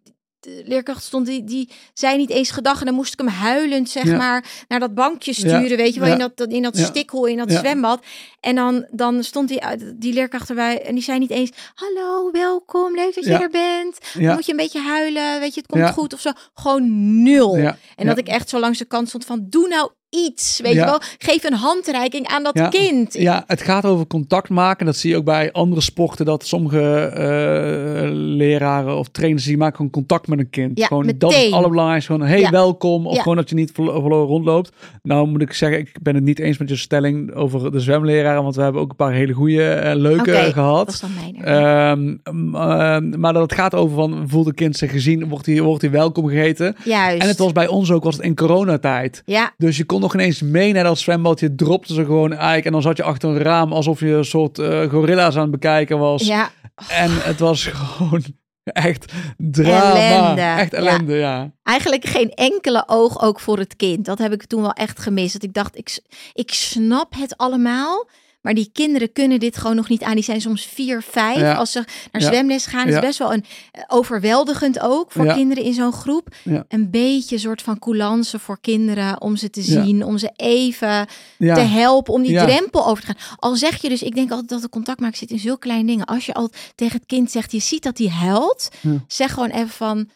de 0.46 0.62
leerkracht 0.66 1.04
stond, 1.04 1.26
die, 1.26 1.44
die 1.44 1.70
zei 1.94 2.18
niet 2.18 2.30
eens 2.30 2.52
gedag. 2.52 2.80
En 2.80 2.86
dan 2.86 2.96
moest 2.96 3.14
ik 3.14 3.20
hem 3.20 3.28
huilend, 3.28 3.90
zeg 3.90 4.04
Ja. 4.04 4.18
maar, 4.18 4.46
naar 4.68 4.80
dat 4.80 4.94
bankje 4.94 5.34
sturen. 5.34 5.78
Weet 5.78 5.94
je 5.94 6.00
wel, 6.00 6.12
in 6.12 6.18
dat, 6.20 6.38
dat, 6.38 6.50
in 6.52 6.62
dat 6.62 6.78
stikhol, 6.78 7.26
in 7.26 7.38
dat 7.38 7.52
zwembad. 7.52 8.06
En 8.40 8.56
dan, 8.56 8.86
dan 8.92 9.24
stond 9.24 9.48
die, 9.48 9.62
uit- 9.64 9.94
die 10.02 10.14
leerkracht 10.14 10.50
erbij. 10.50 10.82
En 10.82 10.94
die 10.94 11.04
zei 11.04 11.20
niet 11.20 11.30
eens, 11.32 11.52
hallo, 11.74 12.32
welkom, 12.32 12.96
leuk 12.96 13.16
dat 13.16 13.24
je 13.26 13.32
er 13.34 13.50
bent. 13.50 13.98
Moet 14.36 14.46
je 14.46 14.52
een 14.52 14.58
beetje 14.58 14.80
huilen, 14.82 15.40
weet 15.40 15.54
je, 15.54 15.62
het 15.62 15.70
komt 15.70 15.90
goed 15.92 16.14
of 16.14 16.20
zo. 16.20 16.32
Gewoon 16.54 17.24
nul. 17.24 17.56
En 17.96 18.06
dat 18.06 18.18
ik 18.18 18.28
echt 18.28 18.50
zo 18.50 18.60
langs 18.60 18.78
de 18.80 18.86
kant 18.86 19.08
stond 19.08 19.26
van, 19.26 19.46
doe 19.50 19.68
nou 19.68 19.92
iets, 20.16 20.60
weet 20.64 20.74
Ja. 20.74 20.80
je 20.80 20.86
wel. 20.86 21.00
Geef 21.18 21.44
een 21.44 21.54
handreiking 21.54 22.28
aan 22.28 22.44
dat 22.44 22.58
Ja. 22.58 22.68
kind. 22.68 23.14
Ja, 23.14 23.44
het 23.48 23.62
gaat 23.62 23.86
over 23.86 24.08
contact 24.08 24.50
maken. 24.50 24.86
Dat 24.86 24.96
zie 24.96 25.10
je 25.10 25.18
ook 25.18 25.26
bij 25.26 25.52
andere 25.52 25.82
sporten. 25.82 26.26
Dat 26.26 26.46
sommige 26.46 26.80
eh, 27.00 28.10
leraren 28.12 28.98
of 28.98 29.08
trainers 29.08 29.44
die 29.44 29.58
maken 29.58 29.76
gewoon 29.76 29.92
contact 29.92 30.28
met 30.28 30.40
een 30.40 30.50
kind. 30.50 30.78
Ja, 30.80 30.86
gewoon, 30.88 31.14
dat 31.18 31.32
is 31.32 31.44
het 31.44 31.54
allerbelangrijkste. 31.54 32.12
Gewoon, 32.14 32.28
hey, 32.28 32.50
welkom. 32.50 33.08
Of 33.08 33.18
gewoon 33.18 33.36
dat 33.38 33.50
je 33.50 33.56
niet 33.56 33.72
verlo- 33.74 34.00
verloren 34.02 34.28
rondloopt. 34.28 34.72
Nou 35.04 35.28
moet 35.28 35.42
ik 35.42 35.54
zeggen, 35.54 35.80
ik 35.80 35.98
ben 36.02 36.16
het 36.16 36.24
niet 36.24 36.40
eens 36.40 36.58
met 36.58 36.70
je 36.70 36.76
stelling 36.76 37.34
over 37.34 37.72
de 37.72 37.80
zwemleraren. 37.80 38.44
Want 38.44 38.56
we 38.56 38.62
hebben 38.62 38.82
ook 38.82 38.90
een 38.90 38.96
paar 38.96 39.12
hele 39.14 39.34
goede, 39.34 39.70
eh, 39.74 39.96
leuke 39.96 40.32
gehad. 40.54 40.86
Dat 40.86 40.94
is 40.96 41.00
dan 41.00 41.10
mijn. 41.22 41.44
Ehm, 41.46 42.16
ehm, 42.56 43.20
maar 43.20 43.34
dat 43.34 43.42
het 43.42 43.54
gaat 43.54 43.74
over 43.76 43.96
van, 43.96 44.24
voelt 44.28 44.48
een 44.48 44.54
kind 44.54 44.78
zich 44.78 44.92
gezien? 44.92 45.30
Wordt 45.30 45.46
hij, 45.46 45.62
wordt 45.62 45.82
hij 45.82 45.92
welkom 45.92 46.28
geheten? 46.28 46.76
Juist. 46.84 47.22
En 47.22 47.28
het 47.28 47.38
was 47.38 47.52
bij 47.52 47.68
ons 47.68 47.92
ook, 47.92 48.04
was 48.04 48.16
het 48.16 48.26
in 48.26 48.36
coronatijd. 48.36 49.22
Ja, 49.26 49.54
Dus 49.58 49.78
je 49.78 49.84
kon 49.86 50.04
nog 50.06 50.14
ineens 50.14 50.42
mee 50.42 50.74
naar 50.74 50.84
dat 50.84 50.98
zwembad. 51.00 51.40
Je 51.40 51.56
dropte 51.56 51.94
ze 51.94 52.06
gewoon 52.06 52.34
eigenlijk. 52.34 52.66
En 52.66 52.72
dan 52.72 52.82
zat 52.82 52.98
je 52.98 53.04
achter 53.04 53.30
een 53.30 53.38
raam 53.38 53.74
alsof 53.74 54.00
je 54.00 54.08
een 54.08 54.26
soort 54.26 54.60
eh, 54.60 54.90
gorilla's 54.90 55.36
aan 55.36 55.42
het 55.42 55.52
bekijken 55.52 56.00
was. 56.00 56.22
ja. 56.28 56.50
En 56.90 57.10
het 57.24 57.40
was 57.40 57.64
gewoon 57.74 58.24
echt 58.64 59.14
drama. 59.38 59.96
Ellende, 59.96 60.42
Echt 60.42 60.72
ja. 60.72 60.78
ellende, 60.78 61.14
ja. 61.14 61.52
eigenlijk 61.64 62.06
geen 62.06 62.30
enkele 62.30 62.84
oog 62.88 63.22
ook 63.22 63.40
voor 63.40 63.58
het 63.58 63.76
kind. 63.76 64.06
Dat 64.06 64.18
heb 64.18 64.34
ik 64.34 64.46
toen 64.46 64.62
wel 64.62 64.74
echt 64.74 65.00
gemist. 65.00 65.34
Dat 65.34 65.44
ik 65.44 65.54
dacht, 65.54 65.78
ik, 65.78 66.00
ik 66.34 66.54
snap 66.54 67.14
het 67.16 67.38
allemaal. 67.38 68.08
Maar 68.46 68.54
die 68.54 68.70
kinderen 68.74 69.12
kunnen 69.12 69.40
dit 69.40 69.58
gewoon 69.58 69.76
nog 69.76 69.90
niet 69.90 70.04
aan. 70.04 70.14
Die 70.16 70.24
zijn 70.24 70.42
soms 70.42 70.66
vier, 70.66 71.02
vijf. 71.02 71.40
Ja. 71.40 71.54
Als 71.54 71.72
ze 71.72 71.84
naar 72.12 72.22
Ja. 72.22 72.28
zwemles 72.28 72.66
gaan, 72.66 72.88
is 72.88 73.00
best 73.00 73.20
wel 73.20 73.34
een 73.34 73.46
eh, 73.72 73.84
overweldigend 73.88 74.80
ook 74.80 75.12
voor 75.12 75.34
kinderen 75.34 75.64
in 75.64 75.74
zo'n 75.74 75.92
groep. 75.94 76.36
Een 76.68 76.90
beetje 76.90 77.38
soort 77.38 77.62
van 77.62 77.80
coulance 77.80 78.40
voor 78.40 78.58
kinderen 78.62 79.22
om 79.22 79.36
ze 79.36 79.50
te 79.50 79.62
zien, 79.62 80.04
om 80.04 80.18
ze 80.18 80.32
even 80.36 81.08
te 81.38 81.46
helpen, 81.60 82.14
om 82.14 82.22
die 82.22 82.38
drempel 82.38 82.88
over 82.88 83.04
te 83.04 83.08
gaan. 83.12 83.38
Al 83.38 83.56
zeg 83.56 83.82
je 83.82 83.90
dus, 83.90 84.02
ik 84.04 84.16
denk 84.16 84.32
altijd 84.32 84.50
dat 84.50 84.62
de 84.62 84.70
contact 84.70 85.00
maken 85.00 85.18
zit 85.18 85.32
in 85.32 85.40
zulke 85.40 85.60
kleine 85.60 85.88
dingen. 85.88 86.06
Als 86.06 86.26
je 86.26 86.34
al 86.34 86.50
tegen 86.76 86.96
het 86.98 87.06
kind 87.06 87.32
zegt, 87.32 87.52
je 87.52 87.60
ziet 87.60 87.84
dat 87.84 87.98
hij 87.98 88.08
huilt, 88.08 88.70
zeg 89.08 89.34
gewoon 89.34 89.50
even 89.50 89.70
van, 89.70 90.10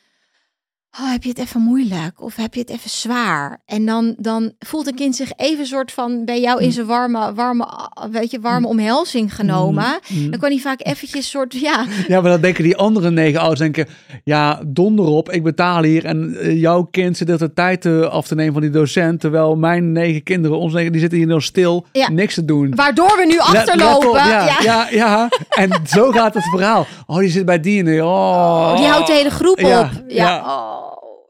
oh, 1.00 1.12
heb 1.12 1.24
je 1.24 1.30
het 1.30 1.40
even 1.40 1.62
moeilijk 1.62 2.22
of 2.22 2.36
heb 2.36 2.54
je 2.54 2.60
het 2.60 2.70
even 2.70 2.90
zwaar? 2.90 3.62
En 3.66 3.86
dan, 3.86 4.16
dan 4.18 4.52
voelt 4.60 4.88
een 4.88 4.96
kind 4.96 5.16
zich 5.16 5.32
even 5.36 5.66
soort 5.66 5.92
van 5.92 6.26
bij 6.26 6.42
jou 6.42 6.58
Mm. 6.60 6.66
in 6.66 6.72
zijn 6.72 6.86
warme, 6.86 7.34
warme, 7.34 7.68
weet 8.12 8.32
je, 8.32 8.40
warme 8.40 8.68
omhelzing 8.68 9.36
genomen. 9.36 10.00
Mm. 10.08 10.30
Dan 10.32 10.40
kan 10.40 10.50
hij 10.50 10.60
vaak 10.60 10.80
eventjes 10.86 11.30
soort, 11.30 11.54
ja, 11.54 11.86
ja, 12.08 12.22
maar 12.22 12.32
dan 12.32 12.42
denken 12.42 12.64
die 12.64 12.78
andere 12.78 13.12
negen 13.12 13.40
ouders, 13.40 13.60
denken, 13.60 13.88
ja, 14.24 14.62
donder 14.68 15.06
op, 15.06 15.32
ik 15.32 15.44
betaal 15.44 15.84
hier 15.84 16.06
en 16.06 16.36
eh, 16.40 16.60
jouw 16.62 16.84
kind 16.84 17.18
zit 17.18 17.30
er 17.30 17.38
de 17.38 17.54
tijd 17.54 17.86
eh, 17.86 18.02
af 18.02 18.28
te 18.28 18.36
nemen 18.36 18.54
van 18.54 18.62
die 18.62 18.72
docent, 18.72 19.20
terwijl 19.20 19.56
mijn 19.56 19.92
negen 19.92 20.24
kinderen, 20.24 20.58
onze 20.58 20.76
negen, 20.76 20.92
die 20.92 21.02
zitten 21.02 21.18
hier 21.18 21.28
nog 21.28 21.44
stil, 21.44 21.86
Ja. 21.92 22.10
niks 22.12 22.34
te 22.34 22.46
doen. 22.46 22.76
waardoor 22.76 23.18
we 23.18 23.26
nu 23.26 23.40
achterlopen. 23.40 24.10
op, 24.10 24.16
ja, 24.16 24.46
ja. 24.46 24.58
ja. 24.62 24.88
Ja, 24.92 25.30
En 25.50 25.70
zo 25.88 26.12
gaat 26.12 26.34
het 26.34 26.44
verhaal. 26.50 26.86
Oh, 27.06 27.18
die 27.18 27.30
zit 27.30 27.46
bij 27.46 27.60
die 27.60 27.80
en 27.80 27.86
die. 27.86 28.06
Oh, 28.06 28.76
Die 28.78 28.86
houdt 28.86 29.08
de 29.08 29.14
hele 29.14 29.30
groep 29.30 29.58
op. 29.60 29.68
Ja, 29.68 29.90
ja. 30.08 30.38
Oh, 30.40 30.89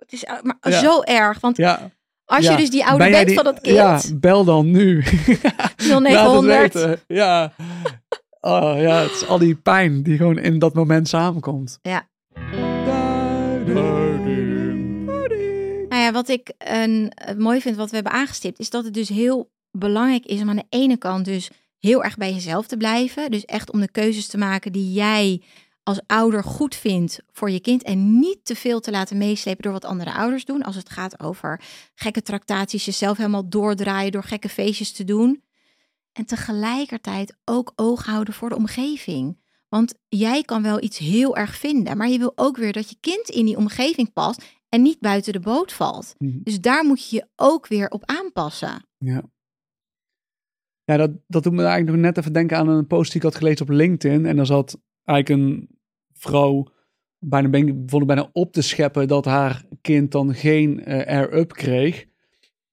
het 0.09 0.13
is 0.13 0.25
maar 0.43 0.57
Ja. 0.61 0.79
zo 0.79 1.01
erg. 1.01 1.39
Want 1.39 1.57
Ja, 1.57 1.91
als 2.25 2.47
je 2.47 2.55
dus 2.55 2.69
die 2.69 2.85
ouder 2.85 2.97
Ben 2.97 3.07
jij 3.09 3.25
bent 3.25 3.27
die- 3.27 3.35
van 3.35 3.45
dat 3.45 3.61
kind, 3.61 3.75
Ja, 3.75 4.01
bel 4.19 4.43
dan 4.43 4.71
nu. 4.71 4.95
Laat 5.43 5.73
het 5.75 5.99
0900. 5.99 6.73
weten. 6.73 6.99
Ja. 7.07 7.53
Oh 8.41 8.73
ja, 8.81 9.01
het 9.01 9.11
is 9.11 9.27
al 9.27 9.37
die 9.37 9.55
pijn 9.55 10.03
die 10.03 10.17
gewoon 10.17 10.37
in 10.37 10.59
dat 10.59 10.73
moment 10.73 11.07
samenkomt. 11.07 11.79
Ja. 11.81 12.07
Duiding. 14.99 15.05
Nou 15.89 16.01
ja, 16.01 16.11
wat 16.11 16.29
ik 16.29 16.51
een, 16.57 17.11
eh, 17.15 17.35
mooi 17.35 17.61
vind 17.61 17.75
wat 17.75 17.89
we 17.89 17.95
hebben 17.95 18.13
aangestipt, 18.13 18.59
is 18.59 18.69
dat 18.69 18.83
het 18.83 18.93
dus 18.93 19.09
heel 19.09 19.51
belangrijk 19.71 20.25
is 20.25 20.41
om 20.41 20.49
aan 20.49 20.55
de 20.55 20.65
ene 20.69 20.97
kant 20.97 21.25
dus 21.25 21.49
heel 21.79 22.03
erg 22.03 22.17
bij 22.17 22.33
jezelf 22.33 22.67
te 22.67 22.77
blijven. 22.77 23.31
Dus 23.31 23.45
echt 23.45 23.71
om 23.71 23.79
de 23.79 23.91
keuzes 23.91 24.27
te 24.27 24.37
maken 24.37 24.71
die 24.71 24.91
jij 24.93 25.41
als 25.89 26.01
ouder 26.07 26.43
goed 26.43 26.75
vindt 26.75 27.21
voor 27.31 27.49
je 27.49 27.59
kind. 27.59 27.83
En 27.83 28.19
niet 28.19 28.45
te 28.45 28.55
veel 28.55 28.79
te 28.79 28.91
laten 28.91 29.17
meeslepen 29.17 29.61
door 29.63 29.71
wat 29.71 29.85
andere 29.85 30.13
ouders 30.13 30.45
doen. 30.45 30.63
Als 30.63 30.75
het 30.75 30.89
gaat 30.89 31.19
over 31.19 31.61
gekke 31.95 32.21
tractaties, 32.21 32.85
jezelf 32.85 33.17
helemaal 33.17 33.49
doordraaien 33.49 34.11
door 34.11 34.23
gekke 34.23 34.49
feestjes 34.49 34.91
te 34.91 35.03
doen. 35.03 35.43
En 36.11 36.25
tegelijkertijd 36.25 37.37
ook 37.45 37.73
oog 37.75 38.05
houden 38.05 38.33
voor 38.33 38.49
de 38.49 38.55
omgeving. 38.55 39.37
Want 39.69 39.93
jij 40.07 40.43
kan 40.43 40.61
wel 40.61 40.83
iets 40.83 40.97
heel 40.97 41.37
erg 41.37 41.55
vinden, 41.55 41.97
maar 41.97 42.09
je 42.09 42.17
wil 42.17 42.31
ook 42.35 42.57
weer 42.57 42.73
dat 42.73 42.89
je 42.89 42.97
kind 42.99 43.29
in 43.29 43.45
die 43.45 43.57
omgeving 43.57 44.13
past 44.13 44.43
en 44.69 44.81
niet 44.81 44.99
buiten 44.99 45.33
de 45.33 45.39
boot 45.39 45.73
valt. 45.73 46.15
Mhm. 46.17 46.39
Dus 46.43 46.59
daar 46.61 46.85
moet 46.85 47.09
je 47.09 47.15
je 47.15 47.27
ook 47.35 47.67
weer 47.67 47.89
op 47.89 48.03
aanpassen. 48.05 48.85
Ja. 48.97 49.23
Ja, 50.83 50.97
dat, 50.97 51.11
dat 51.27 51.43
doet 51.43 51.53
me 51.53 51.63
eigenlijk 51.63 51.91
nog 51.91 52.05
net 52.05 52.17
even 52.17 52.33
denken 52.33 52.57
aan 52.57 52.67
een 52.67 52.87
post 52.87 53.11
die 53.11 53.21
ik 53.21 53.27
had 53.27 53.35
gelezen 53.35 53.61
op 53.61 53.71
LinkedIn. 53.71 54.25
En 54.25 54.35
daar 54.35 54.45
zat 54.45 54.79
eigenlijk 55.03 55.41
een 55.41 55.78
vrouw 56.19 56.67
bijna, 57.19 57.57
ik 57.57 58.05
bijna 58.05 58.29
op 58.33 58.51
te 58.53 58.61
scheppen 58.61 59.07
dat 59.07 59.25
haar 59.25 59.63
kind 59.81 60.11
dan 60.11 60.35
geen 60.35 60.85
eh, 60.85 61.15
air-up 61.15 61.53
kreeg. 61.53 62.07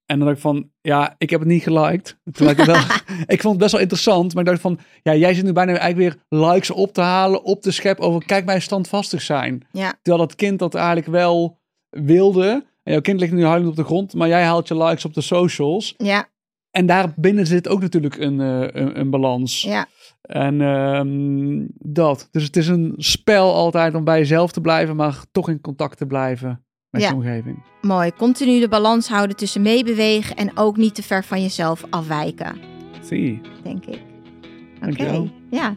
En 0.05 0.17
dan 0.17 0.27
dacht 0.27 0.37
ik 0.37 0.43
van, 0.43 0.69
ja, 0.81 1.15
ik 1.17 1.29
heb 1.29 1.39
het 1.39 1.49
niet 1.49 1.63
geliked. 1.63 2.17
Ik, 2.23 2.57
wel, 2.57 2.75
ik 3.35 3.41
vond 3.41 3.53
het 3.53 3.57
best 3.57 3.71
wel 3.71 3.81
interessant, 3.81 4.33
maar 4.33 4.43
ik 4.43 4.49
dacht 4.49 4.61
van, 4.61 4.79
ja, 5.03 5.15
jij 5.15 5.33
zit 5.33 5.43
nu 5.43 5.53
bijna 5.53 5.77
eigenlijk 5.77 6.15
weer 6.29 6.41
likes 6.41 6.71
op 6.71 6.93
te 6.93 7.01
halen, 7.01 7.43
op 7.43 7.61
te 7.61 7.71
scheppen 7.71 8.05
over, 8.05 8.25
kijk 8.25 8.45
mij 8.45 8.59
standvastig 8.59 9.21
zijn. 9.21 9.67
Ja. 9.71 9.93
Terwijl 10.01 10.27
dat 10.27 10.35
kind 10.35 10.59
dat 10.59 10.75
eigenlijk 10.75 11.07
wel 11.07 11.59
wilde. 11.89 12.65
En 12.83 12.91
jouw 12.91 13.01
kind 13.01 13.19
ligt 13.19 13.31
nu 13.31 13.45
huilend 13.45 13.69
op 13.69 13.75
de 13.75 13.83
grond, 13.83 14.13
maar 14.13 14.27
jij 14.27 14.43
haalt 14.43 14.67
je 14.67 14.77
likes 14.77 15.05
op 15.05 15.13
de 15.13 15.21
socials. 15.21 15.93
Ja, 15.97 16.29
En 16.71 16.85
daarbinnen 16.85 17.47
zit 17.47 17.67
ook 17.67 17.81
natuurlijk 17.81 18.17
een, 18.17 18.41
eh, 18.41 18.81
een, 18.81 18.99
een 18.99 19.09
balans. 19.09 19.61
ja, 19.61 19.87
En 20.21 20.61
ehm, 20.61 21.65
dat. 21.93 22.27
Dus 22.31 22.43
het 22.43 22.55
is 22.57 22.67
een 22.67 22.93
spel 22.97 23.53
altijd 23.53 23.95
om 23.95 24.03
bij 24.03 24.17
jezelf 24.17 24.51
te 24.51 24.61
blijven, 24.61 24.95
maar 24.95 25.17
toch 25.31 25.49
in 25.49 25.61
contact 25.61 25.97
te 25.97 26.05
blijven 26.05 26.63
met 26.89 27.01
Ja. 27.01 27.07
je 27.09 27.13
omgeving. 27.15 27.63
mooi. 27.81 28.11
Continu 28.17 28.59
de 28.59 28.67
balans 28.67 29.07
houden 29.09 29.35
tussen 29.35 29.61
meebewegen 29.61 30.35
en 30.35 30.51
ook 30.57 30.77
niet 30.77 30.95
te 30.95 31.03
ver 31.03 31.23
van 31.23 31.41
jezelf 31.41 31.83
afwijken, 31.89 32.55
Zie. 33.01 33.41
denk 33.63 33.85
ik. 33.85 34.01
Oké, 34.89 35.29
ja. 35.51 35.75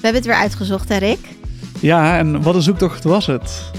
We 0.00 0.10
hebben 0.10 0.20
het 0.22 0.24
weer 0.26 0.34
uitgezocht, 0.42 0.88
hè 0.88 0.96
Rick? 0.96 1.18
Ja, 1.80 2.18
en 2.18 2.42
wat 2.42 2.54
een 2.54 2.62
zoektocht 2.62 3.04
was 3.04 3.26
het? 3.26 3.70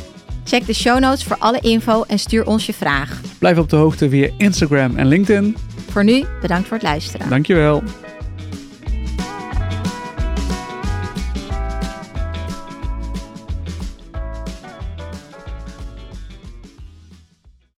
Check 0.43 0.65
de 0.65 0.73
show 0.73 0.99
notes 0.99 1.23
voor 1.23 1.37
alle 1.37 1.59
info 1.59 2.03
en 2.03 2.19
stuur 2.19 2.45
ons 2.45 2.65
je 2.65 2.73
vraag. 2.73 3.21
Blijf 3.39 3.57
op 3.57 3.69
de 3.69 3.75
hoogte 3.75 4.09
via 4.09 4.29
Instagram 4.37 4.95
en 4.97 5.07
LinkedIn. 5.07 5.55
Voor 5.95 6.03
nu, 6.03 6.23
bedankt 6.41 6.67
voor 6.67 6.77
het 6.77 6.85
luisteren. 6.85 7.29
Dankjewel. 7.29 7.83